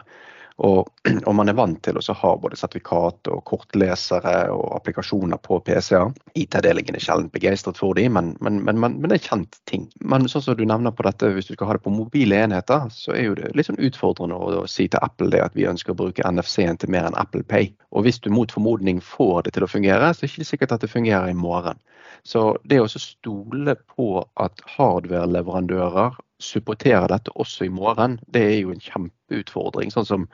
Og, 0.61 0.89
og, 1.27 1.31
man 1.35 1.49
er 1.49 1.57
vant 1.57 1.79
til 1.85 1.97
å 1.97 2.15
ha 2.19 2.31
både 2.39 2.57
sertifikat 2.59 3.29
og 3.33 3.41
kortlesere 3.49 4.35
og 4.53 4.75
applikasjoner 4.77 5.41
på 5.41 5.59
PC-er. 5.65 6.13
IT-avdelingen 6.37 6.97
er 6.97 7.03
sjelden 7.03 7.31
begeistret 7.33 7.79
for 7.79 7.97
dem, 7.97 8.13
men, 8.17 8.33
men, 8.43 8.61
men, 8.65 8.81
men, 8.83 9.07
det 9.09 9.17
er 9.17 9.29
kjent 9.29 9.57
ting. 9.69 9.87
Men 10.01 10.27
sånn 10.29 10.45
som 10.45 10.57
du 10.59 10.65
nevner 10.69 10.93
på 10.93 11.05
dette, 11.07 11.31
hvis 11.33 11.49
du 11.49 11.55
skal 11.55 11.71
ha 11.71 11.77
det 11.77 11.85
på 11.85 11.93
mobile 11.93 12.43
enheter, 12.45 12.85
så 12.93 13.15
er 13.17 13.27
jo 13.27 13.37
det 13.39 13.53
litt 13.57 13.69
sånn 13.69 13.81
utfordrende 13.81 14.37
å, 14.37 14.51
å 14.63 14.67
si 14.69 14.87
til 14.87 15.01
Apple 15.01 15.31
det 15.33 15.41
at 15.45 15.57
vi 15.57 15.69
ønsker 15.69 15.95
å 15.95 16.01
bruke 16.03 16.27
NFC-en 16.29 16.79
til 16.81 16.93
mer 16.93 17.09
enn 17.09 17.17
Apple 17.19 17.45
Pay. 17.47 17.73
Og 17.93 18.05
hvis 18.05 18.21
du 18.21 18.29
mot 18.33 18.51
formodning 18.51 19.01
får 19.03 19.47
det 19.47 19.57
til 19.57 19.65
å 19.65 19.71
fungere, 19.71 20.13
så 20.13 20.23
er 20.23 20.29
det 20.29 20.33
ikke 20.35 20.51
sikkert 20.51 20.77
at 20.77 20.85
det 20.85 20.93
fungerer 20.93 21.31
i 21.31 21.37
morgen. 21.37 21.81
Så 22.23 22.53
det 22.69 22.79
å 22.79 22.87
stole 22.87 23.75
på 23.95 24.23
at 24.39 24.61
hardware-leverandører 24.77 26.15
supporterer 26.43 27.07
dette 27.11 27.31
også 27.39 27.67
i 27.67 27.71
morgen, 27.73 28.19
det 28.33 28.43
er 28.43 28.59
jo 28.59 28.73
en 28.73 28.83
kjempeutfordring. 28.83 29.93
Sånn 29.93 30.07
som, 30.07 30.27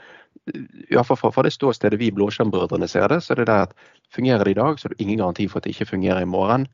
i 0.50 0.96
hvert 0.96 1.10
fra 1.36 1.46
det 1.46 1.54
ståstedet 1.56 2.00
vi 2.02 2.12
Blåskjermbrødrene 2.16 2.90
ser 2.90 3.10
det, 3.14 3.22
så 3.24 3.36
er 3.36 3.42
det 3.42 3.50
det 3.52 3.60
at 3.68 3.76
fungerer 4.16 4.46
det 4.46 4.56
i 4.56 4.60
dag, 4.62 4.80
så 4.80 4.90
er 4.90 4.96
det 4.96 5.06
ingen 5.06 5.22
garanti 5.22 5.48
for 5.50 5.62
at 5.62 5.68
det 5.68 5.76
ikke 5.76 5.92
fungerer 5.94 6.26
i 6.26 6.30
morgen. 6.30 6.68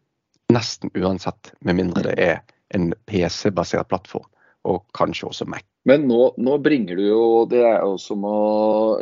Nesten 0.54 0.94
uansett, 0.96 1.54
med 1.66 1.80
mindre 1.82 2.06
det 2.08 2.16
er 2.22 2.40
en 2.76 2.94
PC-basert 3.10 3.90
plattform. 3.92 4.28
Og 4.66 4.84
kanskje 4.98 5.30
også 5.30 5.48
Mac. 5.50 5.66
Men 5.86 6.08
nå, 6.10 6.20
nå, 6.42 6.58
bringer 6.66 6.98
du 6.98 7.04
jo 7.06 7.24
Det 7.50 7.62
er 7.62 7.84
jo 7.84 7.94
som 8.02 8.24
å 8.26 8.38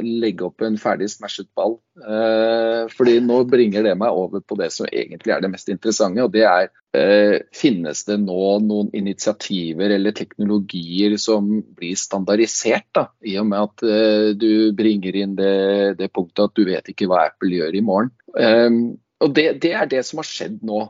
legge 0.03 0.43
opp 0.49 0.63
en 0.65 0.75
ferdig 0.79 1.07
smashet 1.13 1.47
ball. 1.55 1.77
Eh, 1.95 2.91
fordi 2.91 3.19
nå 3.23 3.39
bringer 3.47 3.85
det 3.87 3.93
meg 3.99 4.17
over 4.19 4.43
på 4.43 4.57
det 4.59 4.67
som 4.75 4.89
egentlig 4.89 5.31
er 5.31 5.43
det 5.45 5.51
mest 5.53 5.71
interessante. 5.71 6.25
Og 6.25 6.33
det 6.33 6.43
er 6.49 6.67
eh, 6.97 7.37
finnes 7.55 8.03
det 8.09 8.17
nå 8.25 8.49
noen 8.65 8.91
initiativer 8.99 9.95
eller 9.95 10.15
teknologier 10.17 11.15
som 11.21 11.61
blir 11.77 11.95
standardisert? 11.99 12.89
da, 12.93 13.07
I 13.23 13.37
og 13.39 13.47
med 13.53 13.69
at 13.69 13.87
eh, 13.87 14.27
du 14.35 14.75
bringer 14.75 15.15
inn 15.23 15.37
det, 15.39 15.55
det, 16.01 16.11
punktet 16.11 16.49
at 16.49 16.59
du 16.59 16.67
vet 16.67 16.91
ikke 16.91 17.07
hva 17.07 17.29
Apple 17.29 17.61
gjør 17.61 17.79
i 17.79 17.85
morgen. 17.85 18.11
Eh, 18.35 18.69
og 19.23 19.31
det, 19.35 19.45
det, 19.63 19.71
er 19.77 19.87
det 19.87 20.01
som 20.03 20.19
har 20.19 20.27
skjedd 20.27 20.57
nå, 20.67 20.81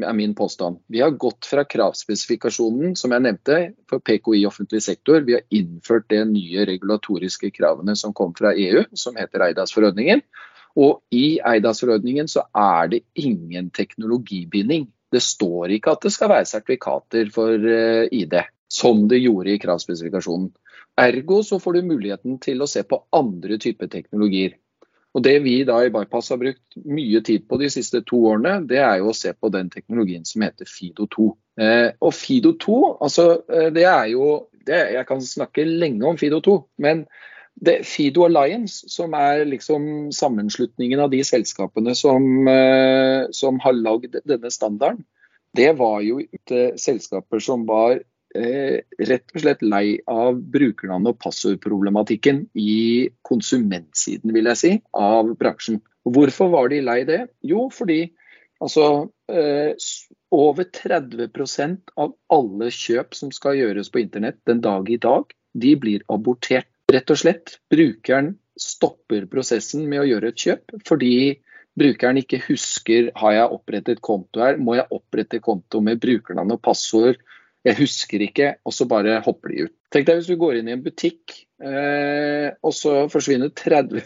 er 0.00 0.14
min 0.16 0.34
påstand. 0.38 0.78
Vi 0.92 1.00
har 1.02 1.16
gått 1.18 1.48
fra 1.48 1.64
kravspesifikasjonen, 1.66 2.94
som 2.98 3.10
jeg 3.14 3.24
nevnte, 3.24 3.58
for 3.90 4.02
PKI 4.06 4.44
offentlig 4.46 4.82
sektor. 4.84 5.24
Vi 5.26 5.34
har 5.34 5.42
innført 5.54 6.06
de 6.12 6.20
nye 6.28 6.66
regulatoriske 6.68 7.50
kravene 7.56 7.96
som 7.98 8.14
kom 8.16 8.32
fra 8.38 8.54
EU, 8.54 8.84
som 8.94 9.18
heter 9.18 9.48
Eidas-forordningen. 9.48 10.22
Og 10.78 11.02
i 11.10 11.40
Eidas-forordningen 11.42 12.30
så 12.30 12.46
er 12.54 12.94
det 12.94 13.02
ingen 13.18 13.72
teknologibinding. 13.74 14.86
Det 15.10 15.22
står 15.26 15.74
ikke 15.74 15.96
at 15.96 16.06
det 16.06 16.14
skal 16.14 16.30
være 16.30 16.46
sertifikater 16.46 17.34
for 17.34 17.58
eh, 17.58 18.06
ID, 18.14 18.38
som 18.70 19.08
det 19.10 19.18
gjorde 19.24 19.56
i 19.56 19.60
kravspesifikasjonen. 19.62 20.52
Ergo 21.00 21.42
så 21.46 21.58
får 21.58 21.78
du 21.78 21.90
muligheten 21.90 22.38
til 22.42 22.62
å 22.62 22.70
se 22.70 22.84
på 22.86 23.02
andre 23.16 23.58
typer 23.62 23.90
teknologier. 23.90 24.54
Og 25.14 25.24
Det 25.24 25.40
vi 25.42 25.56
da 25.66 25.80
i 25.82 25.90
Bypass 25.90 26.30
har 26.30 26.38
brukt 26.38 26.76
mye 26.86 27.20
tid 27.26 27.48
på 27.50 27.58
de 27.58 27.70
siste 27.72 28.02
to 28.06 28.20
årene, 28.30 28.60
det 28.70 28.78
er 28.78 29.00
jo 29.00 29.10
å 29.10 29.16
se 29.16 29.32
på 29.34 29.50
den 29.50 29.70
teknologien 29.72 30.22
som 30.28 30.44
heter 30.46 30.68
Fido2. 30.70 31.32
Eh, 31.60 31.88
og 31.98 32.14
Fido2, 32.14 32.76
altså 33.02 33.26
eh, 33.50 33.72
det 33.74 33.88
er 33.90 34.12
jo 34.12 34.28
det, 34.66 34.78
Jeg 34.94 35.06
kan 35.08 35.22
snakke 35.24 35.64
lenge 35.66 36.06
om 36.06 36.18
Fido2, 36.20 36.60
men 36.78 37.06
det, 37.58 37.80
Fido 37.84 38.24
Alliance, 38.24 38.86
som 38.88 39.16
er 39.18 39.44
liksom 39.48 40.12
sammenslutningen 40.14 41.00
av 41.02 41.10
de 41.10 41.24
selskapene 41.26 41.96
som, 41.98 42.46
eh, 42.48 43.26
som 43.34 43.58
har 43.64 43.74
lagd 43.74 44.14
denne 44.24 44.50
standarden, 44.52 45.02
det 45.56 45.72
var 45.80 45.98
jo 46.06 46.20
ikke 46.22 46.78
selskaper 46.78 47.42
som 47.42 47.66
var 47.66 47.98
rett 48.34 49.34
og 49.34 49.42
slett 49.42 49.62
lei 49.66 49.98
av 50.06 50.38
brukernavn- 50.38 51.08
og 51.10 51.18
passordproblematikken 51.18 52.44
i 52.54 53.08
konsumentsiden, 53.26 54.32
vil 54.32 54.50
jeg 54.52 54.60
si, 54.60 54.72
av 54.94 55.32
bransjen. 55.38 55.80
Hvorfor 56.06 56.50
var 56.52 56.70
de 56.70 56.80
lei 56.84 57.02
det? 57.04 57.24
Jo, 57.42 57.68
fordi 57.74 58.12
altså, 58.62 59.10
eh, 59.28 59.74
over 60.30 60.64
30% 60.64 61.90
av 61.96 62.14
alle 62.30 62.70
kjøp 62.70 63.14
som 63.14 63.32
skal 63.32 63.58
gjøres 63.58 63.90
på 63.90 64.00
internett 64.00 64.38
den 64.46 64.60
dag 64.60 64.88
i 64.90 64.96
dag, 64.96 65.24
de 65.54 65.74
blir 65.76 66.06
abortert. 66.08 66.68
Rett 66.90 67.10
og 67.10 67.18
slett. 67.18 67.58
Brukeren 67.70 68.36
stopper 68.58 69.26
prosessen 69.30 69.88
med 69.88 70.02
å 70.02 70.08
gjøre 70.08 70.28
et 70.32 70.42
kjøp 70.42 70.74
fordi 70.86 71.40
brukeren 71.78 72.18
ikke 72.20 72.42
husker 72.48 73.10
har 73.16 73.32
jeg 73.36 73.52
opprettet 73.54 74.02
konto 74.04 74.42
her, 74.42 74.58
må 74.58 74.74
jeg 74.76 74.90
opprette 74.90 75.40
konto 75.42 75.80
med 75.80 76.00
brukernavn 76.02 76.56
og 76.56 76.62
passord 76.66 77.20
jeg 77.66 77.76
husker 77.76 78.22
ikke, 78.24 78.54
og 78.64 78.72
så 78.72 78.86
bare 78.88 79.18
hopper 79.24 79.52
de 79.52 79.66
ut. 79.66 79.74
Tenk 79.92 80.06
deg 80.08 80.20
hvis 80.20 80.30
du 80.30 80.38
går 80.40 80.60
inn 80.60 80.70
i 80.70 80.74
en 80.76 80.84
butikk, 80.84 81.34
eh, 81.60 82.48
og 82.64 82.72
så 82.76 83.04
forsvinner 83.12 83.52
30 83.52 84.00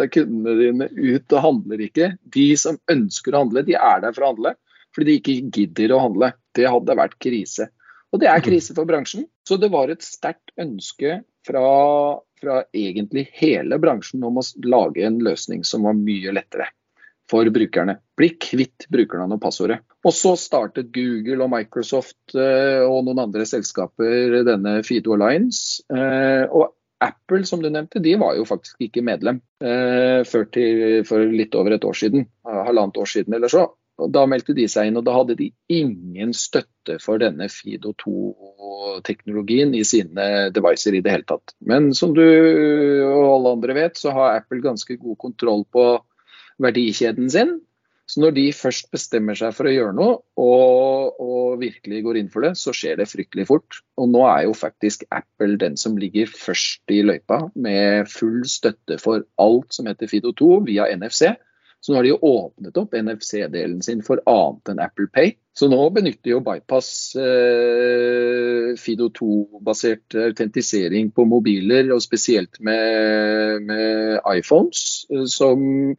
av 0.00 0.06
kundene 0.14 0.54
dine 0.60 0.88
ut 0.94 1.36
og 1.36 1.44
handler 1.44 1.82
ikke. 1.88 2.12
De 2.36 2.46
som 2.60 2.78
ønsker 2.92 3.34
å 3.34 3.42
handle, 3.44 3.66
de 3.66 3.76
er 3.76 4.04
der 4.04 4.16
for 4.16 4.24
å 4.24 4.30
handle, 4.32 4.54
fordi 4.96 5.18
de 5.18 5.18
ikke 5.20 5.58
gidder 5.58 5.92
å 5.92 6.04
handle. 6.06 6.32
Det 6.56 6.70
hadde 6.72 6.98
vært 7.02 7.18
krise. 7.20 7.68
Og 8.14 8.22
det 8.22 8.30
er 8.32 8.44
krise 8.44 8.72
for 8.72 8.88
bransjen. 8.88 9.26
Så 9.44 9.58
det 9.60 9.68
var 9.74 9.92
et 9.92 10.06
sterkt 10.06 10.54
ønske 10.62 11.18
fra, 11.44 11.66
fra 12.40 12.62
egentlig 12.72 13.26
hele 13.36 13.76
bransjen 13.82 14.24
om 14.24 14.40
å 14.40 14.48
lage 14.64 15.04
en 15.04 15.20
løsning 15.26 15.66
som 15.68 15.84
var 15.84 15.98
mye 16.00 16.32
lettere 16.32 16.70
for 17.30 17.48
brukerne. 17.50 17.98
Bli 18.16 18.30
kvitt 18.40 18.86
brukernavn 18.92 19.36
og 19.36 19.42
passordet. 19.42 19.80
Og 20.06 20.14
så 20.14 20.34
startet 20.38 20.92
Google 20.94 21.42
og 21.44 21.52
Microsoft 21.52 22.36
eh, 22.38 22.82
og 22.86 23.04
noen 23.06 23.24
andre 23.26 23.46
selskaper 23.48 24.42
denne 24.46 24.78
Fido 24.86 25.16
Alliance. 25.16 25.82
Eh, 25.90 26.44
og 26.46 26.72
Apple, 27.02 27.42
som 27.44 27.60
du 27.60 27.68
nevnte, 27.68 28.00
de 28.00 28.14
var 28.20 28.38
jo 28.38 28.46
faktisk 28.48 28.86
ikke 28.86 29.04
medlem 29.04 29.42
eh, 29.60 30.22
før 30.28 30.46
til, 30.54 31.02
for 31.08 31.26
litt 31.28 31.56
over 31.58 31.76
et 31.76 31.84
år 31.84 31.98
siden. 31.98 32.30
Halvannet 32.46 33.02
år 33.02 33.12
siden 33.16 33.36
eller 33.36 33.52
så. 33.52 33.66
Og 33.96 34.10
da 34.12 34.26
meldte 34.28 34.52
de 34.56 34.66
seg 34.68 34.90
inn, 34.90 34.98
og 35.00 35.06
da 35.06 35.14
hadde 35.16 35.38
de 35.38 35.46
ingen 35.72 36.34
støtte 36.36 36.98
for 37.00 37.20
denne 37.20 37.48
Fido 37.48 37.94
2-teknologien 38.02 39.72
i 39.76 39.80
sine 39.88 40.50
devices 40.52 40.92
i 40.92 41.00
det 41.04 41.14
hele 41.14 41.24
tatt. 41.28 41.54
Men 41.64 41.88
som 41.96 42.12
du 42.16 42.20
og 42.20 43.30
alle 43.30 43.54
andre 43.56 43.76
vet, 43.78 43.96
så 43.96 44.12
har 44.12 44.42
Apple 44.42 44.60
ganske 44.64 44.98
god 45.00 45.16
kontroll 45.22 45.64
på 45.72 45.86
verdikjeden 46.62 47.30
sin. 47.32 47.56
Så 48.06 48.20
når 48.22 48.36
de 48.36 48.44
først 48.54 48.86
bestemmer 48.94 49.34
seg 49.34 49.54
for 49.56 49.66
å 49.66 49.72
gjøre 49.72 49.94
noe, 49.98 50.18
og, 50.38 51.16
og, 51.18 51.56
virkelig 51.58 52.02
går 52.04 52.18
inn 52.20 52.28
for 52.30 52.46
det, 52.46 52.52
så 52.60 52.74
skjer 52.76 53.00
det 53.00 53.08
fryktelig 53.10 53.48
fort. 53.48 53.80
Og 53.98 54.12
nå 54.12 54.22
er 54.28 54.44
jo 54.46 54.52
faktisk 54.54 55.02
Apple 55.10 55.56
den 55.58 55.74
som 55.80 55.96
ligger 55.98 56.30
først 56.30 56.94
i 56.94 57.00
løypa, 57.02 57.40
med 57.58 58.06
full 58.12 58.44
støtte 58.46 59.00
for 59.02 59.26
alt 59.42 59.74
som 59.74 59.90
heter 59.90 60.10
Fido2 60.10 60.60
via 60.68 60.86
NFC. 60.94 61.32
Så 61.82 61.92
nå 61.92 61.98
har 61.98 62.06
de 62.06 62.14
jo 62.14 62.30
åpnet 62.30 62.78
opp 62.80 62.94
NFC-delen 62.94 63.82
sin 63.84 64.00
for 64.06 64.22
annet 64.30 64.70
enn 64.72 64.80
Apple 64.82 65.10
Pay. 65.14 65.34
Så 65.56 65.68
nå 65.72 65.78
benytter 65.94 66.32
jo 66.32 66.40
Bypass 66.44 66.88
eh, 67.20 68.72
Fido2-basert 68.80 70.16
autentisering 70.28 71.12
på 71.16 71.26
mobiler, 71.30 71.90
og 71.94 72.02
spesielt 72.04 72.60
med, 72.60 73.62
med 73.66 74.18
iPhones, 74.34 75.06
eh, 75.14 75.26
som 75.30 75.94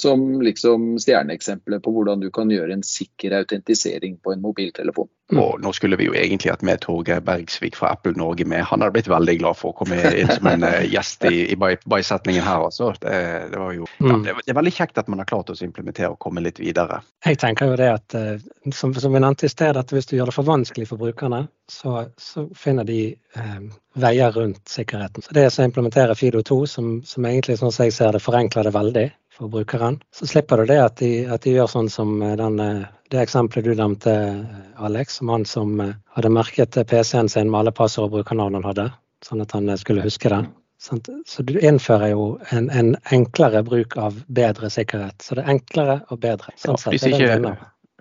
som 0.00 0.42
liksom 0.42 0.98
stjerneeksempelet 0.98 1.82
på 1.82 1.92
hvordan 1.94 2.20
du 2.20 2.30
kan 2.34 2.50
gjøre 2.50 2.74
en 2.74 2.82
sikker 2.82 3.36
autentisering 3.38 4.16
på 4.18 4.32
en 4.32 4.42
mobiltelefon. 4.42 5.08
Og 5.38 5.60
nå 5.62 5.70
skulle 5.72 5.96
vi 5.96 6.08
jo 6.08 6.16
egentlig 6.18 6.50
hatt 6.50 6.64
med 6.66 6.82
Torgeir 6.82 7.22
Bergsvik 7.24 7.78
fra 7.78 7.92
Apple 7.94 8.12
Norge 8.18 8.44
med. 8.44 8.64
Han 8.68 8.82
hadde 8.82 8.96
blitt 8.96 9.08
veldig 9.08 9.36
glad 9.38 9.56
for 9.56 9.70
å 9.70 9.78
komme 9.78 10.00
inn 10.10 10.28
som 10.28 10.50
en 10.50 10.66
eh, 10.66 10.82
gjest 10.90 11.24
i, 11.30 11.46
i 11.54 11.56
bisetningen 11.56 12.44
her. 12.44 12.66
Altså. 12.66 12.90
Det, 13.00 13.14
det, 13.52 13.60
var 13.60 13.72
jo, 13.76 13.86
ja, 14.02 14.18
mm. 14.18 14.26
det, 14.26 14.50
er 14.50 14.58
veldig 14.58 14.74
kjekt 14.74 14.98
at 15.00 15.08
man 15.08 15.22
har 15.22 15.30
klart 15.30 15.54
å 15.54 15.56
implementere 15.64 16.10
og 16.12 16.18
komme 16.20 16.42
litt 16.44 16.58
videre. 16.60 17.00
Jeg 17.24 17.38
tenker 17.40 17.70
jo 17.70 17.78
det 17.80 17.90
at, 17.94 18.18
eh, 18.18 18.36
som, 18.74 18.92
som 18.98 19.14
vi 19.14 19.22
nevnte 19.22 19.46
i 19.46 19.54
sted, 19.54 19.78
at 19.78 19.94
hvis 19.94 20.10
du 20.10 20.18
gjør 20.18 20.32
det 20.32 20.36
for 20.36 20.50
vanskelig 20.50 20.90
for 20.90 21.00
brukerne, 21.00 21.46
så, 21.70 22.04
så 22.20 22.48
finner 22.58 22.84
de 22.84 23.00
eh, 23.14 23.58
veier 23.94 24.34
rundt 24.34 24.66
sikkerheten. 24.68 25.22
Så 25.22 25.38
Det 25.38 25.46
å 25.48 25.64
implementere 25.64 26.18
Fido2, 26.18 26.64
som, 26.68 26.96
som 27.06 27.30
egentlig 27.30 27.60
sånn 27.62 27.72
som 27.72 27.86
jeg 27.86 27.94
ser 27.96 28.12
det, 28.12 28.26
forenkler 28.26 28.66
det 28.66 28.74
veldig 28.74 29.10
for 29.34 29.48
brukeren. 29.48 30.00
Så 30.14 30.26
slipper 30.26 30.56
du 30.56 30.66
det 30.70 30.80
at 30.82 30.96
de, 31.02 31.26
at 31.26 31.42
de 31.44 31.56
gjør 31.56 31.70
sånn 31.70 31.90
som 31.92 32.16
eh, 32.22 32.36
den, 32.40 32.58
eh, 32.62 32.84
det 33.10 33.22
eksempelet 33.24 33.66
du 33.66 33.74
nevnte, 33.78 34.14
eh, 34.14 34.84
Alex. 34.86 35.20
Som 35.20 35.32
han 35.34 35.46
som 35.48 35.80
hadde 36.16 36.32
merket 36.32 36.78
PC-en 36.90 37.30
sin 37.32 37.50
med 37.50 37.64
alle 37.64 37.74
passord 37.74 38.10
og 38.10 38.18
brukernavn 38.18 38.60
han 38.60 38.68
hadde, 38.70 38.90
sånn 39.26 39.42
at 39.44 39.56
han 39.56 39.72
skulle 39.80 40.06
huske 40.06 40.32
det. 40.32 40.44
Så 40.84 41.42
du 41.46 41.54
innfører 41.56 42.10
jo 42.12 42.24
en, 42.52 42.66
en, 42.68 42.90
enklere 43.14 43.62
bruk 43.64 43.96
av 43.96 44.18
bedre 44.26 44.68
sikkerhet. 44.70 45.22
Så 45.24 45.38
det 45.38 45.46
er 45.46 45.54
enklere 45.54 46.00
og 46.12 46.20
bedre. 46.20 46.52
Sånn 46.60 46.76
sett, 46.80 46.98
det 47.00 47.14
er 47.24 47.40
det 47.40 47.54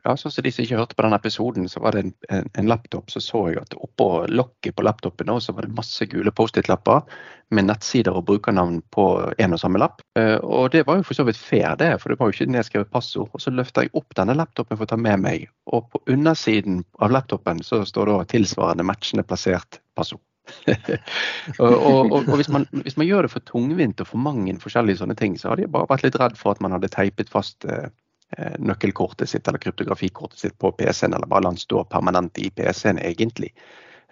ja, 0.03 0.15
sånn 0.19 0.33
som 0.33 0.43
De 0.43 0.51
som 0.51 0.65
ikke 0.65 0.79
hørte 0.79 0.97
på 0.97 1.05
den 1.05 1.15
episoden, 1.15 1.67
så 1.71 1.79
var 1.83 1.95
det 1.95 2.03
en, 2.03 2.11
en, 2.35 2.49
en 2.59 2.67
laptop. 2.67 3.11
Så 3.11 3.21
så 3.23 3.45
jeg 3.51 3.61
at 3.61 3.75
oppå 3.79 4.25
lokket 4.27 4.75
på 4.75 4.83
laptopen 4.83 5.31
så 5.41 5.55
var 5.55 5.67
det 5.67 5.77
masse 5.77 6.05
gule 6.11 6.33
Post-It-lapper 6.35 7.05
med 7.53 7.67
nettsider 7.69 8.15
og 8.17 8.25
brukernavn 8.27 8.81
på 8.91 9.05
en 9.37 9.55
og 9.55 9.61
samme 9.61 9.79
lapp. 9.79 10.01
Uh, 10.19 10.39
og 10.43 10.73
det 10.73 10.83
var 10.87 10.99
jo 10.99 11.07
for 11.07 11.19
så 11.19 11.25
vidt 11.27 11.39
fair, 11.39 11.77
det, 11.79 11.93
for 12.01 12.11
det 12.11 12.19
var 12.19 12.29
jo 12.29 12.35
ikke 12.35 12.51
nedskrevet 12.51 12.91
passord. 12.91 13.31
Og 13.31 13.43
så 13.43 13.53
løfta 13.53 13.85
jeg 13.85 13.93
opp 13.95 14.15
denne 14.17 14.35
laptopen 14.35 14.77
for 14.77 14.87
å 14.87 14.91
ta 14.91 14.99
med 14.99 15.23
meg, 15.23 15.47
og 15.71 15.87
på 15.93 16.03
undersiden 16.11 16.83
av 16.99 17.13
laptopen 17.15 17.63
så 17.63 17.83
står 17.87 18.11
det 18.11 18.19
tilsvarende 18.35 18.87
matchende 18.87 19.25
plassert 19.27 19.79
passord. 19.95 20.23
og, 21.63 21.71
og, 21.71 22.09
og, 22.11 22.33
hvis, 22.35 22.49
man, 22.51 22.65
hvis, 22.83 22.97
man, 22.99 23.07
gjør 23.07 23.23
det 23.23 23.31
for 23.31 23.45
tungvint 23.47 24.01
og 24.03 24.09
for 24.09 24.19
mange 24.19 24.57
forskjellige 24.59 24.99
sånne 24.99 25.15
ting, 25.15 25.37
så 25.39 25.53
hadde 25.53 25.63
jeg 25.63 25.71
bare 25.71 25.87
vært 25.87 26.03
litt 26.03 26.17
redd 26.19 26.35
for 26.35 26.51
at 26.51 26.59
man 26.59 26.75
hadde 26.75 26.91
teipet 26.91 27.31
fast 27.31 27.63
Eh, 27.63 27.87
nøkkelkortet 28.59 29.29
sitt 29.29 29.47
eller 29.47 29.61
kryptografikortet 29.61 30.39
sitt 30.39 30.57
på 30.61 30.71
PC-en, 30.77 31.13
eller 31.13 31.29
bare 31.29 31.45
la 31.45 31.53
den 31.53 31.61
stå 31.61 31.83
permanent 31.91 32.37
i 32.41 32.49
PC-en, 32.53 33.01
egentlig. 33.03 33.53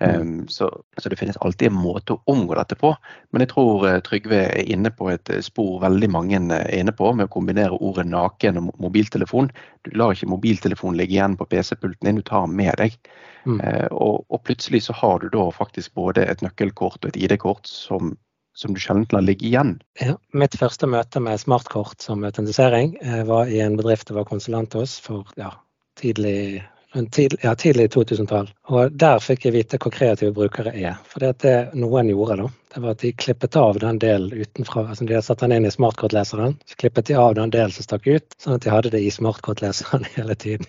Um, 0.01 0.47
så, 0.47 0.83
så, 0.97 1.09
det 1.09 1.15
finnes 1.15 1.37
alltid 1.37 1.67
en 1.67 1.77
måte 1.77 2.15
å 2.15 2.21
omgå 2.31 2.55
dette 2.57 2.75
på. 2.79 2.89
Men 3.29 3.43
jeg 3.43 3.51
tror 3.51 3.83
uh, 3.85 3.99
Trygve 4.01 4.39
er 4.47 4.71
inne 4.73 4.89
på 4.97 5.11
et 5.11 5.29
spor 5.45 5.77
veldig 5.83 6.09
mange 6.09 6.39
er 6.55 6.71
inne 6.73 6.93
på, 6.97 7.11
med 7.13 7.29
å 7.29 7.33
kombinere 7.35 7.77
ordet 7.77 8.07
naken 8.09 8.57
og 8.57 8.71
mobiltelefon. 8.81 9.51
Du 9.85 9.91
lar 9.93 10.15
ikke 10.15 10.31
mobiltelefonen 10.31 10.97
ligge 10.97 11.19
igjen 11.19 11.37
på 11.37 11.45
PC-pulten 11.51 12.09
din, 12.09 12.17
du 12.17 12.25
tar 12.25 12.47
den 12.47 12.57
med 12.57 12.73
deg. 12.81 12.97
Mm. 13.45 13.61
Uh, 13.61 13.87
og, 13.91 14.25
og, 14.29 14.41
plutselig 14.47 14.87
så 14.87 14.97
har 14.97 15.21
du 15.21 15.29
da 15.33 15.45
faktisk 15.53 15.93
både 15.97 16.25
et 16.25 16.41
nøkkelkort 16.41 17.03
og 17.03 17.11
et 17.11 17.21
ID-kort 17.21 17.69
som 17.69 18.15
som 18.57 18.73
du 18.73 18.81
sjelden 18.81 19.07
lar 19.15 19.25
ligge 19.25 19.47
igjen? 19.47 19.77
Ja, 20.01 20.17
mitt 20.33 20.57
første 20.59 20.89
møte 20.89 21.21
med 21.23 21.39
smartkort 21.41 22.03
som 22.03 22.25
autentisering 22.27 22.97
eh, 23.01 23.23
var 23.27 23.49
i 23.51 23.61
en 23.63 23.77
bedrift 23.79 24.11
jeg 24.11 24.19
var 24.19 24.29
konsulent 24.29 24.75
hos 24.77 24.99
for 25.03 25.27
ja, 25.39 25.53
tidlig 26.01 26.63
Tidlig, 26.91 27.39
ja, 27.43 27.53
tidlig 27.55 27.85
2000-tall. 27.93 28.49
Og 28.67 28.91
der 28.99 29.21
fikk 29.23 29.45
jeg 29.45 29.53
vite 29.55 29.77
hvor 29.79 29.93
kreative 29.95 30.33
brukere 30.35 30.73
er. 30.75 30.97
For 31.07 31.23
det, 31.23 31.29
det 31.39 31.53
noen 31.79 32.09
gjorde, 32.11 32.35
da, 32.41 32.47
det 32.73 32.81
var 32.83 32.97
at 32.97 33.05
de 33.05 33.11
klippet 33.15 33.55
av 33.55 33.79
den 33.79 34.01
delen 34.01 34.33
utenfra. 34.35 34.83
altså 34.89 35.07
De 35.07 35.15
hadde 35.15 35.23
satt 35.29 35.39
den 35.45 35.55
inn 35.55 35.69
i 35.69 35.71
smartkortleseren, 35.71 36.57
så 36.67 36.79
klippet 36.83 37.07
de 37.07 37.15
av 37.15 37.37
den 37.39 37.53
delen 37.55 37.71
som 37.71 37.87
stakk 37.87 38.09
ut, 38.11 38.35
sånn 38.43 38.57
at 38.57 38.67
de 38.67 38.73
hadde 38.73 38.91
det 38.91 38.99
i 39.05 39.13
smartkortleseren 39.15 40.03
hele 40.17 40.35
tiden. 40.35 40.67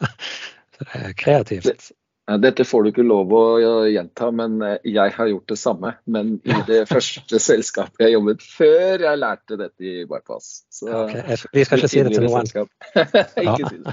så 0.78 0.88
det 0.88 1.02
er 1.02 1.14
kreativt. 1.20 1.92
Dette 2.40 2.64
får 2.64 2.82
du 2.82 2.88
ikke 2.88 3.04
lov 3.04 3.32
å 3.36 3.42
gjenta, 3.90 4.30
men 4.32 4.56
eh, 4.64 4.78
jeg 4.88 5.12
har 5.12 5.28
gjort 5.28 5.50
det 5.52 5.58
samme. 5.60 5.90
Men 6.08 6.38
i 6.40 6.56
det 6.68 6.84
første 6.92 7.40
selskapet 7.42 8.06
jeg 8.06 8.14
jobbet 8.16 8.44
før 8.44 9.04
jeg 9.04 9.20
lærte 9.20 9.58
dette 9.60 9.84
i 9.84 10.06
Bypass. 10.08 10.62
Så, 10.74 11.04
okay. 11.04 11.36
Vi 11.52 11.62
skal 11.64 11.78
ikke 11.78 11.88
si 11.92 12.00
det 12.02 12.16
til 12.16 12.24
noen. 12.26 12.48
ikke 13.46 13.68
si 13.70 13.76
det. 13.78 13.92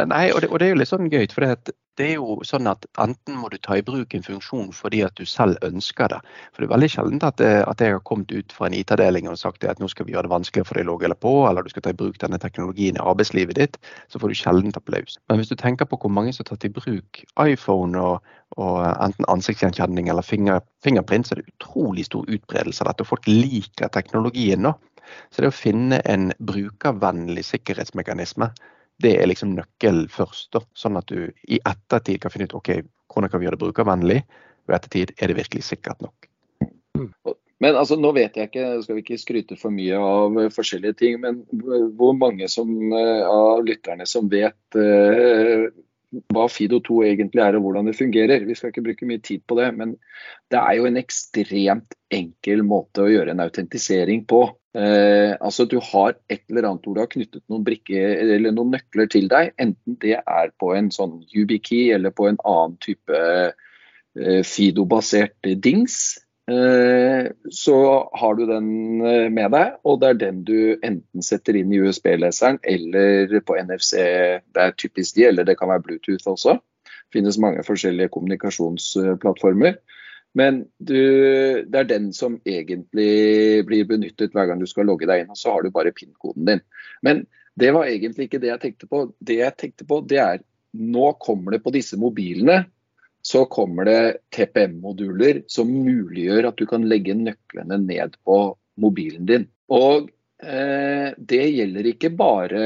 Nei, 0.12 0.30
og 0.32 0.40
det, 0.40 0.48
og 0.48 0.56
det, 0.56 0.66
er 0.66 0.70
jo 0.70 0.78
litt 0.80 0.88
sånn 0.88 1.10
gøy. 1.12 1.26
For 1.28 1.44
det, 1.44 1.74
det 2.00 2.06
er 2.06 2.14
jo 2.16 2.38
sånn 2.48 2.70
at 2.70 2.86
enten 3.02 3.36
må 3.36 3.50
du 3.52 3.58
ta 3.60 3.76
i 3.76 3.84
bruk 3.84 4.16
en 4.16 4.24
funksjon 4.24 4.70
fordi 4.72 5.02
at 5.04 5.20
du 5.20 5.28
selv 5.28 5.60
ønsker 5.68 6.14
det. 6.14 6.22
For 6.54 6.64
det 6.64 6.70
er 6.70 6.72
veldig 6.72 6.90
sjelden 6.94 7.20
at, 7.28 7.44
at 7.44 7.84
jeg 7.84 7.92
har 7.98 8.04
kommet 8.08 8.32
ut 8.32 8.56
fra 8.56 8.70
en 8.70 8.76
IT-avdeling 8.78 9.28
og 9.28 9.36
sagt 9.36 9.68
at 9.68 9.82
nå 9.82 9.90
skal 9.92 10.08
vi 10.08 10.16
gjøre 10.16 10.30
det 10.30 10.32
vanskeligere 10.32 10.70
for 10.70 10.80
deg 10.80 10.88
å 10.88 10.92
logge 10.94 11.10
eller 11.10 11.20
på, 11.28 11.34
eller 11.50 11.68
du 11.68 11.72
skal 11.74 11.84
ta 11.84 11.92
i 11.92 12.00
bruk 12.00 12.16
denne 12.24 12.40
teknologien 12.40 12.96
i 12.96 13.04
arbeidslivet 13.04 13.60
ditt, 13.60 13.76
så 14.08 14.22
får 14.22 14.32
du 14.32 14.40
sjelden 14.40 14.72
applaus. 14.80 15.20
Men 15.28 15.42
hvis 15.42 15.52
du 15.52 15.58
tenker 15.60 15.90
på 15.90 16.00
hvor 16.00 16.14
mange 16.16 16.32
som 16.32 16.46
har 16.46 16.54
tatt 16.54 16.70
i 16.70 16.72
bruk 16.72 17.20
iPhone 17.36 18.00
og, 18.00 18.32
og 18.60 18.82
enten 18.84 19.28
ansiktsgjenkjenning 19.32 20.10
eller 20.12 20.26
finger, 20.26 20.60
fingerprint, 20.84 21.28
så 21.28 21.36
er 21.36 21.42
det 21.42 21.54
utrolig 21.54 22.06
stor 22.08 22.28
utbredelse 22.28 22.84
av 22.84 22.90
dette. 22.90 23.06
Og 23.06 23.12
folk 23.14 23.28
liker 23.30 23.92
teknologien 23.94 24.64
nå. 24.66 24.74
Så 25.32 25.42
det 25.42 25.50
å 25.50 25.56
finne 25.56 25.98
en 26.08 26.30
brukervennlig 26.40 27.44
sikkerhetsmekanisme 27.48 28.52
det 29.02 29.16
er 29.18 29.28
liksom 29.30 29.54
nøkkelen 29.56 30.08
først. 30.12 30.58
Sånn 30.78 30.98
at 31.00 31.08
du 31.10 31.30
i 31.48 31.58
ettertid 31.58 32.20
kan 32.22 32.32
finne 32.32 32.48
ut 32.50 32.58
ok, 32.58 32.74
hvordan 33.12 33.32
kan 33.32 33.40
vi 33.40 33.48
gjøre 33.48 33.58
det 33.58 33.64
brukervennlig. 33.64 34.18
Og 34.66 34.74
i 34.74 34.76
ettertid 34.78 35.14
er 35.18 35.32
det 35.32 35.38
virkelig 35.40 35.64
sikkert 35.66 36.04
nok. 36.04 36.28
Men 37.62 37.78
altså, 37.78 37.96
nå 37.98 38.10
vet 38.14 38.36
jeg 38.36 38.50
ikke, 38.50 38.66
skal 38.82 38.96
vi 38.98 39.04
ikke 39.04 39.20
skryte 39.22 39.56
for 39.58 39.74
mye 39.74 39.98
av 39.98 40.38
forskjellige 40.54 40.98
ting, 40.98 41.20
men 41.22 41.42
hvor 41.98 42.14
mange 42.18 42.48
som, 42.50 42.70
eh, 42.98 43.22
av 43.22 43.62
lytterne 43.62 44.06
som 44.10 44.26
vet 44.30 44.78
uh, 44.78 45.68
hva 46.32 46.46
Fido2 46.50 47.02
egentlig 47.08 47.42
er 47.42 47.56
og 47.56 47.66
hvordan 47.66 47.88
det 47.88 47.96
fungerer. 47.96 48.44
Vi 48.46 48.56
skal 48.56 48.72
ikke 48.72 48.84
bruke 48.84 49.08
mye 49.08 49.22
tid 49.24 49.44
på 49.48 49.56
det, 49.58 49.68
men 49.76 49.94
det 50.52 50.60
er 50.60 50.78
jo 50.78 50.88
en 50.88 51.00
ekstremt 51.00 51.96
enkel 52.12 52.64
måte 52.66 53.04
å 53.04 53.12
gjøre 53.12 53.32
en 53.32 53.44
autentisering 53.44 54.26
på. 54.28 54.44
Eh, 54.76 55.32
altså 55.40 55.66
Du 55.68 55.78
har 55.84 56.14
et 56.32 56.44
eller 56.48 56.68
annet 56.68 56.86
hvor 56.86 56.96
du 56.96 57.02
har 57.02 57.10
knyttet 57.12 57.42
noen 57.52 57.64
brikker 57.64 58.22
eller 58.24 58.54
noen 58.54 58.72
nøkler 58.76 59.08
til 59.12 59.28
deg. 59.32 59.52
Enten 59.60 59.98
det 60.04 60.18
er 60.20 60.52
på 60.60 60.72
en 60.76 60.92
sånn 60.94 61.20
YubiKey 61.32 61.92
eller 61.96 62.14
på 62.16 62.28
en 62.30 62.40
annen 62.44 62.78
type 62.84 63.22
eh, 63.22 64.42
Fido-basert 64.44 65.52
dings. 65.64 66.18
Eh, 66.50 67.30
så 67.50 68.10
har 68.12 68.34
du 68.34 68.46
den 68.46 69.00
eh, 69.06 69.28
med 69.30 69.52
deg, 69.54 69.76
og 69.86 70.00
det 70.02 70.08
er 70.08 70.18
den 70.18 70.40
du 70.46 70.56
enten 70.82 71.22
setter 71.22 71.54
inn 71.58 71.70
i 71.70 71.78
USB-leseren 71.84 72.58
eller 72.66 73.38
på 73.46 73.56
NFC. 73.62 73.94
Det 74.50 74.64
er 74.64 74.74
typisk 74.74 75.16
de, 75.16 75.28
eller 75.30 75.46
det 75.46 75.56
kan 75.60 75.70
være 75.70 75.84
Bluetooth 75.86 76.34
også. 76.34 76.56
Det 76.82 77.18
finnes 77.18 77.38
mange 77.38 77.62
forskjellige 77.66 78.10
kommunikasjonsplattformer. 78.16 79.78
Men 80.34 80.62
du, 80.80 80.96
det 81.68 81.78
er 81.78 81.88
den 81.90 82.08
som 82.16 82.38
egentlig 82.48 83.62
blir 83.68 83.84
benyttet 83.86 84.32
hver 84.32 84.48
gang 84.48 84.62
du 84.62 84.66
skal 84.66 84.88
logge 84.88 85.06
deg 85.06 85.22
inn. 85.22 85.32
Og 85.34 85.38
så 85.38 85.52
har 85.52 85.62
du 85.62 85.70
bare 85.70 85.92
PIN-koden 85.94 86.48
din. 86.48 86.62
Men 87.04 87.26
det 87.60 87.74
var 87.76 87.86
egentlig 87.86 88.30
ikke 88.30 88.40
det 88.40 88.48
jeg 88.48 88.62
tenkte 88.62 88.88
på. 88.88 89.04
Det 89.20 89.42
jeg 89.42 89.58
tenkte 89.60 89.86
på, 89.86 90.00
det 90.08 90.22
er 90.24 90.40
nå 90.72 91.10
kommer 91.20 91.52
det 91.52 91.60
på 91.62 91.74
disse 91.74 91.98
mobilene 92.00 92.62
så 93.22 93.44
kommer 93.50 93.86
det 93.86 94.00
TPM-moduler 94.34 95.44
som 95.50 95.70
muliggjør 95.70 96.50
at 96.50 96.58
du 96.58 96.66
kan 96.70 96.86
legge 96.90 97.14
nøklene 97.18 97.78
ned 97.84 98.18
på 98.26 98.38
mobilen 98.82 99.28
din. 99.28 99.46
Og 99.72 100.10
eh, 100.42 101.12
det 101.18 101.44
gjelder 101.54 101.92
ikke 101.92 102.10
bare 102.18 102.64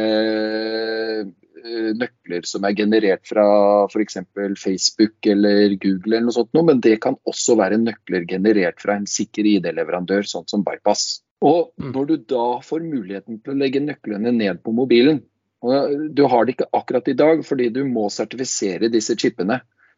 Eh, 1.66 1.92
nøkler 1.98 2.44
som 2.46 2.64
er 2.66 2.74
generert 2.78 3.24
fra 3.26 3.44
f.eks. 3.88 4.18
Facebook 4.60 5.26
eller 5.26 5.74
Google, 5.82 6.16
eller 6.16 6.26
noe 6.28 6.36
sånt, 6.36 6.52
men 6.68 6.82
det 6.84 6.98
kan 7.02 7.16
også 7.28 7.56
være 7.58 7.80
nøkler 7.82 8.26
generert 8.28 8.82
fra 8.82 8.98
en 8.98 9.06
sikker 9.10 9.48
ID-leverandør, 9.56 10.26
sånn 10.28 10.46
som 10.50 10.64
Bypass. 10.66 11.22
Og 11.44 11.72
mm. 11.80 11.90
Når 11.94 12.10
du 12.10 12.14
da 12.34 12.44
får 12.64 12.84
muligheten 12.84 13.40
til 13.40 13.54
å 13.54 13.58
legge 13.62 13.82
nøklene 13.82 14.32
ned 14.36 14.62
på 14.64 14.72
mobilen 14.76 15.24
og 15.66 16.12
Du 16.14 16.22
har 16.28 16.44
det 16.44 16.52
ikke 16.52 16.68
akkurat 16.76 17.08
i 17.08 17.16
dag, 17.16 17.40
fordi 17.44 17.70
du 17.72 17.80
må 17.88 18.06
sertifisere 18.12 18.90
disse 18.92 19.16
chipene 19.18 19.56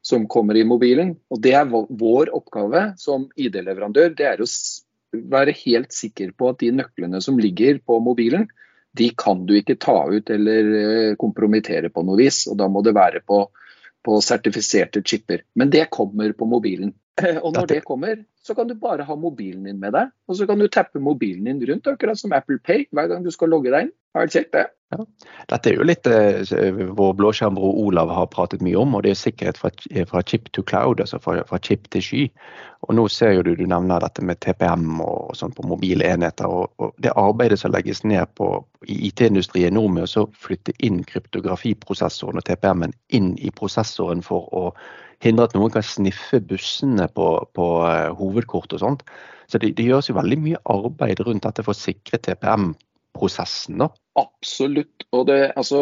som 0.09 0.25
kommer 0.31 0.57
i 0.57 0.65
mobilen. 0.65 1.17
og 1.29 1.43
Det 1.45 1.53
er 1.57 1.69
vår 1.69 2.33
oppgave 2.37 2.93
som 3.01 3.29
ID-leverandør. 3.37 4.15
Det 4.17 4.29
er 4.31 4.41
å 4.41 4.49
være 5.13 5.57
helt 5.65 5.93
sikker 5.93 6.33
på 6.37 6.53
at 6.53 6.63
de 6.63 6.73
nøklene 6.81 7.21
som 7.25 7.41
ligger 7.41 7.81
på 7.85 7.99
mobilen, 8.05 8.49
de 8.97 9.11
kan 9.21 9.45
du 9.47 9.55
ikke 9.59 9.77
ta 9.81 9.99
ut 10.09 10.31
eller 10.33 10.71
eh, 10.79 11.17
kompromittere 11.21 11.91
på 11.93 12.03
noe 12.07 12.19
vis. 12.21 12.47
og 12.49 12.57
Da 12.61 12.71
må 12.73 12.83
det 12.85 12.97
være 12.97 13.21
på, 13.21 13.43
på 14.05 14.17
sertifiserte 14.25 15.05
chipper. 15.05 15.45
Men 15.55 15.71
det 15.75 15.91
kommer 15.95 16.33
på 16.33 16.49
mobilen. 16.49 16.95
Og 17.45 17.53
når 17.53 17.69
det 17.69 17.83
kommer, 17.85 18.23
så 18.43 18.55
kan 18.57 18.69
du 18.71 18.77
bare 18.79 19.05
ha 19.05 19.17
mobilen 19.19 19.69
din 19.69 19.81
med 19.83 19.93
deg. 19.93 20.11
Og 20.31 20.41
så 20.41 20.49
kan 20.49 20.59
du 20.59 20.69
tappe 20.73 21.03
mobilen 21.03 21.51
din 21.51 21.63
rundt, 21.69 21.91
akkurat 21.91 22.19
som 22.19 22.33
Apple 22.33 22.61
Pay 22.65 22.87
hver 22.95 23.11
gang 23.13 23.27
du 23.27 23.33
skal 23.35 23.53
logge 23.53 23.75
deg 23.75 23.89
inn. 23.89 23.95
Har 24.17 24.27
du 24.29 24.35
sett 24.39 24.53
det? 24.55 24.69
Ja. 24.89 25.05
Dette 25.51 25.69
er 25.69 25.75
jo 25.77 25.85
litt 25.85 26.09
eh, 26.09 26.41
vår 26.97 27.11
blåskjermbror 27.19 27.77
Olav 27.83 28.09
har 28.09 28.29
pratet 28.33 28.63
mye 28.65 28.79
om, 28.81 28.95
og 28.97 29.03
det 29.05 29.11
er 29.13 29.19
sikkerhet 29.21 29.59
fra, 29.61 29.69
fra 30.09 30.23
chip 30.25 30.49
to 30.57 30.65
cloud, 30.65 31.03
altså 31.05 31.21
fra, 31.21 31.43
fra, 31.51 31.59
chip 31.61 31.91
til 31.93 32.05
sky. 32.07 32.23
Og 32.87 32.97
Nå 32.97 33.05
ser 33.13 33.35
jo 33.37 33.43
du 33.45 33.51
du 33.59 33.67
nevner 33.69 34.01
dette 34.01 34.25
med 34.25 34.41
TPM 34.41 35.03
og, 35.05 35.29
og 35.29 35.37
sånn 35.37 35.53
på 35.53 35.67
mobile 35.69 36.09
enheter. 36.09 36.49
Og, 36.49 36.73
og, 36.81 36.95
Det 37.05 37.13
arbeidet 37.21 37.61
som 37.61 37.75
legges 37.75 38.01
ned 38.05 38.33
på, 38.41 38.49
i 38.89 38.97
IT-industrien 39.11 39.77
nå 39.77 39.85
med 39.93 40.09
å 40.09 40.25
flytte 40.33 40.73
inn 40.81 41.03
kryptografiprosessoren 41.05 42.41
og 42.41 42.49
TPM-en 42.49 42.97
inn 43.13 43.35
i 43.37 43.53
prosessoren 43.53 44.25
for 44.25 44.49
å 44.57 44.71
hindre 45.21 45.51
at 45.51 45.57
noen 45.59 45.75
kan 45.75 45.85
sniffe 45.85 46.41
bussene 46.41 47.11
på, 47.13 47.29
på 47.53 47.71
uh, 47.85 48.15
hovedkort 48.17 48.73
og 48.73 48.81
sånt. 48.87 49.09
Så 49.53 49.61
det, 49.61 49.75
det, 49.77 49.89
gjøres 49.89 50.09
jo 50.09 50.17
veldig 50.17 50.39
mye 50.45 50.61
arbeid 50.71 51.21
rundt 51.27 51.45
dette 51.45 51.65
for 51.67 51.75
å 51.75 51.83
sikre 51.83 52.21
TPM 52.23 52.73
prosessen, 53.17 53.79
da? 53.83 53.89
Absolutt. 54.19 55.07
Og 55.15 55.25
det, 55.29 55.39
altså, 55.57 55.79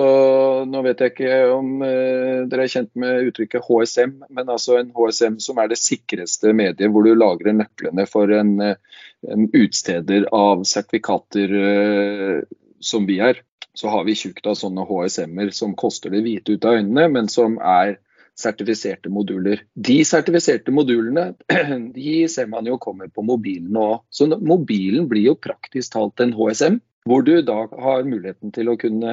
nå 0.69 0.83
vet 0.85 1.01
jeg 1.03 1.15
ikke 1.15 1.39
om 1.55 1.83
eh, 1.85 2.45
dere 2.51 2.67
er 2.67 2.73
kjent 2.73 2.93
med 2.99 3.31
uttrykket 3.31 3.65
HSM, 3.65 4.15
men 4.29 4.53
altså 4.53 4.79
en 4.81 4.93
HSM 4.95 5.41
som 5.43 5.59
er 5.62 5.73
det 5.73 5.81
sikreste 5.81 6.53
mediet 6.57 6.93
hvor 6.93 7.07
du 7.07 7.15
lagrer 7.17 7.57
nøklene 7.57 8.07
for 8.11 8.31
en, 8.37 8.55
eh, 8.62 9.03
en 9.33 9.49
utsteder 9.51 10.29
av 10.37 10.67
sertifikater 10.69 11.57
eh, 11.62 12.41
som 12.81 13.09
vi 13.09 13.21
er. 13.25 13.43
Så 13.77 13.91
har 13.93 14.07
vi 14.07 14.17
tjukt 14.17 14.47
av 14.49 14.57
sånne 14.57 14.87
HSM-er 14.89 15.53
som 15.57 15.77
koster 15.77 16.12
det 16.15 16.23
hvite 16.25 16.57
ut 16.57 16.65
av 16.65 16.79
øynene, 16.79 17.09
men 17.12 17.33
som 17.33 17.59
er 17.61 17.99
sertifiserte 18.37 19.11
moduler. 19.12 19.62
De 19.75 19.97
sertifiserte 20.05 20.73
modulene 20.75 21.31
de 21.97 22.17
ser 22.29 22.51
man 22.53 22.69
jo 22.69 22.77
kommer 22.81 23.09
på 23.09 23.25
mobilen 23.25 23.77
òg. 23.81 24.03
Så 24.12 24.29
mobilen 24.29 25.09
blir 25.09 25.31
jo 25.31 25.41
praktisk 25.41 25.97
talt 25.97 26.21
en 26.25 26.37
HSM. 26.37 26.79
Hvor 27.07 27.23
du 27.27 27.37
da 27.47 27.64
har 27.71 28.07
muligheten 28.07 28.53
til 28.55 28.71
å 28.73 28.79
kunne 28.81 29.12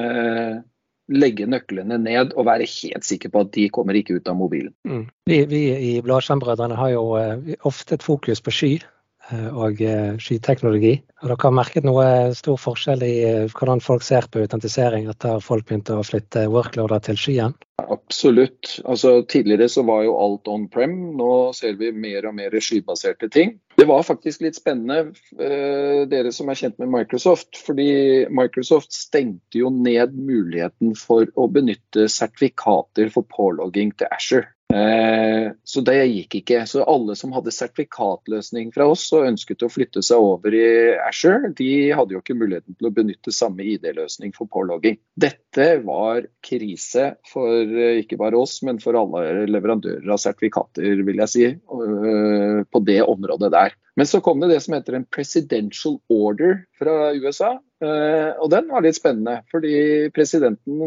legge 1.12 1.46
nøklene 1.48 1.98
ned 2.00 2.32
og 2.32 2.48
være 2.48 2.66
helt 2.68 3.04
sikker 3.04 3.32
på 3.32 3.44
at 3.44 3.52
de 3.56 3.68
kommer 3.72 3.96
ikke 3.98 4.18
ut 4.18 4.30
av 4.30 4.38
mobilen. 4.38 4.72
Mm. 4.88 5.04
Vi, 5.28 5.40
vi, 5.50 5.62
i 5.90 5.92
Bladskjermbrødrene 6.04 6.78
har 6.78 6.94
jo 6.94 7.04
eh, 7.20 7.54
ofte 7.68 7.98
et 7.98 8.06
fokus 8.06 8.40
på 8.44 8.54
sky 8.54 8.72
eh, 8.80 9.50
og 9.50 9.82
eh, 9.84 10.16
skyteknologi. 10.16 10.94
Og 11.20 11.28
dere 11.28 11.38
har 11.44 11.56
merket 11.60 11.84
noe 11.84 12.06
stor 12.36 12.56
forskjell 12.60 13.04
i 13.04 13.14
hvordan 13.52 13.84
folk 13.84 14.06
ser 14.06 14.28
på 14.32 14.44
autentisering 14.46 15.10
etter 15.12 15.44
folk 15.44 15.68
begynte 15.68 15.98
å 15.98 16.06
flytte 16.06 16.48
workloader 16.52 17.04
til 17.10 17.20
skyen? 17.20 17.58
Absolutt. 17.90 18.78
Altså, 18.84 19.22
tidligere 19.28 19.68
så 19.68 19.82
var 19.86 20.04
jo 20.06 20.16
alt 20.20 20.48
on 20.48 20.66
prem. 20.72 20.94
Nå 21.18 21.52
ser 21.56 21.76
vi 21.80 21.90
mer 21.92 22.28
og 22.28 22.36
mer 22.38 22.54
skybaserte 22.62 23.28
ting. 23.32 23.56
Det 23.74 23.86
var 23.90 24.06
faktisk 24.06 24.44
litt 24.44 24.58
spennende, 24.58 25.14
uh, 25.40 26.04
dere 26.10 26.32
som 26.34 26.50
er 26.50 26.60
kjent 26.60 26.78
med 26.82 26.92
Microsoft. 26.94 27.58
Fordi 27.66 27.88
Microsoft 28.30 28.94
stengte 28.94 29.60
jo 29.60 29.72
ned 29.74 30.16
muligheten 30.16 30.94
for 30.98 31.28
å 31.34 31.48
benytte 31.50 32.08
sertifikater 32.12 33.10
for 33.14 33.26
pålogging 33.34 33.94
til 33.98 34.10
Asher. 34.14 34.53
Eh, 34.74 35.52
så 35.64 35.82
det 35.86 35.96
gikk 36.08 36.40
ikke. 36.40 36.62
Så 36.66 36.82
alle 36.88 37.14
som 37.18 37.34
hadde 37.36 37.52
sertifikatløsning 37.54 38.72
fra 38.74 38.88
oss 38.90 39.06
og 39.14 39.28
ønsket 39.28 39.62
å 39.62 39.70
flytte 39.70 40.02
seg 40.02 40.22
over 40.22 40.56
i 40.56 40.66
Asher, 41.06 41.48
de 41.54 41.70
hadde 41.94 42.16
jo 42.16 42.22
ikke 42.22 42.36
muligheten 42.38 42.74
til 42.78 42.88
å 42.88 42.94
benytte 42.94 43.34
samme 43.34 43.66
ID-løsning 43.74 44.34
for 44.36 44.50
pålogging. 44.50 44.98
Dette 45.14 45.68
var 45.84 46.26
krise 46.44 47.12
for 47.30 47.62
eh, 47.62 48.00
ikke 48.02 48.18
bare 48.20 48.40
oss, 48.40 48.58
men 48.66 48.82
for 48.82 48.98
alle 48.98 49.46
leverandører 49.50 50.10
av 50.10 50.22
sertifikater, 50.22 51.04
vil 51.06 51.22
jeg 51.22 51.34
si. 51.34 51.46
Eh, 51.54 52.60
på 52.64 52.84
det 52.86 53.00
området 53.04 53.52
der. 53.54 53.78
Men 53.94 54.08
så 54.10 54.18
kom 54.24 54.40
det 54.42 54.50
det 54.50 54.60
som 54.64 54.74
heter 54.74 54.96
en 54.98 55.06
presidential 55.06 56.00
order 56.10 56.64
fra 56.78 57.12
USA. 57.14 57.52
Og 57.84 58.48
den 58.52 58.70
var 58.70 58.84
litt 58.84 58.98
spennende, 58.98 59.42
fordi 59.52 60.08
presidenten 60.14 60.80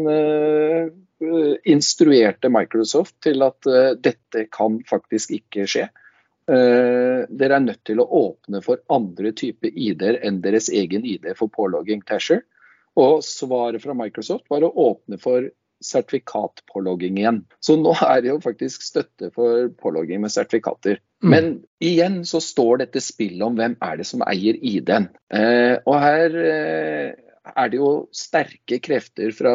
instruerte 1.68 2.50
Microsoft 2.52 3.16
til 3.26 3.42
at 3.46 3.68
dette 4.02 4.44
kan 4.54 4.80
faktisk 4.88 5.32
ikke 5.38 5.66
skje. 5.70 5.86
Dere 6.48 7.56
er 7.58 7.64
nødt 7.64 7.82
til 7.88 8.00
å 8.00 8.08
åpne 8.20 8.62
for 8.64 8.80
andre 8.92 9.34
typer 9.36 9.68
ID-er 9.72 10.20
enn 10.24 10.40
deres 10.44 10.70
egen 10.72 11.04
ID 11.04 11.30
for 11.38 11.52
pålogging 11.52 12.02
Tasher. 12.08 12.44
Og 12.98 13.22
svaret 13.26 13.82
fra 13.84 13.94
Microsoft 13.94 14.48
var 14.50 14.64
å 14.66 14.72
åpne 14.88 15.20
for 15.22 15.50
sertifikatpålogging 15.84 17.20
igjen. 17.20 17.44
Så 17.62 17.76
nå 17.78 17.92
er 18.02 18.24
det 18.24 18.32
jo 18.32 18.40
faktisk 18.42 18.82
støtte 18.82 19.30
for 19.34 19.68
pålogging 19.78 20.24
med 20.24 20.32
sertifikater. 20.34 20.98
Mm. 21.22 21.30
Men 21.30 21.48
igjen 21.82 22.20
så 22.26 22.40
står 22.42 22.84
dette 22.84 23.02
spillet 23.02 23.42
om 23.46 23.56
hvem 23.58 23.74
er 23.82 23.96
det 23.98 24.06
som 24.06 24.22
eier 24.26 24.58
ID-en. 24.58 25.08
Eh, 25.34 25.74
og 25.82 25.96
her 25.98 26.36
eh, 26.42 27.08
er 27.48 27.70
det 27.72 27.80
jo 27.80 27.90
sterke 28.14 28.78
krefter 28.84 29.32
fra 29.34 29.54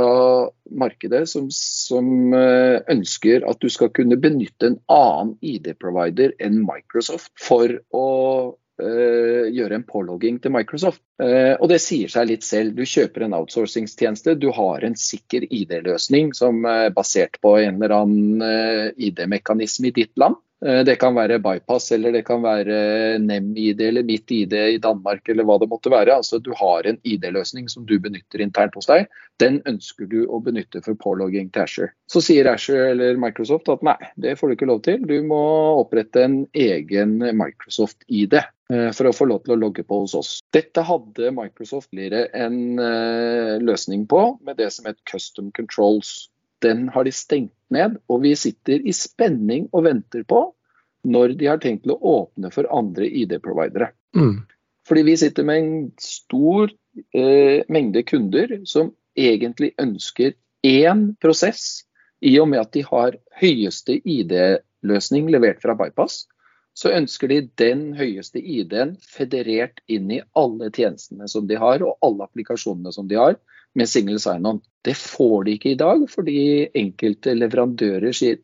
markedet 0.75 1.23
som, 1.29 1.47
som 1.53 2.33
eh, 2.35 2.81
ønsker 2.91 3.47
at 3.49 3.61
du 3.63 3.69
skal 3.71 3.93
kunne 3.95 4.19
benytte 4.19 4.71
en 4.73 4.81
annen 4.91 5.37
ID-provider 5.39 6.35
enn 6.43 6.59
Microsoft 6.65 7.31
for 7.39 7.77
å 7.95 8.09
uh, 8.81 9.45
gjøre 9.53 9.77
en 9.77 9.85
pålogging 9.87 10.39
til 10.41 10.53
Microsoft. 10.55 11.01
Uh, 11.21 11.53
og 11.59 11.69
det 11.71 11.79
sier 11.83 12.11
seg 12.11 12.29
litt 12.31 12.45
selv. 12.47 12.73
Du 12.77 12.85
kjøper 12.87 13.25
en 13.25 13.35
outsourcingstjeneste, 13.37 14.35
du 14.41 14.49
har 14.55 14.85
en 14.85 14.97
sikker 14.99 15.45
ID-løsning 15.49 16.33
som 16.37 16.63
er 16.69 16.89
basert 16.95 17.39
på 17.43 17.55
en 17.61 17.77
eller 17.77 17.95
annen 18.01 18.41
uh, 18.43 18.89
ID-mekanisme 18.97 19.91
i 19.91 19.95
ditt 20.01 20.13
land. 20.19 20.39
Eh, 20.65 20.83
det 20.83 20.95
kan 20.95 21.15
være 21.15 21.41
bypass 21.43 21.91
eller 21.91 22.13
det 22.15 22.23
kan 22.27 22.43
være 22.43 23.17
NEM-ID 23.19 23.81
eller 23.89 24.05
mitt 24.07 24.31
ID 24.31 24.53
i 24.53 24.79
Danmark 24.81 25.27
eller 25.29 25.47
hva 25.47 25.57
det 25.59 25.67
måtte 25.71 25.91
være. 25.91 26.15
Altså 26.15 26.39
Du 26.39 26.53
har 26.55 26.87
en 26.87 26.99
ID-løsning 27.03 27.67
som 27.69 27.85
du 27.89 27.97
benytter 27.99 28.43
internt 28.43 28.77
hos 28.79 28.87
deg. 28.87 29.09
Den 29.41 29.59
ønsker 29.67 30.07
du 30.07 30.23
å 30.23 30.39
benytte 30.43 30.83
for 30.85 30.95
pålogging 30.99 31.49
til 31.51 31.65
Asher. 31.65 31.93
Så 32.07 32.21
sier 32.23 32.47
Asher 32.47 32.93
eller 32.93 33.19
Microsoft 33.19 33.71
at 33.73 33.83
nei, 33.83 33.97
det 34.15 34.37
får 34.39 34.49
du 34.49 34.57
ikke 34.57 34.69
lov 34.69 34.83
til. 34.87 35.03
Du 35.03 35.17
må 35.27 35.43
opprette 35.81 36.23
en 36.23 36.43
egen 36.53 37.17
Microsoft-ID 37.19 38.37
eh, 38.39 38.89
for 38.95 39.09
å 39.09 39.15
få 39.15 39.27
lov 39.33 39.43
til 39.43 39.57
å 39.57 39.61
logge 39.65 39.83
på 39.83 40.03
hos 40.05 40.15
oss. 40.15 40.35
Dette 40.55 40.85
hadde 40.85 41.33
Microsoft 41.35 41.91
en 41.93 42.59
eh, 42.79 43.55
løsning 43.59 44.07
på 44.07 44.21
med 44.45 44.61
det 44.61 44.71
som 44.71 44.87
het 44.87 45.01
Custom 45.09 45.51
Controls 45.51 46.29
den 46.63 46.87
har 46.93 47.07
de 47.07 47.13
stengt 47.15 47.53
ned. 47.73 47.99
Og 48.11 48.23
vi 48.25 48.33
sitter 48.39 48.83
i 48.83 48.95
spenning 48.95 49.69
og 49.71 49.85
venter 49.87 50.25
på 50.27 50.45
når 51.03 51.35
de 51.39 51.49
har 51.51 51.59
tenkt 51.63 51.89
å 51.91 51.99
åpne 51.99 52.51
for 52.53 52.69
andre 52.71 53.09
ID-providere. 53.09 53.91
Mm. 54.15 54.45
Fordi 54.87 55.03
vi 55.07 55.17
sitter 55.19 55.47
med 55.47 55.59
en 55.59 55.73
stor 55.99 56.71
eh, 57.15 57.63
mengde 57.71 58.05
kunder 58.07 58.55
som 58.69 58.93
egentlig 59.19 59.73
ønsker 59.81 60.35
én 60.63 61.09
prosess, 61.21 61.83
i 62.23 62.37
og 62.39 62.47
med 62.53 62.61
at 62.61 62.71
de 62.71 62.85
har 62.87 63.17
høyeste 63.35 63.97
ID-løsning 63.99 65.27
levert 65.31 65.59
fra 65.59 65.75
Bypass 65.75 66.23
så 66.77 66.91
ønsker 66.97 67.29
de 67.29 67.39
den 67.61 67.83
høyeste 67.97 68.41
ID-en 68.41 68.95
federert 69.05 69.81
inn 69.91 70.09
i 70.11 70.21
alle 70.37 70.71
tjenestene 70.73 71.29
som 71.29 71.47
de 71.49 71.57
har, 71.61 71.83
og 71.85 71.99
alle 72.05 72.25
applikasjonene 72.25 72.93
som 72.95 73.09
de 73.09 73.19
har, 73.19 73.37
med 73.79 73.89
single 73.89 74.19
sign-on. 74.21 74.61
Det 74.85 74.93
får 74.99 75.43
de 75.47 75.55
ikke 75.57 75.71
i 75.73 75.79
dag, 75.79 76.03
fordi 76.11 76.39
enkelte 76.77 77.33
leverandører 77.37 78.13
sier 78.13 78.41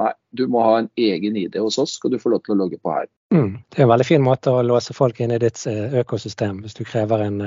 nei, 0.00 0.12
du 0.30 0.46
må 0.48 0.62
ha 0.64 0.76
en 0.80 0.90
egen 0.96 1.36
ID 1.36 1.58
hos 1.60 1.80
oss, 1.82 1.98
skal 1.98 2.14
du 2.14 2.20
få 2.22 2.32
lov 2.32 2.44
til 2.46 2.54
å 2.54 2.60
logge 2.62 2.78
på 2.80 2.94
her. 2.94 3.08
Mm. 3.34 3.56
Det 3.68 3.80
er 3.80 3.86
en 3.86 3.92
veldig 3.92 4.08
fin 4.08 4.24
måte 4.24 4.52
å 4.52 4.62
låse 4.64 4.94
folk 4.96 5.20
inn 5.20 5.34
i 5.34 5.40
ditt 5.42 5.60
økosystem, 5.66 6.62
hvis 6.64 6.78
du 6.78 6.84
krever 6.88 7.26
en 7.26 7.40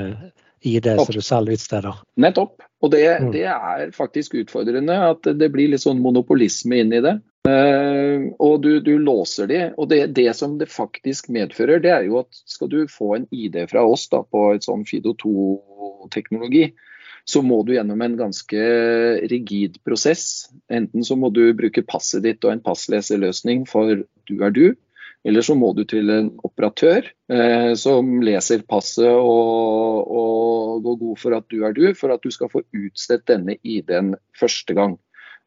ID 0.66 0.86
som 1.00 1.14
du 1.14 1.22
selv 1.22 1.54
utsteder. 1.54 1.94
Nettopp. 2.16 2.64
Og 2.82 2.92
det, 2.92 3.06
mm. 3.22 3.32
det, 3.34 3.46
er 3.50 3.92
faktisk 3.96 4.36
utfordrende 4.42 4.98
at 5.08 5.28
det 5.40 5.50
blir 5.54 5.72
litt 5.72 5.84
sånn 5.86 6.02
monopolisme 6.04 6.82
inn 6.82 6.94
i 6.94 7.02
det. 7.06 7.16
Uh, 7.46 8.32
og 8.42 8.64
du, 8.66 8.80
du, 8.82 8.96
låser 9.02 9.50
de. 9.50 9.62
Og 9.78 9.90
det, 9.92 10.02
det, 10.18 10.32
som 10.38 10.58
det 10.62 10.70
faktisk 10.74 11.30
medfører, 11.34 11.82
det 11.84 11.94
er 11.94 12.08
jo 12.10 12.20
at 12.24 12.42
skal 12.50 12.72
du 12.72 12.80
få 12.92 13.16
en 13.20 13.30
ID 13.34 13.62
fra 13.72 13.86
oss 13.86 14.08
da, 14.12 14.24
på 14.26 14.48
et 14.56 14.66
sånn 14.66 14.86
Fido2-teknologi, 14.90 16.70
så 17.26 17.42
må 17.42 17.64
du 17.66 17.74
gjennom 17.74 18.02
en 18.06 18.18
ganske 18.20 18.66
rigid 19.32 19.80
prosess. 19.86 20.48
Enten 20.70 21.06
så 21.06 21.18
må 21.18 21.32
du 21.34 21.48
bruke 21.58 21.86
passet 21.86 22.24
ditt 22.26 22.46
og 22.46 22.54
en 22.54 22.66
passleserløsning 22.66 23.66
for 23.70 24.06
du 24.30 24.36
er 24.46 24.54
du, 24.54 24.66
eller 25.26 25.42
så 25.42 25.56
må 25.58 25.72
du 25.74 25.82
til 25.90 26.12
en 26.14 26.28
operatør 26.46 27.08
eh, 27.34 27.72
som 27.82 28.20
leser 28.22 28.62
passet 28.70 29.10
og, 29.10 30.06
og, 30.06 30.84
går 30.86 31.00
god 31.02 31.22
for 31.22 31.38
at 31.38 31.48
du 31.50 31.64
er 31.66 31.74
du, 31.74 31.88
for 31.98 32.14
at 32.14 32.22
du 32.22 32.30
skal 32.34 32.52
få 32.52 32.62
utstedt 32.78 33.26
denne 33.32 33.58
ID-en 33.64 34.14
første 34.38 34.78
gang. 34.78 35.00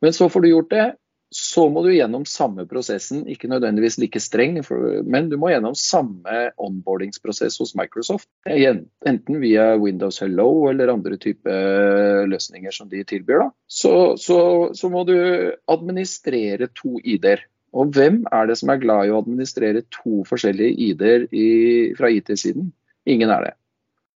Men 0.03 0.14
så 0.14 0.27
får 0.31 0.43
du 0.43 0.51
gjort 0.51 0.73
det, 0.75 0.88
så 1.31 1.67
må 1.69 1.83
du 1.85 1.91
gjennom 1.93 2.25
samme 2.29 2.64
prosessen, 2.69 3.27
ikke 3.29 3.51
nødvendigvis 3.53 3.99
like 4.01 4.21
streng, 4.23 4.57
men 5.05 5.29
du 5.29 5.37
må 5.41 5.51
gjennom 5.53 5.75
samme 5.77 6.49
onboardingsprosess 6.57 7.59
hos 7.61 7.75
Microsoft. 7.77 8.29
Enten 8.49 9.41
via 9.43 9.75
Windows 9.77 10.23
Hello 10.25 10.71
eller 10.71 10.95
andre 10.95 11.19
typer 11.21 12.25
løsninger 12.31 12.73
som 12.73 12.88
de 12.88 13.05
tilbyr. 13.05 13.51
Så, 13.69 14.17
så, 14.17 14.41
så 14.73 14.91
må 14.93 15.05
du 15.09 15.19
administrere 15.69 16.71
to 16.73 16.97
ID-er. 17.05 17.45
Og 17.77 17.93
hvem 17.93 18.23
er 18.33 18.49
det 18.49 18.57
som 18.62 18.73
er 18.73 18.81
glad 18.81 19.07
i 19.07 19.12
å 19.12 19.21
administrere 19.21 19.85
to 19.93 20.23
forskjellige 20.29 20.81
ID-er 20.88 21.29
fra 21.99 22.09
IT-siden? 22.09 22.73
Ingen 23.09 23.33
er 23.35 23.51
det. 23.51 23.55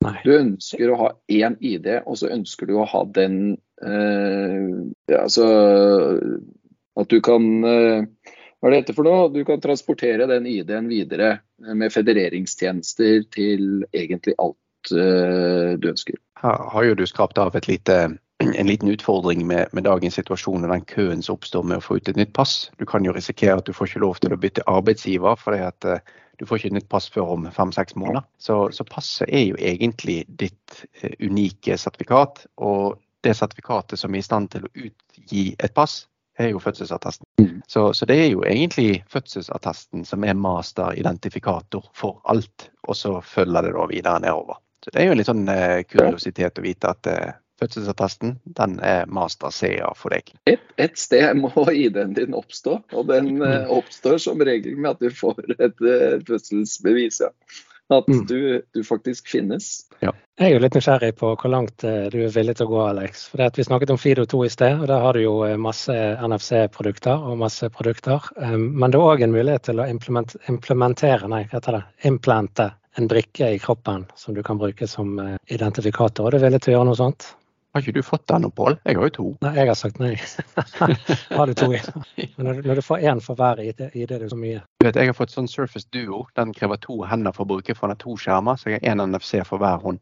Nei. 0.01 0.15
Du 0.25 0.31
ønsker 0.33 0.89
å 0.89 0.97
ha 0.97 1.09
én 1.29 1.59
ID, 1.59 1.91
og 2.07 2.15
så 2.17 2.31
ønsker 2.33 2.71
du 2.71 2.79
å 2.79 2.87
ha 2.89 3.03
den 3.13 3.35
eh, 3.83 4.71
ja, 5.11 5.19
altså 5.19 5.45
At 6.99 7.11
du 7.11 7.21
kan 7.23 7.45
eh, 7.63 8.07
Hva 8.61 8.69
er 8.69 8.75
dette 8.75 8.95
for 8.95 9.07
noe? 9.07 9.29
Du 9.33 9.41
kan 9.47 9.61
transportere 9.61 10.27
den 10.29 10.45
ID-en 10.49 10.89
videre 10.91 11.37
med 11.57 11.93
federeringstjenester 11.93 13.23
til 13.33 13.85
egentlig 13.89 14.35
alt 14.41 14.91
eh, 14.93 15.77
du 15.81 15.87
ønsker. 15.89 16.19
Her 16.41 16.67
har 16.73 16.85
jo 16.85 16.97
du 16.97 17.05
skrapt 17.09 17.41
av 17.41 17.57
lite 17.67 17.97
en 18.41 18.69
liten 18.69 18.89
utfordring 18.91 19.45
med, 19.47 19.71
med, 19.73 19.85
dagens 19.87 20.19
situasjon 20.19 20.65
og 20.65 20.73
den 20.73 20.85
køen 20.89 21.25
som 21.25 21.39
oppstår 21.39 21.65
med 21.65 21.81
å 21.81 21.85
få 21.85 21.97
ut 21.97 22.11
et 22.11 22.19
nytt 22.19 22.33
pass. 22.37 22.69
Du 22.77 22.85
kan 22.89 23.05
jo 23.05 23.15
risikere 23.17 23.57
at 23.57 23.69
du 23.69 23.73
får 23.73 23.91
ikke 23.91 24.03
lov 24.05 24.21
til 24.21 24.33
å 24.35 24.41
bytte 24.41 24.67
arbeidsgiver 24.69 25.39
fordi 25.41 25.63
at 25.65 25.89
du 26.41 26.47
får 26.49 26.57
ikke 26.57 26.73
nytt 26.73 26.89
pass 26.89 27.05
før 27.13 27.35
om 27.35 27.43
fem-seks 27.53 27.93
måneder. 28.01 28.25
Så, 28.41 28.55
så, 28.73 28.85
passet 28.89 29.29
er 29.29 29.43
jo 29.51 29.59
egentlig 29.61 30.23
ditt 30.41 30.79
unike 31.21 31.77
sertifikat. 31.77 32.47
Og 32.57 32.97
det 33.21 33.35
sertifikatet 33.37 34.01
som 34.01 34.15
er 34.15 34.23
i 34.23 34.25
stand 34.25 34.49
til 34.53 34.65
å 34.65 34.71
utgi 34.73 35.51
et 35.61 35.73
pass, 35.77 36.07
er 36.39 36.51
jo 36.53 36.61
fødselsattesten. 36.63 37.27
Mm. 37.41 37.61
Så, 37.67 37.93
så, 37.93 38.07
det 38.09 38.17
er 38.19 38.29
jo 38.31 38.43
egentlig 38.47 39.03
fødselsattesten 39.11 40.05
som 40.07 40.23
er 40.23 40.37
master-identifikator 40.39 41.91
for 41.97 42.21
alt, 42.31 42.69
og 42.87 42.97
så 42.97 43.19
følger 43.21 43.67
det 43.67 43.75
da 43.75 43.87
videre 43.91 44.23
nedover. 44.23 44.61
Så 44.83 44.93
Det 44.93 45.01
er 45.01 45.09
jo 45.09 45.13
en 45.13 45.19
litt 45.19 45.29
sånn 45.29 45.49
eh, 45.51 45.83
kuriositet 45.85 46.57
å 46.57 46.65
vite 46.65 46.93
at 46.95 47.09
fødselsattesten, 47.61 48.39
den 48.57 48.79
er 48.79 49.05
master 49.05 49.53
CA 49.53 49.91
for 49.97 50.13
deg. 50.15 50.31
Et, 50.49 50.63
et 50.81 50.97
sted 50.97 51.37
må 51.37 51.51
ID-en 51.69 52.15
din 52.17 52.37
oppstå, 52.37 52.79
og 52.89 53.09
den 53.11 53.35
uh, 53.43 53.69
oppstår 53.69 54.17
som 54.23 54.41
regel 54.41 54.79
med 54.79 54.95
at 54.95 55.03
du 55.03 55.13
får 55.13 55.43
et 55.59 55.83
uh, 55.85 56.17
fødselsbevis. 56.27 57.21
ja. 57.21 57.29
At 57.91 58.07
mm. 58.07 58.25
du, 58.29 58.61
du, 58.73 58.83
faktisk 58.87 59.27
finnes. 59.27 59.69
Ja. 59.99 60.13
Jeg 60.39 60.47
er 60.47 60.53
jo 60.55 60.61
litt 60.63 60.75
nysgjerrig 60.77 61.11
på 61.19 61.33
hvor 61.35 61.51
langt 61.51 61.83
uh, 61.83 62.07
du 62.13 62.21
er 62.23 62.31
villig 62.33 62.55
til 62.57 62.69
å 62.69 62.71
gå, 62.71 62.81
Alex. 62.87 63.25
For 63.31 63.43
Vi 63.57 63.65
snakket 63.67 63.91
om 63.93 63.99
Fido 64.01 64.25
2 64.25 64.45
i 64.47 64.51
sted, 64.53 64.79
og 64.79 64.87
der 64.89 65.03
har 65.03 65.17
du 65.17 65.25
jo 65.25 65.35
masse 65.59 65.95
NFC-produkter 66.23 67.27
og 67.27 67.41
masse 67.41 67.67
produkter. 67.73 68.31
Men 68.39 68.93
det 68.93 68.99
er 68.99 69.09
òg 69.11 69.25
en 69.25 69.35
mulighet 69.35 69.67
til 69.67 69.83
å 69.83 69.89
implementere, 69.91 71.27
nei, 71.27 71.43
hva 71.49 71.59
heter 71.59 71.77
det, 71.77 71.83
implante 72.07 72.71
en 72.99 73.07
brikke 73.07 73.53
i 73.55 73.59
kroppen 73.59 74.07
som 74.19 74.35
du 74.35 74.41
kan 74.43 74.59
bruke 74.59 74.87
som 74.87 75.19
identifikator. 75.47 76.27
Er 76.27 76.39
du 76.39 76.45
villig 76.47 76.63
til 76.63 76.73
å 76.73 76.79
gjøre 76.79 76.89
noe 76.89 76.99
sånt? 76.99 77.29
Har 77.71 77.81
ikke 77.85 77.93
du 77.95 78.03
fått 78.03 78.27
den, 78.27 78.49
Pål? 78.51 78.75
Jeg 78.83 78.97
har 78.99 79.07
jo 79.07 79.11
to. 79.15 79.25
Nei, 79.45 79.53
jeg 79.55 79.69
har 79.69 79.77
sagt 79.79 79.99
nei. 80.01 80.15
har 81.37 81.47
du 81.47 81.53
to 81.55 81.69
i? 81.71 81.79
Men 82.35 82.49
når, 82.49 82.57
når 82.67 82.81
du 82.81 82.83
får 82.83 83.05
én 83.07 83.21
for 83.23 83.39
hver 83.39 83.61
i 83.63 83.71
det, 83.71 83.93
er 83.95 84.11
det 84.11 84.27
så 84.33 84.39
mye. 84.39 84.59
Du 84.81 84.87
vet, 84.89 84.99
Jeg 84.99 85.07
har 85.07 85.15
fått 85.15 85.31
sånn 85.31 85.47
Surface 85.47 85.87
Duo. 85.95 86.25
Den 86.35 86.51
krever 86.57 86.81
to 86.83 86.99
hender 87.07 87.31
for 87.35 87.47
å 87.47 87.53
bruke, 87.53 87.75
for 87.77 87.87
den 87.87 87.95
har 87.95 88.01
to 88.03 88.17
skjermer. 88.19 88.59
Så 88.59 88.73
jeg 88.73 88.81
har 88.81 88.91
én 88.91 89.03
NFC 89.07 89.39
for 89.47 89.63
hver 89.63 89.79
hånd. 89.85 90.01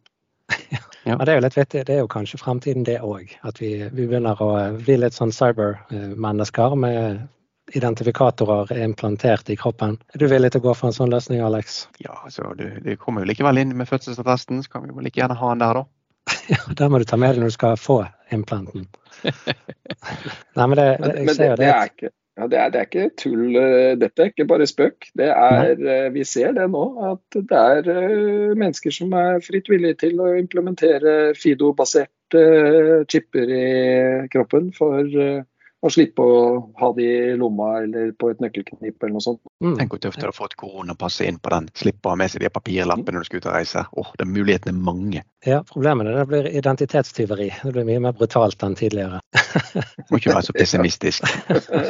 ja. 1.06 1.14
Men 1.14 1.22
det 1.28 1.36
er 1.36 1.38
jo 1.38 1.46
litt 1.46 1.60
vittig. 1.60 1.84
Det 1.86 1.94
er 1.94 2.02
jo 2.02 2.10
kanskje 2.10 2.42
fremtiden, 2.42 2.88
det 2.90 2.98
òg. 3.06 3.36
At 3.46 3.62
vi, 3.62 3.76
vi, 3.86 4.08
begynner 4.08 4.42
å 4.42 4.50
bli 4.80 4.98
litt 5.04 5.18
sånn 5.18 5.36
cyber-mennesker 5.36 6.74
med 6.74 7.28
identifikatorer 7.78 8.74
implantert 8.82 9.54
i 9.54 9.60
kroppen. 9.62 10.00
Er 10.16 10.24
du 10.24 10.26
villig 10.32 10.56
til 10.56 10.64
å 10.64 10.72
gå 10.72 10.74
for 10.74 10.90
en 10.90 10.98
sånn 10.98 11.14
løsning, 11.14 11.46
Alex? 11.46 11.84
Ja, 12.02 12.18
altså, 12.24 12.50
du, 12.58 12.66
det 12.82 12.98
kommer 12.98 13.22
jo 13.22 13.30
likevel 13.30 13.62
inn 13.62 13.78
med 13.78 13.94
fødselsattesten. 13.94 14.66
Så 14.66 14.74
kan 14.74 14.90
vi 14.90 15.06
like 15.06 15.22
gjerne 15.22 15.38
ha 15.38 15.54
den 15.54 15.62
der, 15.62 15.84
da. 15.84 15.86
Ja, 16.54 16.62
det 16.78 16.88
må 16.90 16.98
du 16.98 17.06
ta 17.06 17.18
med 17.20 17.36
deg 17.36 17.44
når 17.44 17.52
du 17.52 17.58
skal 17.58 17.76
få 17.78 18.00
implanten. 18.34 18.88
Nei, 20.58 20.66
men 20.66 20.80
det, 20.80 20.88
det, 21.04 21.12
jeg 21.14 21.28
men 21.28 21.36
det, 21.36 21.50
det, 21.60 21.68
er 21.70 21.92
ikke, 21.92 22.12
Ja, 22.40 22.48
det 22.48 22.60
er, 22.60 22.72
det 22.74 22.80
er, 22.80 22.88
ikke 22.88 23.10
tull. 23.20 23.60
Dette 24.02 24.24
er 24.24 24.32
ikke 24.32 24.48
bare 24.50 24.68
spøk. 24.70 25.10
Det 25.20 25.28
er, 25.30 26.10
vi 26.16 26.24
ser 26.26 26.56
det 26.58 26.66
nå, 26.74 26.86
at 27.12 27.40
det 27.52 27.60
er 27.60 28.56
mennesker 28.58 28.96
som 28.96 29.14
er 29.20 29.44
fritt 29.46 29.70
villige 29.70 30.00
til 30.08 30.24
å 30.24 30.32
implementere 30.40 31.36
Fido-baserte 31.38 32.44
chipper 33.12 33.54
i 33.54 33.70
kroppen 34.34 34.72
for 34.78 35.06
å 35.06 35.92
slippe 35.94 36.24
å 36.24 36.40
ha 36.80 36.92
de 36.96 37.08
i 37.08 37.38
lomma 37.40 37.76
eller 37.84 38.14
på 38.20 38.32
et 38.34 38.42
nøkkelknip 38.44 38.98
eller 38.98 39.16
noe 39.16 39.26
sånt. 39.26 39.44
Mm. 39.60 39.74
Tenk 39.76 39.92
hvor 39.92 40.00
tøft 40.00 40.22
det 40.22 40.24
er 40.24 40.32
å 40.32 40.36
få 40.36 40.48
et 40.48 40.56
koronapass 40.60 41.18
inn 41.26 41.40
på 41.44 41.52
den. 41.52 41.66
Slippe 41.76 42.08
å 42.08 42.14
ha 42.14 42.20
med 42.22 42.32
seg 42.32 42.46
de 42.46 42.52
papirlappene 42.54 43.18
når 43.18 43.26
du 43.26 43.28
skal 43.28 43.42
ut 43.42 43.48
og 43.50 43.56
reise. 43.58 43.84
Åh, 43.92 44.12
oh, 44.14 44.28
Mulighetene 44.30 44.72
er 44.72 44.86
mange. 44.88 45.24
Ja, 45.48 45.60
problemet 45.68 46.08
er 46.08 46.20
det 46.20 46.28
blir 46.32 46.48
identitetstyveri. 46.62 47.50
Det 47.64 47.74
blir 47.76 47.88
mye 47.88 48.04
mer 48.08 48.16
brutalt 48.16 48.64
enn 48.64 48.78
tidligere. 48.80 49.20
Må 50.10 50.20
ikke 50.20 50.32
være 50.32 50.46
så 50.48 50.56
pessimistisk. 50.56 51.28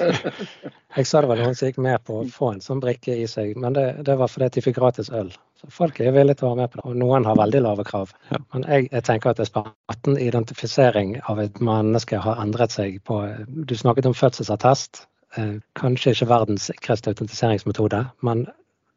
Jeg 0.98 1.06
sa 1.06 1.22
det 1.22 1.30
var 1.30 1.38
noen 1.38 1.54
som 1.58 1.70
gikk 1.70 1.78
med 1.86 2.02
på 2.06 2.24
å 2.24 2.26
få 2.34 2.56
en 2.56 2.64
sånn 2.66 2.82
brikke 2.82 3.14
i 3.14 3.28
seg, 3.30 3.54
men 3.62 3.76
det, 3.78 3.86
det 4.08 4.16
var 4.18 4.32
fordi 4.32 4.50
de 4.56 4.64
fikk 4.66 4.80
gratis 4.80 5.12
øl. 5.14 5.30
Så 5.62 5.70
folk 5.76 6.00
er 6.02 6.16
villige 6.16 6.40
til 6.40 6.48
å 6.48 6.54
være 6.54 6.64
med 6.64 6.74
på 6.74 6.80
det, 6.80 6.86
og 6.90 6.98
noen 6.98 7.28
har 7.30 7.38
veldig 7.38 7.62
lave 7.66 7.86
krav. 7.86 8.16
Ja. 8.32 8.40
Men 8.56 8.66
jeg, 8.66 8.88
jeg, 8.90 9.06
tenker 9.06 9.34
at 9.34 9.42
det 9.44 9.50
er 9.54 10.26
identifisering 10.26 11.20
av 11.30 11.42
et 11.44 11.62
menneske 11.62 12.22
har 12.26 12.42
endret 12.42 12.74
seg 12.74 12.98
på 13.06 13.22
Du 13.46 13.76
snakket 13.78 14.10
om 14.10 14.18
fødselsattest. 14.18 15.06
Eh, 15.38 15.60
kanskje 15.78 16.16
ikke 16.16 16.30
verdens 16.32 16.70
sikreste 16.72 17.14
autentiseringsmetode, 17.14 18.06
men 18.26 18.48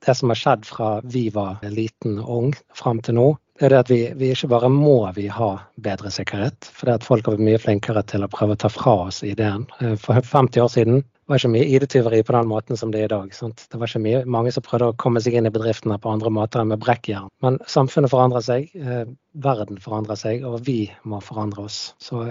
det 0.06 0.14
som 0.18 0.32
har 0.32 0.38
skjedd 0.38 0.66
fra 0.66 0.92
vi 1.04 1.28
var 1.34 1.62
liten 1.62 2.18
og 2.22 2.36
ung 2.36 2.54
fram 2.74 3.02
til 3.04 3.18
nå, 3.18 3.28
er 3.60 3.70
det 3.70 3.78
at 3.78 3.90
vi, 3.92 4.00
vi, 4.18 4.32
ikke 4.32 4.48
bare 4.50 4.70
må 4.72 4.96
vi 5.14 5.28
ha 5.30 5.52
bedre 5.84 6.10
sikkerhet, 6.10 6.66
for 6.74 6.88
det 6.88 6.94
at 6.98 7.06
folk 7.06 7.28
har 7.28 7.36
vært 7.36 7.46
mye 7.46 7.60
flinkere 7.62 8.02
til 8.10 8.24
å 8.24 8.30
prøve 8.32 8.56
å 8.56 8.62
ta 8.62 8.70
fra 8.72 8.94
oss 9.06 9.20
ideen. 9.26 9.66
Eh, 9.80 9.94
for 10.00 10.18
50 10.18 10.64
år 10.64 10.72
siden 10.72 11.02
var 11.30 11.38
ikke 11.38 11.52
mye 11.52 11.68
ID-tyveri 11.76 12.22
på 12.26 12.34
den 12.34 12.48
måten 12.50 12.80
som 12.80 12.90
det 12.92 13.04
er 13.04 13.10
i 13.10 13.12
dag. 13.12 13.28
Sant? 13.36 13.66
Det 13.70 13.78
var 13.78 13.90
ikke 13.90 14.02
mye, 14.06 14.24
mange 14.38 14.54
som 14.54 14.64
prøvde 14.66 14.90
å 14.90 14.96
komme 14.98 15.22
seg 15.22 15.36
inn 15.38 15.46
i 15.46 15.54
bedriftene 15.54 16.00
på 16.02 16.10
andre 16.10 16.32
måter 16.34 16.62
enn 16.62 16.72
med 16.72 16.82
brekkjern. 16.82 17.30
Men 17.44 17.60
samfunnet 17.70 18.10
forandrer 18.12 18.44
seg, 18.48 18.72
eh, 18.74 19.04
verden 19.44 19.78
forandrer 19.84 20.18
seg, 20.18 20.48
og 20.48 20.64
vi 20.66 20.80
må 21.04 21.22
forandre 21.22 21.68
oss. 21.68 21.92
Så 22.02 22.24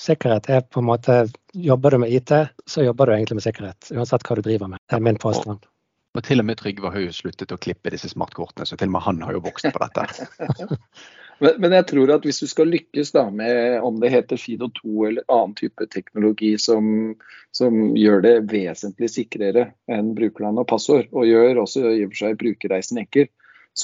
sikkerhet 0.00 0.48
er 0.50 0.64
på 0.66 0.82
en 0.82 0.88
måte 0.88 1.24
Jobber 1.54 1.94
du 1.94 1.98
med 2.02 2.10
IT, 2.10 2.32
så 2.66 2.82
jobber 2.82 3.06
du 3.06 3.14
egentlig 3.14 3.38
med 3.38 3.44
sikkerhet. 3.44 3.90
Uansett 3.94 4.24
hva 4.26 4.34
du 4.34 4.42
driver 4.42 4.72
med. 4.72 4.82
Det 4.90 4.96
er 4.96 5.04
min 5.06 5.20
påstand. 5.22 5.62
Og 6.14 6.22
til 6.22 6.42
og 6.42 6.46
med 6.46 6.58
Trygve 6.58 6.90
har 6.94 7.02
jo 7.02 7.12
sluttet 7.14 7.52
å 7.54 7.58
klippe 7.58 7.90
disse 7.90 8.10
smartkortene, 8.10 8.66
så 8.66 8.78
til 8.78 8.90
og 8.90 8.96
med 8.96 9.04
han 9.06 9.22
har 9.26 9.36
jo 9.36 9.42
vokst 9.44 9.66
på 9.74 9.82
dette. 9.82 10.26
men, 11.42 11.56
men, 11.62 11.76
jeg 11.78 11.86
tror 11.90 12.12
at 12.14 12.26
hvis 12.26 12.38
du 12.42 12.46
skal 12.50 12.70
lykkes 12.70 13.14
da 13.16 13.24
med 13.34 13.82
om 13.86 13.98
det 14.02 14.12
heter 14.14 14.38
Fido2 14.38 15.08
eller 15.08 15.26
annen 15.26 15.56
type 15.58 15.88
teknologi 15.90 16.52
som, 16.62 17.14
som, 17.54 17.80
gjør 17.98 18.22
det 18.26 18.34
vesentlig 18.52 19.10
sikrere 19.10 19.68
enn 19.90 20.12
brukerland 20.18 20.62
og 20.62 20.68
passord, 20.70 21.10
og 21.10 21.26
gjør 21.26 21.64
også 21.64 21.82
i 21.90 22.04
og 22.06 22.14
for 22.14 22.22
seg 22.24 22.38
brukerreisen 22.42 23.02
enkel, 23.02 23.30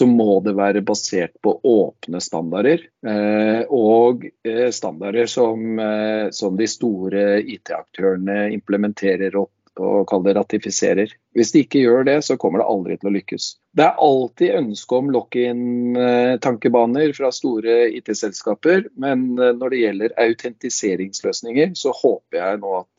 så 0.01 0.07
må 0.09 0.39
det 0.41 0.55
være 0.57 0.81
basert 0.87 1.35
på 1.45 1.53
åpne 1.67 2.23
standarder. 2.25 2.87
Eh, 3.05 3.67
og 3.69 4.23
eh, 4.49 4.71
standarder 4.73 5.27
som, 5.29 5.77
eh, 5.77 6.31
som 6.33 6.57
de 6.57 6.69
store 6.73 7.43
IT-aktørene 7.45 8.47
implementerer 8.55 9.37
og, 9.37 9.51
og 9.77 10.09
kaller 10.09 10.39
ratifiserer. 10.41 11.13
Hvis 11.37 11.53
de 11.53 11.67
ikke 11.67 11.85
gjør 11.85 12.09
det, 12.09 12.17
så 12.25 12.39
kommer 12.41 12.63
det 12.63 12.71
aldri 12.73 12.97
til 12.97 13.11
å 13.11 13.15
lykkes. 13.19 13.51
Det 13.77 13.85
er 13.91 14.01
alltid 14.09 14.57
ønske 14.63 15.03
om 15.03 15.13
lock-in-tankebaner 15.13 17.13
fra 17.21 17.29
store 17.37 17.77
IT-selskaper, 18.01 18.89
men 19.05 19.29
når 19.37 19.69
det 19.69 19.85
gjelder 19.85 20.19
autentiseringsløsninger, 20.25 21.77
så 21.77 21.93
håper 22.01 22.41
jeg 22.41 22.65
nå 22.65 22.73
at, 22.81 22.97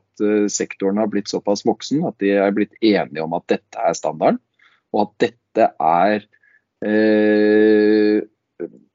at, 0.00 0.26
sektoren 0.50 1.04
har 1.04 1.12
blitt 1.12 1.30
såpass 1.30 1.68
voksen 1.68 2.08
at 2.08 2.16
de 2.24 2.34
er 2.40 2.56
blitt 2.56 2.74
enige 2.80 3.22
om 3.22 3.36
at 3.36 3.52
dette 3.52 3.84
er 3.84 4.00
standarden, 4.00 4.40
og 4.96 5.06
at 5.06 5.28
dette 5.28 5.45
er 5.64 6.24
eh, 6.84 8.22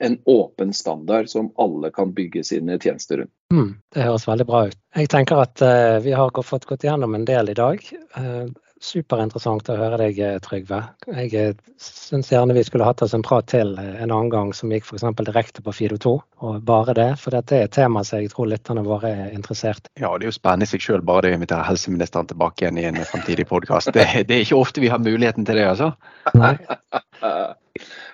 en 0.01 0.18
åpen 0.26 0.74
standard 0.74 1.30
som 1.30 1.51
alle 1.62 1.91
kan 1.93 2.14
bygge 2.14 2.43
sine 2.43 2.80
tjenester 2.80 3.18
rundt. 3.18 3.34
Mm, 3.53 3.76
det 3.93 4.05
høres 4.07 4.28
veldig 4.28 4.47
bra 4.49 4.64
ut. 4.72 4.80
Jeg 4.95 5.12
tenker 5.14 5.43
at 5.43 5.62
eh, 5.66 5.99
vi 6.05 6.16
har 6.18 6.34
fått 6.45 6.66
gått 6.70 6.86
gjennom 6.88 7.16
en 7.16 7.26
del 7.28 7.51
i 7.53 7.57
dag. 7.57 7.84
Uh, 8.18 8.49
superinteressant 8.82 9.70
å 9.70 9.78
høre 9.78 10.00
deg, 10.02 10.20
eh, 10.20 10.40
Trygve. 10.44 10.82
Jeg 11.14 11.54
uh, 11.54 11.62
syns 11.82 12.32
gjerne 12.34 12.56
vi 12.58 12.64
skulle 12.66 12.88
hatt 12.88 13.04
oss 13.06 13.14
en 13.18 13.26
prat 13.26 13.48
til 13.52 13.76
en 13.78 14.10
annen 14.10 14.32
gang 14.34 14.52
som 14.58 14.74
gikk 14.74 14.88
f.eks. 14.90 15.06
direkte 15.22 15.64
på 15.66 15.74
Fido2, 15.78 16.16
og 16.42 16.60
bare 16.68 16.96
det. 16.98 17.08
For 17.22 17.36
dette 17.36 17.58
er 17.58 17.70
et 17.70 17.76
tema 17.78 18.04
som 18.08 18.22
jeg 18.22 18.34
tror 18.34 18.50
lytterne 18.52 18.84
våre 18.88 19.14
er 19.14 19.38
interessert 19.38 19.86
i. 19.94 20.02
Ja, 20.04 20.12
det 20.18 20.28
er 20.28 20.34
jo 20.34 20.38
spennende 20.40 20.68
i 20.68 20.74
seg 20.74 20.84
sjøl 20.84 21.06
bare 21.06 21.28
det 21.28 21.36
å 21.36 21.40
invitere 21.40 21.70
helseministeren 21.70 22.30
tilbake 22.32 22.66
igjen 22.66 22.82
i 22.82 22.90
en 22.90 23.02
fremtidig 23.06 23.48
podkast. 23.52 23.94
Det, 23.94 24.08
det, 24.26 24.38
er 24.38 24.46
ikke 24.46 24.62
ofte 24.62 24.84
vi 24.84 24.92
har 24.92 25.02
muligheten 25.02 25.48
til 25.48 25.62
det, 25.62 25.70
altså. 25.76 25.94
Nei. 26.38 26.56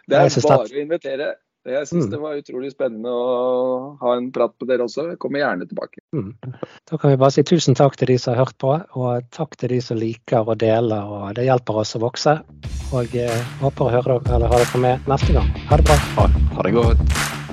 Det 0.08 0.16
er 0.16 0.30
bare 0.46 0.64
å 0.64 0.80
invitere. 0.80 1.26
Jeg 1.68 1.88
syns 1.90 2.06
mm. 2.06 2.12
det 2.14 2.20
var 2.22 2.40
utrolig 2.40 2.70
spennende 2.72 3.12
å 3.12 3.96
ha 4.00 4.14
en 4.16 4.30
prat 4.32 4.54
på 4.56 4.68
dere 4.70 4.86
også. 4.88 5.10
Jeg 5.12 5.20
kommer 5.24 5.44
gjerne 5.44 5.68
tilbake. 5.68 6.04
Mm. 6.16 6.30
Da 6.88 7.00
kan 7.00 7.12
vi 7.12 7.20
bare 7.20 7.36
si 7.36 7.44
tusen 7.48 7.76
takk 7.76 7.98
til 8.00 8.14
de 8.14 8.18
som 8.22 8.34
har 8.36 8.46
hørt 8.46 8.58
på, 8.64 8.72
og 8.96 9.28
takk 9.36 9.58
til 9.60 9.76
de 9.76 9.82
som 9.84 10.00
liker 10.00 10.48
og 10.48 10.62
deler. 10.64 11.12
og 11.18 11.36
Det 11.36 11.48
hjelper 11.48 11.82
oss 11.84 11.98
å 12.00 12.04
vokse. 12.06 12.38
Og 12.96 13.18
jeg 13.18 13.28
eh, 13.28 13.58
håper 13.64 13.90
å 13.90 13.92
høre 13.98 14.22
dere, 14.22 14.38
eller 14.40 14.54
ha 14.54 14.62
dere 14.64 14.86
med 14.86 15.12
neste 15.12 15.36
gang. 15.36 15.52
Ha 15.68 15.82
det 15.82 15.90
bra. 15.90 16.00
Ha, 16.22 16.32
ha 16.56 16.68
det 16.70 16.78
godt. 16.78 17.46